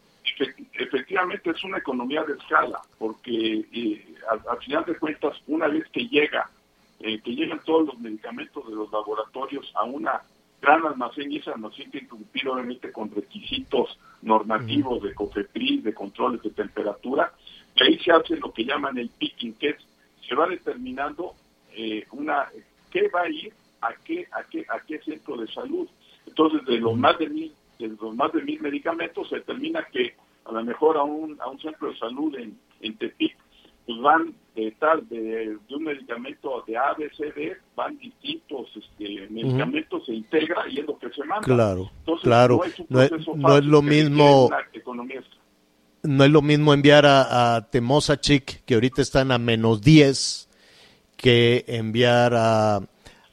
Efectivamente 0.73 1.49
es 1.49 1.63
una 1.63 1.77
economía 1.77 2.23
de 2.23 2.33
escala, 2.33 2.79
porque 2.97 3.65
eh, 3.71 4.15
al, 4.29 4.59
final 4.59 4.85
de 4.85 4.97
cuentas, 4.97 5.37
una 5.47 5.67
vez 5.67 5.85
que 5.91 6.07
llega, 6.07 6.49
eh, 6.99 7.19
que 7.21 7.31
llegan 7.31 7.59
todos 7.65 7.87
los 7.87 7.99
medicamentos 7.99 8.67
de 8.67 8.75
los 8.75 8.91
laboratorios 8.91 9.71
a 9.75 9.83
una 9.83 10.21
gran 10.61 10.85
almacén 10.85 11.31
y 11.31 11.37
ese 11.37 11.51
almacén 11.51 11.89
tiene 11.89 12.07
que 12.07 12.15
cumplir 12.15 12.49
obviamente 12.49 12.91
con 12.91 13.09
requisitos 13.11 13.97
normativos 14.21 15.01
de 15.01 15.13
COFEPRIS, 15.13 15.83
de 15.83 15.93
controles 15.93 16.41
de 16.41 16.51
temperatura, 16.51 17.33
y 17.75 17.83
ahí 17.83 17.99
se 17.99 18.11
hace 18.11 18.35
lo 18.37 18.51
que 18.51 18.65
llaman 18.65 18.97
el 18.97 19.09
picking, 19.09 19.53
que 19.53 19.69
es, 19.69 19.77
se 20.27 20.35
va 20.35 20.47
determinando 20.47 21.33
eh, 21.75 22.05
una 22.11 22.47
qué 22.91 23.07
va 23.09 23.21
a 23.21 23.29
ir 23.29 23.53
a 23.81 23.93
qué, 24.03 24.27
a 24.31 24.43
qué, 24.43 24.65
a 24.69 24.79
qué 24.85 24.99
centro 24.99 25.37
de 25.37 25.47
salud. 25.47 25.87
Entonces, 26.25 26.65
de 26.65 26.79
los 26.79 26.97
más 26.97 27.17
de 27.17 27.29
mil, 27.29 27.53
de 27.77 27.87
los 27.87 28.15
más 28.15 28.31
de 28.33 28.41
mil 28.41 28.59
medicamentos, 28.61 29.29
se 29.29 29.35
determina 29.35 29.85
que 29.91 30.15
a 30.45 30.51
lo 30.51 30.63
mejor 30.63 30.97
a 30.97 31.03
un, 31.03 31.39
a 31.39 31.49
un 31.49 31.59
centro 31.59 31.89
de 31.89 31.97
salud 31.97 32.35
en, 32.35 32.57
en 32.81 32.97
Tepic 32.97 33.37
pues 33.89 34.01
van 34.01 34.35
de 34.55 34.71
tal, 34.79 35.09
de, 35.09 35.57
un 35.71 35.83
medicamento 35.83 36.63
de 36.67 36.77
A, 36.77 36.93
B, 36.93 37.09
C, 37.17 37.31
D, 37.31 37.57
van 37.75 37.97
distintos 37.97 38.67
este, 38.75 39.27
medicamentos, 39.31 40.05
se 40.05 40.13
integra 40.13 40.61
y 40.69 40.79
es 40.79 40.85
lo 40.85 40.99
que 40.99 41.09
se 41.09 41.23
manda. 41.23 41.41
Claro, 41.41 41.89
claro. 42.21 42.61
No 42.87 43.01
es, 43.01 43.27
no 43.35 43.57
es, 43.57 43.65
lo 43.65 43.81
mismo... 43.81 44.47
No 46.03 46.23
es 46.23 46.31
lo 46.31 46.41
mismo 46.43 46.73
enviar 46.73 47.07
a, 47.07 47.55
a 47.55 47.69
Chic, 48.21 48.63
que 48.63 48.75
ahorita 48.75 49.01
están 49.01 49.31
a 49.31 49.39
menos 49.39 49.81
10, 49.81 50.49
que 51.17 51.65
enviar 51.67 52.33
a, 52.35 52.79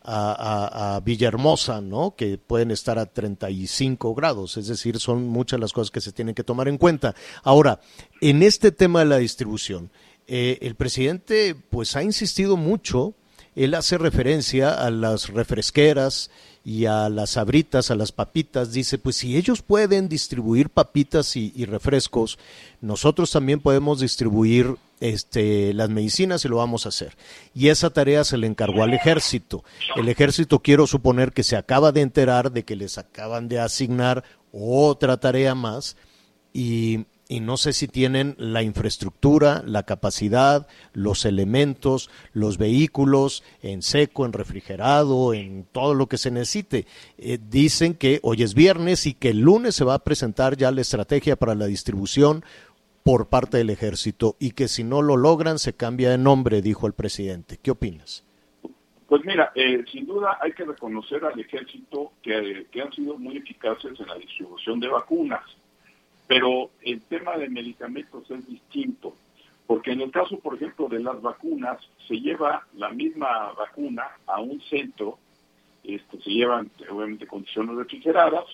a, 0.03 1.01
Villahermosa, 1.05 1.83
¿no? 1.83 2.15
Que 2.17 2.39
pueden 2.39 2.71
estar 2.71 2.99
a 2.99 3.07
35 3.07 4.15
grados, 4.15 4.57
es 4.57 4.69
decir, 4.69 4.99
son 5.01 5.29
muchas 5.29 5.61
las 5.61 5.75
cosas 5.75 5.91
que 5.91 6.01
se 6.01 6.13
tienen 6.13 6.35
que 6.35 6.45
tomar 6.45 6.67
en 6.67 6.79
cuenta. 6.79 7.15
Ahora, 7.43 7.79
en 8.23 8.43
este 8.43 8.73
tema 8.73 9.01
de 9.01 9.07
la 9.07 9.19
distribución, 9.19 9.91
eh, 10.29 10.59
el 10.63 10.75
presidente 10.75 11.55
pues 11.71 11.97
ha 11.97 12.03
insistido 12.03 12.57
mucho, 12.57 13.15
él 13.55 13.75
hace 13.75 13.97
referencia 13.97 14.75
a 14.75 14.91
las 14.91 15.29
refresqueras 15.29 16.31
y 16.67 16.87
a 16.87 17.09
las 17.09 17.31
sabritas, 17.31 17.93
a 17.93 17.95
las 17.95 18.11
papitas, 18.11 18.73
dice, 18.73 18.99
pues 18.99 19.15
si 19.15 19.37
ellos 19.37 19.63
pueden 19.63 20.09
distribuir 20.09 20.69
papitas 20.69 21.37
y, 21.37 21.65
refrescos, 21.65 22.41
nosotros 22.81 23.31
también 23.31 23.61
podemos 23.61 24.01
distribuir 24.01 24.75
este, 24.99 25.73
las 25.75 25.91
medicinas 25.91 26.45
y 26.45 26.49
lo 26.49 26.57
vamos 26.57 26.85
a 26.85 26.89
hacer. 26.89 27.17
Y 27.55 27.69
esa 27.69 27.91
tarea 27.91 28.25
se 28.25 28.37
le 28.37 28.49
encargó 28.49 28.83
al 28.83 28.95
ejército. 28.95 29.63
El 29.95 30.09
ejército 30.09 30.59
quiero 30.59 30.89
suponer 30.89 31.33
que 31.33 31.45
se 31.45 31.57
acaba 31.57 31.93
de 31.93 32.01
enterar 32.01 32.51
de 32.51 32.65
que 32.65 32.75
les 32.75 32.99
acaban 32.99 33.49
de 33.49 33.61
asignar 33.61 34.25
otra 34.51 35.19
tarea 35.19 35.55
más 35.55 35.97
y 36.53 37.07
y 37.29 37.41
no 37.41 37.57
sé 37.57 37.73
si 37.73 37.89
tienen 37.89 38.35
la 38.39 38.63
infraestructura, 38.63 39.63
la 39.67 39.83
capacidad, 39.83 40.69
los 40.93 41.25
elementos, 41.25 42.11
los 42.33 42.59
vehículos 42.59 43.43
en 43.63 43.83
seco, 43.83 44.25
en 44.25 44.33
refrigerado, 44.33 45.35
en 45.35 45.65
todo 45.65 45.95
lo 45.95 46.07
que 46.07 46.19
se 46.19 46.31
necesite. 46.31 46.87
Eh, 47.19 47.39
dicen 47.41 47.95
que 47.95 48.21
hoy 48.23 48.43
es 48.43 48.55
viernes 48.55 49.07
y 49.07 49.15
que 49.15 49.31
el 49.31 49.41
lunes 49.41 49.75
se 49.75 49.85
va 49.85 49.95
a 49.95 50.05
presentar 50.05 50.57
ya 50.57 50.71
la 50.71 50.81
estrategia 50.83 51.37
para 51.37 51.55
la 51.55 51.67
distribución 51.67 52.45
por 53.03 53.29
parte 53.29 53.59
del 53.59 53.71
ejército 53.71 54.37
y 54.39 54.53
que 54.53 54.69
si 54.69 54.85
no 54.85 55.03
lo 55.03 55.17
logran 55.17 55.59
se 55.59 55.75
cambia 55.75 56.11
de 56.11 56.19
nombre, 56.19 56.63
dijo 56.63 56.87
el 56.87 56.93
presidente. 56.93 57.59
¿Qué 57.63 57.71
opinas? 57.71 58.25
Pues 59.09 59.25
mira, 59.25 59.53
eh, 59.55 59.85
sin 59.93 60.07
duda 60.07 60.39
hay 60.41 60.53
que 60.53 60.65
reconocer 60.65 61.25
al 61.25 61.39
ejército 61.39 62.13
que, 62.23 62.67
que 62.73 62.83
han 62.83 62.93
sido 62.93 63.17
muy 63.17 63.37
eficaces 63.37 63.99
en 64.01 64.07
la 64.09 64.17
distribución 64.17 64.81
de 64.81 64.89
vacunas 64.89 65.43
pero 66.27 66.71
el 66.83 67.03
tema 67.03 67.37
de 67.37 67.49
medicamentos 67.49 68.31
es 68.31 68.47
distinto, 68.47 69.15
porque 69.67 69.93
en 69.93 70.01
el 70.01 70.11
caso, 70.11 70.39
por 70.39 70.57
ejemplo, 70.57 70.89
de 70.89 71.01
las 71.01 71.21
vacunas, 71.21 71.79
se 72.07 72.15
lleva 72.21 72.67
la 72.75 72.91
misma 72.91 73.53
vacuna 73.53 74.05
a 74.27 74.41
un 74.41 74.61
centro, 74.63 75.19
este, 75.85 76.21
se 76.21 76.31
llevan 76.31 76.71
obviamente 76.91 77.27
condiciones 77.27 77.77
refrigeradas, 77.77 78.45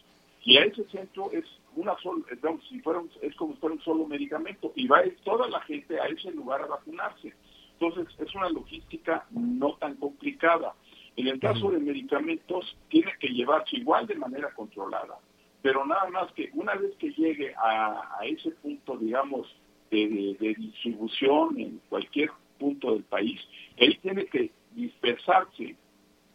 y 0.44 0.56
a 0.56 0.64
ese 0.64 0.84
centro 0.84 1.30
es 1.32 1.44
una 1.76 1.96
sola, 1.98 2.24
si 2.68 2.80
fuera 2.80 3.00
es 3.22 3.34
como 3.36 3.54
si 3.54 3.60
fuera 3.60 3.76
un 3.76 3.82
solo 3.82 4.06
medicamento, 4.06 4.72
y 4.74 4.86
va 4.86 5.02
toda 5.24 5.48
la 5.48 5.60
gente 5.60 5.98
a 6.00 6.06
ese 6.06 6.30
lugar 6.32 6.62
a 6.62 6.66
vacunarse. 6.66 7.32
Entonces, 7.78 8.14
es 8.18 8.34
una 8.34 8.48
logística 8.48 9.26
no 9.30 9.74
tan 9.74 9.96
complicada. 9.96 10.74
En 11.16 11.28
el 11.28 11.40
caso 11.40 11.70
de 11.70 11.78
medicamentos, 11.78 12.76
tiene 12.88 13.12
que 13.18 13.28
llevarse 13.28 13.76
igual 13.76 14.06
de 14.06 14.14
manera 14.14 14.52
controlada 14.54 15.18
pero 15.62 15.86
nada 15.86 16.10
más 16.10 16.32
que 16.32 16.50
una 16.54 16.74
vez 16.74 16.94
que 16.96 17.12
llegue 17.12 17.54
a, 17.56 18.18
ese 18.24 18.50
punto, 18.50 18.96
digamos, 18.96 19.46
de, 19.90 20.36
distribución 20.58 21.58
en 21.58 21.80
cualquier 21.88 22.30
punto 22.58 22.92
del 22.92 23.04
país, 23.04 23.40
él 23.76 23.98
tiene 24.02 24.26
que 24.26 24.50
dispersarse 24.72 25.76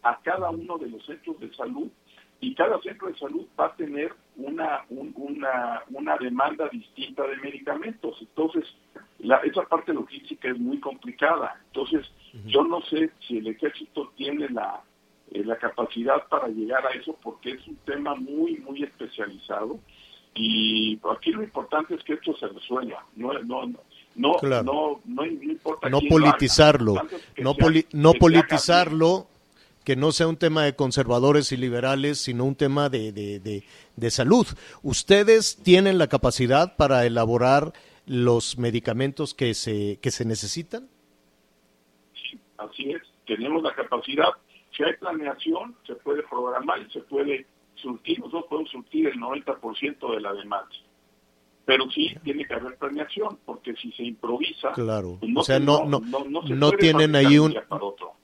a 0.02 0.18
cada 0.22 0.50
uno 0.50 0.78
de 0.78 0.88
los 0.88 1.04
centros 1.04 1.38
de 1.40 1.52
salud 1.54 1.88
y 2.40 2.54
cada 2.54 2.80
centro 2.80 3.08
de 3.08 3.18
salud 3.18 3.46
va 3.58 3.66
a 3.66 3.76
tener 3.76 4.14
una, 4.36 4.84
una, 4.88 5.82
una 5.90 6.16
demanda 6.16 6.68
distinta 6.68 7.26
de 7.26 7.36
medicamentos. 7.38 8.16
Entonces, 8.20 8.64
la, 9.18 9.38
esa 9.38 9.62
parte 9.64 9.92
logística 9.92 10.48
es 10.48 10.58
muy 10.58 10.78
complicada. 10.78 11.60
Entonces, 11.66 12.08
yo 12.46 12.62
no 12.62 12.80
sé 12.82 13.10
si 13.26 13.38
el 13.38 13.48
ejército 13.48 14.12
tiene 14.16 14.48
la, 14.50 14.82
eh, 15.32 15.44
la 15.44 15.56
capacidad 15.56 16.26
para 16.28 16.48
llegar 16.48 16.86
a 16.86 16.90
eso 16.90 17.16
porque 17.22 17.52
es 17.52 17.66
un 17.66 17.76
tema 17.84 18.14
muy, 18.14 18.56
muy 18.58 18.82
especializado. 18.82 19.78
Y 20.34 20.98
aquí 21.10 21.32
lo 21.32 21.42
importante 21.42 21.94
es 21.94 22.04
que 22.04 22.14
esto 22.14 22.36
se 22.36 22.46
resuelva, 22.46 23.04
no, 23.16 23.32
no, 23.42 23.66
no, 24.14 24.36
no, 24.62 25.00
no, 25.04 25.26
importa 25.26 25.88
no 25.88 26.00
politizarlo, 26.08 26.94
no, 27.38 27.56
no 27.92 28.12
politizarlo, 28.14 29.26
que 29.84 29.96
no 29.96 30.12
sea 30.12 30.28
un 30.28 30.36
tema 30.36 30.64
de 30.64 30.76
conservadores 30.76 31.50
y 31.50 31.56
liberales, 31.56 32.18
sino 32.18 32.44
un 32.44 32.54
tema 32.54 32.88
de, 32.88 33.10
de, 33.10 33.64
de, 33.96 34.10
salud. 34.10 34.46
¿Ustedes 34.82 35.56
tienen 35.62 35.98
la 35.98 36.08
capacidad 36.08 36.76
para 36.76 37.06
elaborar 37.06 37.72
los 38.06 38.58
medicamentos 38.58 39.34
que 39.34 39.54
se, 39.54 39.98
que 40.02 40.10
se 40.10 40.24
necesitan? 40.24 40.88
Sí, 42.14 42.38
así 42.58 42.90
es, 42.90 43.02
tenemos 43.26 43.62
la 43.62 43.74
capacidad 43.74 44.28
si 44.78 44.84
hay 44.84 44.94
planeación, 44.94 45.74
se 45.86 45.96
puede 45.96 46.22
programar 46.22 46.80
y 46.80 46.90
se 46.92 47.00
puede 47.00 47.46
surtir, 47.74 48.20
nosotros 48.20 48.44
podemos 48.48 48.70
surtir 48.70 49.08
el 49.08 49.18
90% 49.18 50.14
de 50.14 50.20
la 50.20 50.32
demanda. 50.32 50.68
Pero 51.64 51.90
sí 51.90 52.14
tiene 52.22 52.46
que 52.46 52.54
haber 52.54 52.78
planeación, 52.78 53.40
porque 53.44 53.74
si 53.74 53.92
se 53.92 54.04
improvisa, 54.04 54.72
claro. 54.72 55.18
Pues 55.20 55.32
o 55.36 55.42
sea, 55.42 55.58
no, 55.58 55.84
no, 55.84 56.00
no, 56.00 56.72
tienen 56.72 57.14
ahí 57.14 57.38
un, 57.38 57.54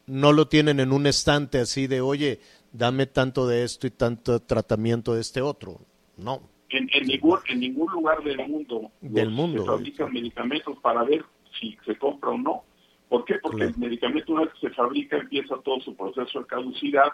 no 0.06 0.32
lo 0.32 0.46
tienen 0.48 0.80
en 0.80 0.92
un 0.92 1.06
estante 1.06 1.58
así 1.58 1.86
de, 1.86 2.00
oye, 2.00 2.40
dame 2.72 3.06
tanto 3.06 3.46
de 3.46 3.64
esto 3.64 3.86
y 3.86 3.90
tanto 3.90 4.40
tratamiento 4.40 5.14
de 5.14 5.20
este 5.20 5.42
otro. 5.42 5.80
No. 6.16 6.40
En, 6.70 6.88
ningún, 7.06 7.38
en 7.48 7.60
ningún 7.60 7.92
lugar 7.92 8.22
del 8.22 8.48
mundo, 8.48 8.90
del 9.00 9.30
mundo 9.30 9.62
se 9.62 9.66
fabrican 9.66 10.12
medicamentos 10.12 10.78
para 10.78 11.02
ver 11.04 11.24
si 11.60 11.76
se 11.84 11.96
compra 11.96 12.30
o 12.30 12.38
no. 12.38 12.64
¿Por 13.14 13.24
qué? 13.24 13.36
Porque 13.36 13.62
el 13.62 13.76
medicamento 13.76 14.32
una 14.32 14.42
vez 14.42 14.54
que 14.54 14.68
se 14.68 14.74
fabrica 14.74 15.16
empieza 15.16 15.54
todo 15.58 15.78
su 15.78 15.94
proceso 15.94 16.40
de 16.40 16.46
caducidad 16.46 17.12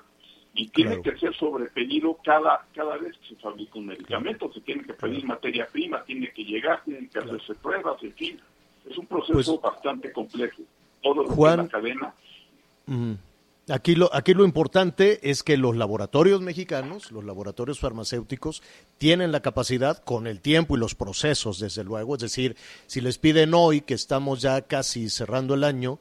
y 0.55 0.67
tiene 0.69 1.03
que 1.03 1.15
ser 1.19 1.37
sobrepedido 1.37 2.17
cada, 2.25 2.67
cada 2.75 2.97
vez 2.97 3.19
que 3.19 3.35
se 3.35 3.37
fabrica 3.37 3.79
un 3.79 3.85
medicamento. 3.85 4.51
Se 4.51 4.63
tiene 4.63 4.83
que 4.83 4.95
pedir 4.95 5.27
materia 5.27 5.69
prima, 5.71 6.03
tiene 6.05 6.33
que 6.33 6.43
llegar, 6.43 6.83
tienen 6.85 7.07
que 7.11 7.19
hacerse 7.19 7.55
pruebas, 7.57 8.03
en 8.03 8.15
fin. 8.15 8.41
Es 8.89 8.97
un 8.97 9.05
proceso 9.05 9.61
pues 9.61 9.61
bastante 9.61 10.11
complejo. 10.11 10.63
Todo 11.03 11.23
lo 11.23 11.29
Juan, 11.29 11.57
que 11.57 11.63
la 11.65 11.69
cadena. 11.69 12.15
Aquí 13.69 13.95
lo, 13.95 14.13
aquí 14.15 14.35
lo 14.35 14.45
importante 14.45 15.31
es 15.31 15.43
que 15.43 15.57
los 15.57 15.77
laboratorios 15.77 16.41
mexicanos, 16.41 17.13
los 17.13 17.25
laboratorios 17.25 17.79
farmacéuticos, 17.79 18.63
tienen 18.99 19.31
la 19.31 19.41
capacidad 19.41 20.03
con 20.03 20.27
el 20.27 20.41
tiempo 20.41 20.77
y 20.77 20.81
los 20.81 20.95
procesos, 20.95 21.61
desde 21.61 21.85
luego. 21.85 22.17
Es 22.17 22.23
decir, 22.23 22.57
si 22.87 23.01
les 23.01 23.19
piden 23.19 23.55
hoy, 23.55 23.83
que 23.83 23.95
estamos 23.95 24.41
ya 24.41 24.63
casi 24.63 25.09
cerrando 25.09 25.55
el 25.55 25.63
año, 25.63 26.01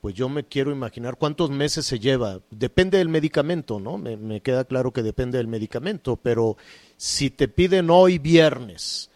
pues 0.00 0.14
yo 0.14 0.28
me 0.28 0.44
quiero 0.44 0.70
imaginar 0.70 1.16
cuántos 1.16 1.50
meses 1.50 1.86
se 1.86 1.98
lleva. 1.98 2.40
Depende 2.50 2.98
del 2.98 3.08
medicamento, 3.08 3.80
¿no? 3.80 3.98
Me, 3.98 4.40
queda 4.40 4.64
claro 4.64 4.92
que 4.92 5.02
depende 5.02 5.38
del 5.38 5.48
medicamento, 5.48 6.16
pero 6.16 6.56
si 6.96 7.30
te 7.30 7.48
piden 7.48 7.90
hoy 7.90 8.18
viernes 8.18 9.10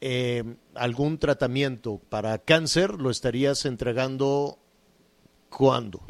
eh, 0.00 0.42
algún 0.74 1.18
tratamiento 1.18 2.00
para 2.08 2.38
cáncer, 2.38 2.92
lo 2.94 3.10
estarías 3.10 3.66
entregando 3.66 4.58
¿cuándo? 5.50 6.00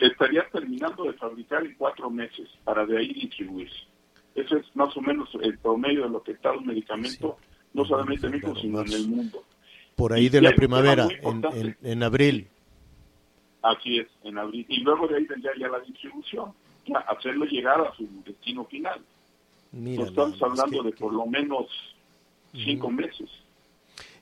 Se 0.00 0.06
estaría 0.06 0.48
terminando 0.48 1.04
de 1.04 1.12
fabricar 1.12 1.64
en 1.64 1.74
cuatro 1.74 2.10
meses 2.10 2.48
para 2.64 2.86
de 2.86 2.98
ahí 2.98 3.12
distribuirse. 3.12 3.84
Eso 4.34 4.56
es 4.56 4.64
más 4.74 4.96
o 4.96 5.02
menos 5.02 5.28
el 5.42 5.58
promedio 5.58 6.04
de 6.04 6.08
lo 6.08 6.22
que 6.22 6.32
está 6.32 6.52
un 6.52 6.66
medicamento, 6.66 7.36
no 7.74 7.84
solamente 7.84 8.26
en 8.26 8.32
México, 8.32 8.54
sino 8.56 8.80
en 8.80 8.92
el 8.92 9.08
mundo. 9.08 9.44
Por 9.96 10.14
ahí 10.14 10.30
de 10.30 10.40
la 10.40 10.52
primavera, 10.52 11.06
en, 11.82 12.02
abril. 12.02 12.48
Así 13.60 13.98
es, 13.98 14.06
en 14.24 14.38
abril. 14.38 14.64
Y 14.68 14.80
luego 14.80 15.06
de 15.06 15.18
ahí 15.18 15.26
vendría 15.26 15.52
ya 15.58 15.68
la 15.68 15.80
distribución, 15.80 16.52
hacerlo 17.06 17.44
llegar 17.44 17.78
a 17.82 17.94
su 17.94 18.08
destino 18.24 18.64
final. 18.64 19.02
estamos 19.74 20.42
hablando 20.42 20.82
de 20.82 20.92
por 20.92 21.12
lo 21.12 21.26
menos 21.26 21.66
cinco 22.54 22.88
meses. 22.88 23.28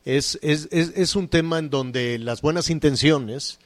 Es, 0.05 0.39
es, 0.43 0.69
es, 0.73 0.97
es 0.97 1.15
un 1.15 1.29
tema 1.29 1.61
en 1.61 1.71
donde 1.71 2.19
las 2.19 2.43
buenas 2.43 2.71
intenciones 2.71 3.61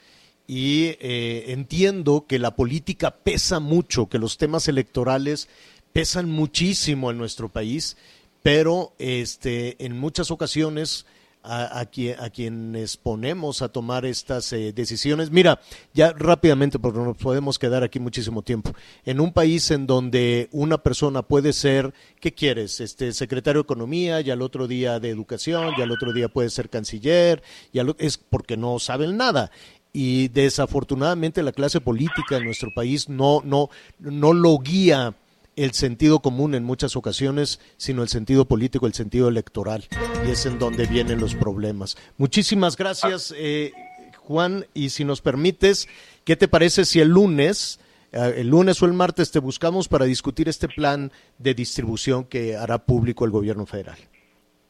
y 0.55 0.99
eh, 1.01 1.45
entiendo 1.49 2.27
que 2.29 2.39
la 2.39 2.55
política 2.55 3.11
pesa 3.11 3.59
mucho, 3.59 4.11
que 4.11 4.19
los 4.19 4.37
temas 4.37 4.69
electorales 4.69 5.49
pesan 5.95 6.29
muchísimo 6.29 7.11
en 7.11 7.17
nuestro 7.17 7.49
país, 7.49 7.97
pero 8.43 8.93
este, 8.99 9.83
en 9.83 9.99
muchas 9.99 10.31
ocasiones 10.31 11.07
a, 11.43 11.81
a, 11.81 11.87
quienes 11.87 12.99
ponemos 12.99 13.63
a 13.63 13.71
tomar 13.71 14.05
estas 14.05 14.53
eh, 14.53 14.75
decisiones. 14.75 15.31
Mira, 15.31 15.59
ya 15.95 16.13
rápidamente, 16.13 16.79
porque 16.79 16.99
nos 16.99 17.17
podemos 17.17 17.59
quedar 17.59 17.83
aquí 17.83 17.99
muchísimo 17.99 18.43
tiempo. 18.43 18.75
En 19.07 19.21
un 19.21 19.33
país 19.33 19.71
en 19.71 19.87
donde 19.87 20.51
una 20.53 20.83
persona 20.83 21.23
puede 21.23 21.55
ser, 21.55 21.95
¿qué 22.21 22.35
quieres? 22.35 22.79
Este 22.81 23.15
secretario 23.15 23.63
de 23.63 23.65
Economía, 23.65 24.21
y 24.21 24.31
al 24.31 24.43
otro 24.43 24.69
día 24.69 25.01
de 25.01 25.09
Educación, 25.09 25.73
y 25.79 25.81
al 25.81 25.91
otro 25.93 26.13
día 26.13 26.29
puede 26.29 26.51
ser 26.51 26.69
canciller, 26.69 27.43
y 27.73 27.81
es 27.99 28.19
porque 28.19 28.59
no 28.59 28.79
saben 28.79 29.17
nada 29.17 29.51
y 29.93 30.29
desafortunadamente 30.29 31.43
la 31.43 31.53
clase 31.53 31.81
política 31.81 32.37
en 32.37 32.45
nuestro 32.45 32.73
país 32.73 33.09
no, 33.09 33.43
no, 33.45 33.69
no 33.99 34.33
lo 34.33 34.59
guía 34.59 35.15
el 35.55 35.73
sentido 35.73 36.21
común 36.21 36.55
en 36.55 36.65
muchas 36.65 36.97
ocasiones, 36.97 37.61
sino 37.77 38.03
el 38.03 38.09
sentido 38.09 38.47
político, 38.47 38.87
el 38.87 38.95
sentido 38.95 39.29
electoral. 39.29 39.87
Y 40.27 40.31
es 40.31 40.47
en 40.47 40.59
donde 40.59 40.87
vienen 40.87 41.21
los 41.21 41.35
problemas. 41.35 41.97
Muchísimas 42.17 42.77
gracias, 42.77 43.35
eh, 43.37 43.73
Juan. 44.17 44.67
Y 44.73 44.91
si 44.91 45.05
nos 45.05 45.21
permites, 45.21 45.89
¿qué 46.25 46.37
te 46.37 46.49
parece 46.49 46.87
si 46.87 47.01
el 47.01 47.09
lunes 47.09 47.79
eh, 48.13 48.35
el 48.39 48.49
lunes 48.49 48.81
o 48.83 48.87
el 48.87 48.93
martes 48.93 49.31
te 49.31 49.39
buscamos 49.39 49.89
para 49.89 50.05
discutir 50.05 50.49
este 50.49 50.69
plan 50.69 51.11
de 51.39 51.55
distribución 51.55 52.25
que 52.25 52.57
hará 52.57 52.79
público 52.79 53.25
el 53.25 53.31
gobierno 53.31 53.67
federal. 53.67 53.99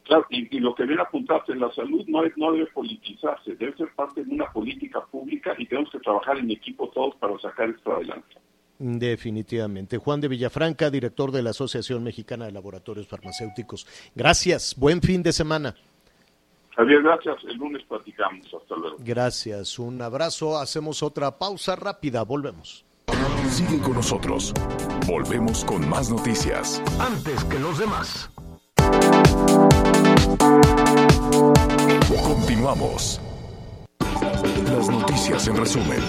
Claro, 0.03 0.25
y, 0.29 0.59
lo 0.59 0.75
que 0.75 0.85
bien 0.85 0.99
apuntaste, 0.99 1.55
la 1.55 1.71
salud 1.73 2.03
no, 2.07 2.23
no 2.35 2.51
debe 2.51 2.65
politizarse, 2.67 3.55
debe 3.55 3.75
ser 3.77 3.87
parte 3.95 4.23
de 4.23 4.33
una 4.33 4.51
política 4.51 5.01
pública 5.05 5.55
y 5.57 5.65
tenemos 5.65 5.91
que 5.91 5.99
trabajar 5.99 6.37
en 6.37 6.51
equipo 6.51 6.89
todos 6.89 7.15
para 7.15 7.37
sacar 7.39 7.69
esto 7.69 7.93
adelante. 7.93 8.35
Definitivamente. 8.79 9.97
Juan 9.97 10.19
de 10.19 10.27
Villafranca, 10.27 10.89
director 10.89 11.31
de 11.31 11.41
la 11.41 11.51
Asociación 11.51 12.03
Mexicana 12.03 12.45
de 12.45 12.51
Laboratorios 12.51 13.07
Farmacéuticos. 13.07 13.87
Gracias. 14.13 14.75
Buen 14.77 15.01
fin 15.01 15.23
de 15.23 15.31
semana. 15.31 15.73
Javier, 16.75 17.01
gracias. 17.01 17.37
El 17.47 17.57
lunes 17.57 17.83
platicamos. 17.87 18.45
Hasta 18.53 18.75
luego. 18.75 18.97
Gracias. 18.99 19.79
Un 19.79 20.01
abrazo. 20.01 20.57
Hacemos 20.57 21.01
otra 21.01 21.37
pausa 21.37 21.75
rápida. 21.77 22.23
Volvemos. 22.23 22.83
Sigue 23.49 23.79
con 23.79 23.93
nosotros. 23.93 24.53
Volvemos 25.07 25.63
con 25.63 25.87
más 25.87 26.09
noticias. 26.09 26.81
Antes 26.99 27.43
que 27.45 27.59
los 27.59 27.77
demás. 27.77 28.29
Continuamos. 32.23 33.21
Las 34.65 34.89
noticias 34.89 35.47
en 35.47 35.57
resumen. 35.57 35.99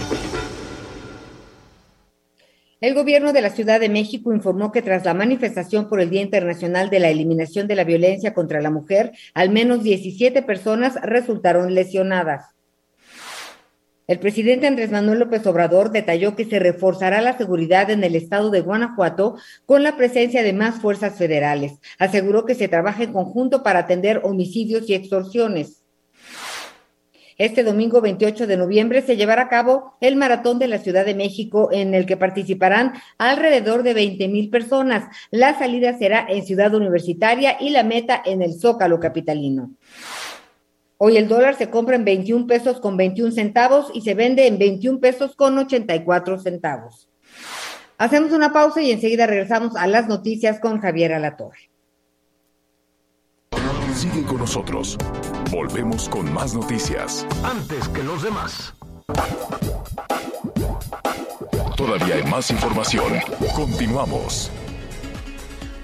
El 2.80 2.94
gobierno 2.94 3.32
de 3.32 3.40
la 3.40 3.48
Ciudad 3.48 3.80
de 3.80 3.88
México 3.88 4.34
informó 4.34 4.70
que 4.70 4.82
tras 4.82 5.06
la 5.06 5.14
manifestación 5.14 5.88
por 5.88 6.00
el 6.00 6.10
Día 6.10 6.20
Internacional 6.20 6.90
de 6.90 7.00
la 7.00 7.08
Eliminación 7.08 7.66
de 7.66 7.76
la 7.76 7.84
Violencia 7.84 8.34
contra 8.34 8.60
la 8.60 8.70
Mujer, 8.70 9.12
al 9.32 9.48
menos 9.48 9.82
17 9.82 10.42
personas 10.42 10.96
resultaron 11.02 11.74
lesionadas. 11.74 12.53
El 14.06 14.18
presidente 14.18 14.66
Andrés 14.66 14.90
Manuel 14.90 15.20
López 15.20 15.46
Obrador 15.46 15.90
detalló 15.90 16.36
que 16.36 16.44
se 16.44 16.58
reforzará 16.58 17.22
la 17.22 17.38
seguridad 17.38 17.88
en 17.88 18.04
el 18.04 18.14
estado 18.14 18.50
de 18.50 18.60
Guanajuato 18.60 19.36
con 19.64 19.82
la 19.82 19.96
presencia 19.96 20.42
de 20.42 20.52
más 20.52 20.78
fuerzas 20.82 21.16
federales. 21.16 21.80
Aseguró 21.98 22.44
que 22.44 22.54
se 22.54 22.68
trabaja 22.68 23.02
en 23.02 23.14
conjunto 23.14 23.62
para 23.62 23.78
atender 23.78 24.20
homicidios 24.22 24.90
y 24.90 24.94
extorsiones. 24.94 25.84
Este 27.38 27.64
domingo 27.64 28.02
28 28.02 28.46
de 28.46 28.58
noviembre 28.58 29.00
se 29.00 29.16
llevará 29.16 29.42
a 29.42 29.48
cabo 29.48 29.96
el 30.02 30.16
Maratón 30.16 30.58
de 30.58 30.68
la 30.68 30.78
Ciudad 30.78 31.06
de 31.06 31.14
México 31.14 31.70
en 31.72 31.94
el 31.94 32.04
que 32.04 32.18
participarán 32.18 32.92
alrededor 33.16 33.82
de 33.84 33.94
20 33.94 34.28
mil 34.28 34.50
personas. 34.50 35.04
La 35.30 35.58
salida 35.58 35.96
será 35.98 36.26
en 36.28 36.44
Ciudad 36.44 36.74
Universitaria 36.74 37.56
y 37.58 37.70
la 37.70 37.82
meta 37.82 38.20
en 38.24 38.42
el 38.42 38.52
Zócalo 38.52 39.00
Capitalino. 39.00 39.70
Hoy 41.06 41.18
el 41.18 41.28
dólar 41.28 41.54
se 41.58 41.68
compra 41.68 41.96
en 41.96 42.06
21 42.06 42.46
pesos 42.46 42.80
con 42.80 42.96
21 42.96 43.30
centavos 43.32 43.90
y 43.92 44.00
se 44.00 44.14
vende 44.14 44.46
en 44.46 44.56
21 44.56 45.00
pesos 45.00 45.36
con 45.36 45.58
84 45.58 46.38
centavos. 46.38 47.10
Hacemos 47.98 48.32
una 48.32 48.54
pausa 48.54 48.80
y 48.80 48.90
enseguida 48.90 49.26
regresamos 49.26 49.76
a 49.76 49.86
las 49.86 50.08
noticias 50.08 50.60
con 50.60 50.80
Javier 50.80 51.12
Alatorre. 51.12 51.68
Sigue 53.94 54.22
con 54.22 54.38
nosotros. 54.38 54.96
Volvemos 55.50 56.08
con 56.08 56.32
más 56.32 56.54
noticias. 56.54 57.26
Antes 57.44 57.86
que 57.90 58.02
los 58.02 58.22
demás. 58.22 58.72
Todavía 61.76 62.14
hay 62.14 62.24
más 62.30 62.50
información. 62.50 63.12
Continuamos. 63.54 64.50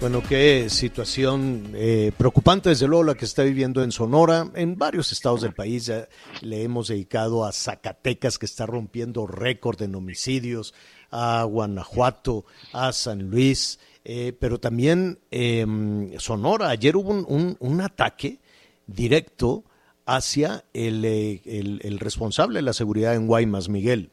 Bueno, 0.00 0.22
qué 0.26 0.70
situación 0.70 1.72
eh, 1.74 2.10
preocupante, 2.16 2.70
desde 2.70 2.88
luego, 2.88 3.04
la 3.04 3.14
que 3.14 3.26
está 3.26 3.42
viviendo 3.42 3.82
en 3.82 3.92
Sonora. 3.92 4.50
En 4.54 4.78
varios 4.78 5.12
estados 5.12 5.42
del 5.42 5.52
país 5.52 5.84
ya 5.84 6.08
le 6.40 6.62
hemos 6.62 6.88
dedicado 6.88 7.44
a 7.44 7.52
Zacatecas, 7.52 8.38
que 8.38 8.46
está 8.46 8.64
rompiendo 8.64 9.26
récord 9.26 9.82
en 9.82 9.94
homicidios, 9.94 10.72
a 11.10 11.44
Guanajuato, 11.44 12.46
a 12.72 12.94
San 12.94 13.28
Luis. 13.28 13.78
Eh, 14.02 14.32
pero 14.40 14.58
también 14.58 15.18
em, 15.30 16.18
Sonora. 16.18 16.70
Ayer 16.70 16.96
hubo 16.96 17.10
un, 17.10 17.80
ataque 17.82 18.40
directo 18.86 19.64
hacia 20.06 20.64
eh, 20.72 21.42
el, 21.44 21.98
responsable 21.98 22.60
de 22.60 22.62
la 22.62 22.72
seguridad 22.72 23.14
en 23.14 23.26
Guaymas, 23.26 23.68
Miguel. 23.68 24.10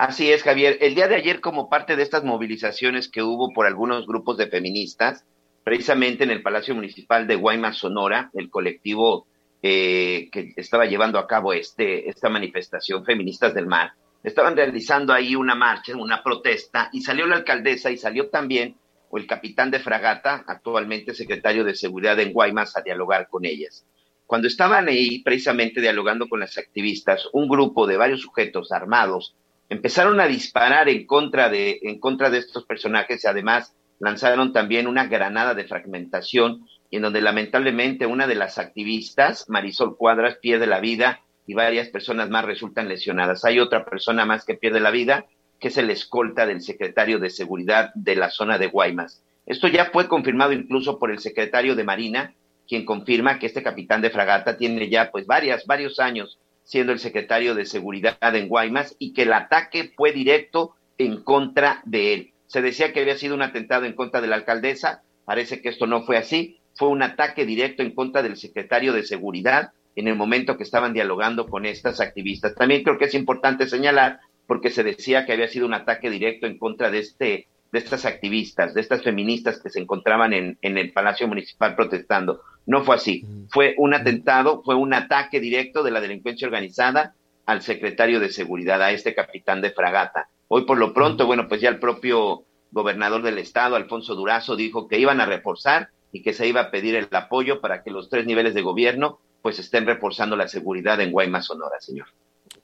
Así 0.00 0.32
es, 0.32 0.44
Javier. 0.44 0.78
El 0.80 0.94
día 0.94 1.08
de 1.08 1.16
ayer, 1.16 1.42
como 1.42 1.68
parte 1.68 1.94
de 1.94 2.02
estas 2.02 2.24
movilizaciones 2.24 3.10
que 3.10 3.22
hubo 3.22 3.52
por 3.52 3.66
algunos 3.66 4.06
grupos 4.06 4.38
de 4.38 4.46
feministas, 4.46 5.26
precisamente 5.62 6.24
en 6.24 6.30
el 6.30 6.40
Palacio 6.40 6.74
Municipal 6.74 7.26
de 7.26 7.36
Guaymas, 7.36 7.76
Sonora, 7.76 8.30
el 8.32 8.48
colectivo 8.48 9.26
eh, 9.62 10.30
que 10.32 10.54
estaba 10.56 10.86
llevando 10.86 11.18
a 11.18 11.26
cabo 11.26 11.52
este, 11.52 12.08
esta 12.08 12.30
manifestación 12.30 13.04
Feministas 13.04 13.52
del 13.52 13.66
Mar, 13.66 13.92
estaban 14.22 14.56
realizando 14.56 15.12
ahí 15.12 15.36
una 15.36 15.54
marcha, 15.54 15.94
una 15.94 16.22
protesta, 16.22 16.88
y 16.94 17.02
salió 17.02 17.26
la 17.26 17.36
alcaldesa 17.36 17.90
y 17.90 17.98
salió 17.98 18.30
también 18.30 18.76
o 19.10 19.18
el 19.18 19.26
capitán 19.26 19.70
de 19.70 19.80
fragata, 19.80 20.44
actualmente 20.46 21.12
secretario 21.12 21.62
de 21.62 21.74
Seguridad 21.74 22.18
en 22.20 22.32
Guaymas, 22.32 22.74
a 22.74 22.80
dialogar 22.80 23.28
con 23.28 23.44
ellas. 23.44 23.84
Cuando 24.24 24.48
estaban 24.48 24.88
ahí 24.88 25.22
precisamente 25.22 25.82
dialogando 25.82 26.26
con 26.26 26.40
las 26.40 26.56
activistas, 26.56 27.28
un 27.34 27.50
grupo 27.50 27.86
de 27.86 27.98
varios 27.98 28.22
sujetos 28.22 28.72
armados 28.72 29.34
empezaron 29.70 30.20
a 30.20 30.26
disparar 30.26 30.88
en 30.88 31.06
contra 31.06 31.48
de, 31.48 31.78
en 31.82 31.98
contra 31.98 32.28
de 32.28 32.38
estos 32.38 32.64
personajes 32.66 33.24
y 33.24 33.28
además 33.28 33.74
lanzaron 34.00 34.52
también 34.52 34.86
una 34.86 35.06
granada 35.06 35.54
de 35.54 35.64
fragmentación 35.64 36.66
en 36.90 37.02
donde 37.02 37.20
lamentablemente 37.20 38.04
una 38.04 38.26
de 38.26 38.34
las 38.34 38.58
activistas, 38.58 39.48
Marisol 39.48 39.96
Cuadras, 39.96 40.38
pierde 40.42 40.66
la 40.66 40.80
vida 40.80 41.20
y 41.46 41.54
varias 41.54 41.88
personas 41.88 42.28
más 42.30 42.44
resultan 42.44 42.88
lesionadas. 42.88 43.44
Hay 43.44 43.60
otra 43.60 43.84
persona 43.84 44.26
más 44.26 44.44
que 44.44 44.54
pierde 44.54 44.80
la 44.80 44.90
vida, 44.90 45.26
que 45.60 45.68
es 45.68 45.76
el 45.78 45.90
escolta 45.90 46.46
del 46.46 46.62
secretario 46.62 47.20
de 47.20 47.30
Seguridad 47.30 47.92
de 47.94 48.16
la 48.16 48.30
zona 48.30 48.58
de 48.58 48.66
Guaymas. 48.66 49.22
Esto 49.46 49.68
ya 49.68 49.86
fue 49.92 50.08
confirmado 50.08 50.52
incluso 50.52 50.98
por 50.98 51.12
el 51.12 51.20
secretario 51.20 51.76
de 51.76 51.84
Marina, 51.84 52.34
quien 52.68 52.84
confirma 52.84 53.38
que 53.38 53.46
este 53.46 53.62
capitán 53.62 54.00
de 54.00 54.10
fragata 54.10 54.56
tiene 54.56 54.88
ya 54.88 55.12
pues 55.12 55.26
varias, 55.26 55.64
varios 55.66 56.00
años 56.00 56.40
siendo 56.70 56.92
el 56.92 57.00
secretario 57.00 57.56
de 57.56 57.66
Seguridad 57.66 58.36
en 58.36 58.46
Guaymas 58.46 58.94
y 59.00 59.12
que 59.12 59.22
el 59.22 59.32
ataque 59.32 59.92
fue 59.96 60.12
directo 60.12 60.76
en 60.98 61.20
contra 61.20 61.82
de 61.84 62.14
él. 62.14 62.32
Se 62.46 62.62
decía 62.62 62.92
que 62.92 63.00
había 63.00 63.16
sido 63.16 63.34
un 63.34 63.42
atentado 63.42 63.86
en 63.86 63.94
contra 63.94 64.20
de 64.20 64.28
la 64.28 64.36
alcaldesa, 64.36 65.02
parece 65.24 65.60
que 65.60 65.68
esto 65.68 65.88
no 65.88 66.04
fue 66.04 66.16
así, 66.16 66.60
fue 66.76 66.86
un 66.86 67.02
ataque 67.02 67.44
directo 67.44 67.82
en 67.82 67.92
contra 67.92 68.22
del 68.22 68.36
secretario 68.36 68.92
de 68.92 69.02
Seguridad 69.02 69.72
en 69.96 70.06
el 70.06 70.14
momento 70.14 70.56
que 70.56 70.62
estaban 70.62 70.92
dialogando 70.92 71.48
con 71.48 71.66
estas 71.66 72.00
activistas. 72.00 72.54
También 72.54 72.84
creo 72.84 72.98
que 72.98 73.06
es 73.06 73.14
importante 73.14 73.66
señalar, 73.66 74.20
porque 74.46 74.70
se 74.70 74.84
decía 74.84 75.26
que 75.26 75.32
había 75.32 75.48
sido 75.48 75.66
un 75.66 75.74
ataque 75.74 76.08
directo 76.08 76.46
en 76.46 76.56
contra 76.56 76.92
de 76.92 77.00
este 77.00 77.48
de 77.72 77.78
estas 77.78 78.04
activistas, 78.04 78.74
de 78.74 78.80
estas 78.80 79.02
feministas 79.02 79.60
que 79.60 79.70
se 79.70 79.80
encontraban 79.80 80.32
en, 80.32 80.58
en 80.62 80.78
el 80.78 80.92
Palacio 80.92 81.28
Municipal 81.28 81.76
protestando. 81.76 82.40
No 82.66 82.84
fue 82.84 82.96
así. 82.96 83.24
Fue 83.50 83.74
un 83.78 83.94
atentado, 83.94 84.62
fue 84.64 84.74
un 84.74 84.92
ataque 84.92 85.40
directo 85.40 85.82
de 85.82 85.90
la 85.90 86.00
delincuencia 86.00 86.46
organizada 86.46 87.14
al 87.46 87.62
secretario 87.62 88.20
de 88.20 88.30
Seguridad, 88.30 88.82
a 88.82 88.92
este 88.92 89.14
capitán 89.14 89.60
de 89.60 89.70
fragata. 89.70 90.28
Hoy 90.48 90.64
por 90.64 90.78
lo 90.78 90.92
pronto, 90.92 91.26
bueno, 91.26 91.48
pues 91.48 91.60
ya 91.60 91.68
el 91.68 91.78
propio 91.78 92.44
gobernador 92.72 93.22
del 93.22 93.38
estado, 93.38 93.76
Alfonso 93.76 94.14
Durazo, 94.14 94.56
dijo 94.56 94.88
que 94.88 94.98
iban 94.98 95.20
a 95.20 95.26
reforzar 95.26 95.90
y 96.12 96.22
que 96.22 96.32
se 96.32 96.46
iba 96.46 96.60
a 96.60 96.70
pedir 96.70 96.94
el 96.94 97.08
apoyo 97.12 97.60
para 97.60 97.82
que 97.82 97.90
los 97.90 98.08
tres 98.08 98.26
niveles 98.26 98.54
de 98.54 98.62
gobierno 98.62 99.18
pues 99.42 99.58
estén 99.58 99.86
reforzando 99.86 100.36
la 100.36 100.48
seguridad 100.48 101.00
en 101.00 101.12
Guaymas, 101.12 101.46
Sonora, 101.46 101.80
señor. 101.80 102.08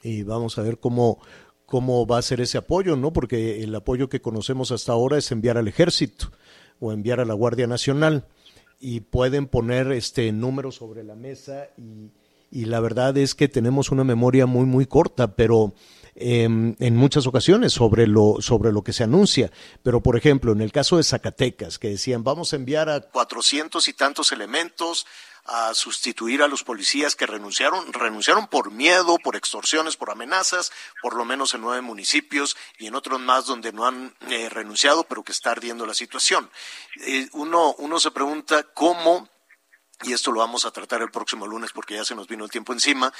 Y 0.02 0.22
vamos 0.22 0.58
a 0.58 0.62
ver 0.62 0.78
cómo, 0.78 1.20
cómo 1.66 2.06
va 2.06 2.18
a 2.18 2.22
ser 2.22 2.40
ese 2.40 2.58
apoyo, 2.58 2.96
¿no? 2.96 3.12
Porque 3.12 3.62
el 3.62 3.74
apoyo 3.74 4.08
que 4.08 4.22
conocemos 4.22 4.70
hasta 4.70 4.92
ahora 4.92 5.18
es 5.18 5.30
enviar 5.32 5.58
al 5.58 5.68
ejército 5.68 6.30
o 6.80 6.92
enviar 6.92 7.20
a 7.20 7.24
la 7.24 7.34
Guardia 7.34 7.66
Nacional 7.66 8.24
y 8.80 9.00
pueden 9.00 9.46
poner 9.46 9.90
este 9.92 10.30
número 10.32 10.70
sobre 10.70 11.02
la 11.02 11.14
mesa 11.14 11.68
y, 11.76 12.10
y 12.50 12.66
la 12.66 12.80
verdad 12.80 13.16
es 13.16 13.34
que 13.34 13.48
tenemos 13.48 13.90
una 13.90 14.04
memoria 14.04 14.46
muy 14.46 14.64
muy 14.64 14.86
corta, 14.86 15.34
pero 15.34 15.74
em, 16.14 16.76
en 16.78 16.96
muchas 16.96 17.26
ocasiones 17.26 17.72
sobre 17.72 18.06
lo 18.06 18.36
sobre 18.40 18.72
lo 18.72 18.82
que 18.82 18.92
se 18.92 19.04
anuncia. 19.04 19.50
Pero 19.82 20.02
por 20.02 20.16
ejemplo, 20.16 20.52
en 20.52 20.60
el 20.60 20.72
caso 20.72 20.98
de 20.98 21.02
Zacatecas, 21.02 21.78
que 21.78 21.88
decían 21.88 22.22
vamos 22.22 22.52
a 22.52 22.56
enviar 22.56 22.88
a 22.88 23.00
cuatrocientos 23.00 23.88
y 23.88 23.92
tantos 23.94 24.30
elementos 24.30 25.06
a 25.48 25.74
sustituir 25.74 26.42
a 26.42 26.48
los 26.48 26.64
policías 26.64 27.14
que 27.14 27.26
renunciaron, 27.26 27.92
renunciaron 27.92 28.48
por 28.48 28.70
miedo, 28.70 29.18
por 29.18 29.36
extorsiones, 29.36 29.96
por 29.96 30.10
amenazas, 30.10 30.72
por 31.02 31.14
lo 31.14 31.24
menos 31.24 31.54
en 31.54 31.60
nueve 31.60 31.80
municipios 31.82 32.56
y 32.78 32.86
en 32.86 32.94
otros 32.94 33.20
más 33.20 33.46
donde 33.46 33.72
no 33.72 33.86
han 33.86 34.14
eh, 34.28 34.48
renunciado, 34.48 35.04
pero 35.04 35.22
que 35.22 35.32
está 35.32 35.52
ardiendo 35.52 35.86
la 35.86 35.94
situación. 35.94 36.50
Eh, 37.06 37.28
uno, 37.32 37.74
uno 37.78 38.00
se 38.00 38.10
pregunta 38.10 38.64
cómo, 38.74 39.28
y 40.02 40.12
esto 40.12 40.32
lo 40.32 40.40
vamos 40.40 40.64
a 40.64 40.70
tratar 40.70 41.02
el 41.02 41.10
próximo 41.10 41.46
lunes 41.46 41.72
porque 41.72 41.94
ya 41.94 42.04
se 42.04 42.14
nos 42.14 42.26
vino 42.26 42.44
el 42.44 42.50
tiempo 42.50 42.72
encima, 42.72 43.12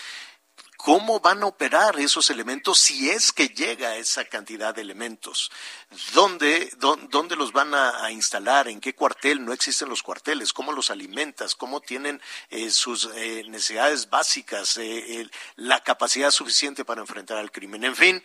¿Cómo 0.86 1.18
van 1.18 1.42
a 1.42 1.46
operar 1.46 1.98
esos 1.98 2.30
elementos 2.30 2.78
si 2.78 3.10
es 3.10 3.32
que 3.32 3.48
llega 3.48 3.96
esa 3.96 4.24
cantidad 4.24 4.72
de 4.72 4.82
elementos? 4.82 5.50
¿Dónde, 6.14 6.70
dónde 6.78 7.34
los 7.34 7.50
van 7.50 7.74
a, 7.74 8.08
instalar? 8.12 8.68
¿En 8.68 8.80
qué 8.80 8.94
cuartel? 8.94 9.44
No 9.44 9.52
existen 9.52 9.88
los 9.88 10.04
cuarteles. 10.04 10.52
¿Cómo 10.52 10.70
los 10.70 10.92
alimentas? 10.92 11.56
¿Cómo 11.56 11.80
tienen 11.80 12.22
eh, 12.50 12.70
sus 12.70 13.10
eh, 13.16 13.42
necesidades 13.48 14.08
básicas? 14.08 14.76
Eh, 14.76 15.28
la 15.56 15.82
capacidad 15.82 16.30
suficiente 16.30 16.84
para 16.84 17.00
enfrentar 17.00 17.38
al 17.38 17.50
crimen. 17.50 17.82
En 17.82 17.96
fin, 17.96 18.22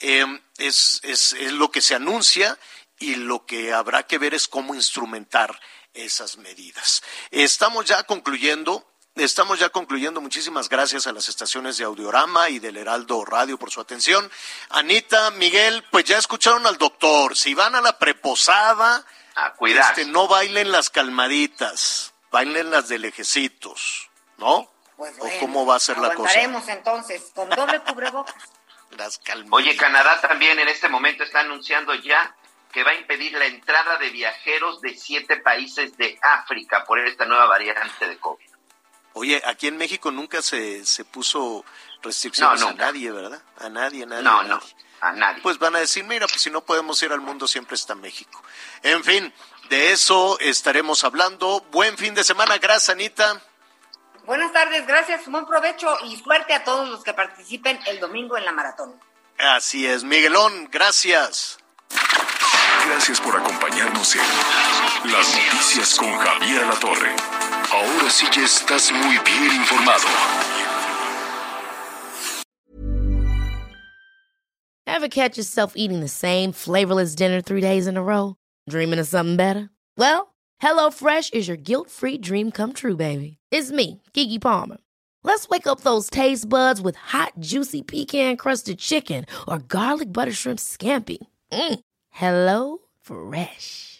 es, 0.00 1.00
es 1.04 1.52
lo 1.52 1.70
que 1.70 1.80
se 1.80 1.94
anuncia 1.94 2.58
y 2.98 3.14
lo 3.14 3.46
que 3.46 3.72
habrá 3.72 4.02
que 4.08 4.18
ver 4.18 4.34
es 4.34 4.48
cómo 4.48 4.74
instrumentar 4.74 5.60
esas 5.94 6.38
medidas. 6.38 7.04
Estamos 7.30 7.84
ya 7.84 8.02
concluyendo. 8.02 8.84
Estamos 9.16 9.58
ya 9.58 9.68
concluyendo. 9.70 10.20
Muchísimas 10.20 10.68
gracias 10.68 11.06
a 11.06 11.12
las 11.12 11.28
estaciones 11.28 11.76
de 11.76 11.84
Audiorama 11.84 12.48
y 12.48 12.58
del 12.58 12.76
Heraldo 12.76 13.24
Radio 13.24 13.58
por 13.58 13.70
su 13.70 13.80
atención. 13.80 14.30
Anita, 14.70 15.30
Miguel, 15.32 15.84
pues 15.90 16.04
ya 16.04 16.16
escucharon 16.16 16.66
al 16.66 16.78
doctor. 16.78 17.36
Si 17.36 17.52
van 17.54 17.74
a 17.74 17.80
la 17.80 17.98
preposada, 17.98 19.04
A 19.34 19.52
cuidar. 19.54 19.90
este, 19.90 20.10
no 20.10 20.28
bailen 20.28 20.70
las 20.70 20.90
calmaditas, 20.90 22.14
bailen 22.30 22.70
las 22.70 22.88
de 22.88 22.98
lejecitos, 22.98 24.08
¿no? 24.38 24.70
Pues 24.96 25.12
¿O 25.18 25.22
bueno, 25.24 25.36
cómo 25.40 25.66
va 25.66 25.76
a 25.76 25.80
ser 25.80 25.98
la 25.98 26.14
cosa? 26.14 26.40
entonces, 26.40 27.32
con 27.34 27.48
doble 27.50 27.80
cubrebocas. 27.86 28.34
Las 28.96 29.18
calmaditas. 29.18 29.52
Oye, 29.52 29.76
Canadá 29.76 30.20
también 30.20 30.58
en 30.60 30.68
este 30.68 30.88
momento 30.88 31.24
está 31.24 31.40
anunciando 31.40 31.94
ya 31.94 32.34
que 32.72 32.84
va 32.84 32.92
a 32.92 32.94
impedir 32.94 33.32
la 33.32 33.46
entrada 33.46 33.98
de 33.98 34.10
viajeros 34.10 34.80
de 34.80 34.96
siete 34.96 35.38
países 35.38 35.96
de 35.96 36.18
África 36.22 36.84
por 36.84 37.00
esta 37.00 37.24
nueva 37.24 37.46
variante 37.46 38.06
de 38.06 38.16
COVID. 38.18 38.49
Oye, 39.14 39.42
aquí 39.46 39.66
en 39.66 39.76
México 39.76 40.10
nunca 40.10 40.40
se, 40.42 40.84
se 40.86 41.04
puso 41.04 41.64
restricciones 42.02 42.60
No, 42.60 42.68
a 42.68 42.72
nadie, 42.74 43.10
¿verdad? 43.10 43.42
A 43.58 43.68
nadie, 43.68 44.04
a 44.04 44.06
nadie. 44.06 44.22
No, 44.22 44.40
a 44.40 44.44
no, 44.44 44.60
a 45.00 45.12
nadie. 45.12 45.42
Pues 45.42 45.58
van 45.58 45.76
a 45.76 45.80
decir, 45.80 46.04
mira, 46.04 46.26
pues 46.28 46.42
si 46.42 46.50
no 46.50 46.60
podemos 46.60 47.02
ir 47.02 47.12
al 47.12 47.20
mundo, 47.20 47.48
siempre 47.48 47.74
está 47.74 47.94
México. 47.94 48.42
En 48.82 49.02
fin, 49.02 49.32
de 49.68 49.92
eso 49.92 50.38
estaremos 50.40 51.04
hablando. 51.04 51.64
Buen 51.70 51.96
fin 51.98 52.14
de 52.14 52.24
semana, 52.24 52.58
gracias, 52.58 52.90
Anita. 52.90 53.40
Buenas 54.26 54.52
tardes, 54.52 54.86
gracias, 54.86 55.26
buen 55.26 55.46
provecho 55.46 55.88
y 56.04 56.16
suerte 56.16 56.54
a 56.54 56.62
todos 56.62 56.88
los 56.88 57.02
que 57.02 57.12
participen 57.14 57.80
el 57.86 57.98
domingo 57.98 58.36
en 58.36 58.44
la 58.44 58.52
maratón. 58.52 58.94
Así 59.38 59.86
es, 59.86 60.04
Miguelón, 60.04 60.68
gracias. 60.70 61.58
Gracias 62.86 63.20
por 63.20 63.36
acompañarnos 63.36 64.14
en 64.14 64.22
Las 65.12 65.34
Noticias 65.34 65.94
con 65.96 66.16
Javier 66.18 66.66
La 66.66 66.74
Torre. 66.74 67.16
Ahora 67.72 68.10
sí 68.10 68.26
ya 68.34 68.42
estás 68.44 68.90
muy 68.90 69.16
bien 69.20 69.52
informado. 69.54 70.04
Ever 74.86 75.08
catch 75.08 75.36
yourself 75.38 75.74
eating 75.76 76.00
the 76.00 76.08
same 76.08 76.50
flavorless 76.50 77.14
dinner 77.14 77.40
three 77.40 77.60
days 77.60 77.86
in 77.86 77.96
a 77.96 78.02
row? 78.02 78.34
Dreaming 78.68 78.98
of 78.98 79.06
something 79.06 79.36
better? 79.36 79.70
Well, 79.96 80.34
HelloFresh 80.60 81.32
is 81.32 81.46
your 81.46 81.56
guilt-free 81.56 82.18
dream 82.18 82.50
come 82.50 82.72
true, 82.72 82.96
baby. 82.96 83.38
It's 83.52 83.70
me, 83.70 84.02
Kiki 84.14 84.38
Palmer. 84.40 84.78
Let's 85.22 85.48
wake 85.48 85.66
up 85.68 85.82
those 85.82 86.10
taste 86.10 86.48
buds 86.48 86.80
with 86.80 86.96
hot, 86.96 87.34
juicy 87.38 87.82
pecan-crusted 87.82 88.78
chicken 88.78 89.26
or 89.46 89.58
garlic 89.58 90.12
butter 90.12 90.32
shrimp 90.32 90.58
scampi. 90.58 91.18
Mm. 91.52 91.80
Hello 92.10 92.78
Fresh. 93.00 93.99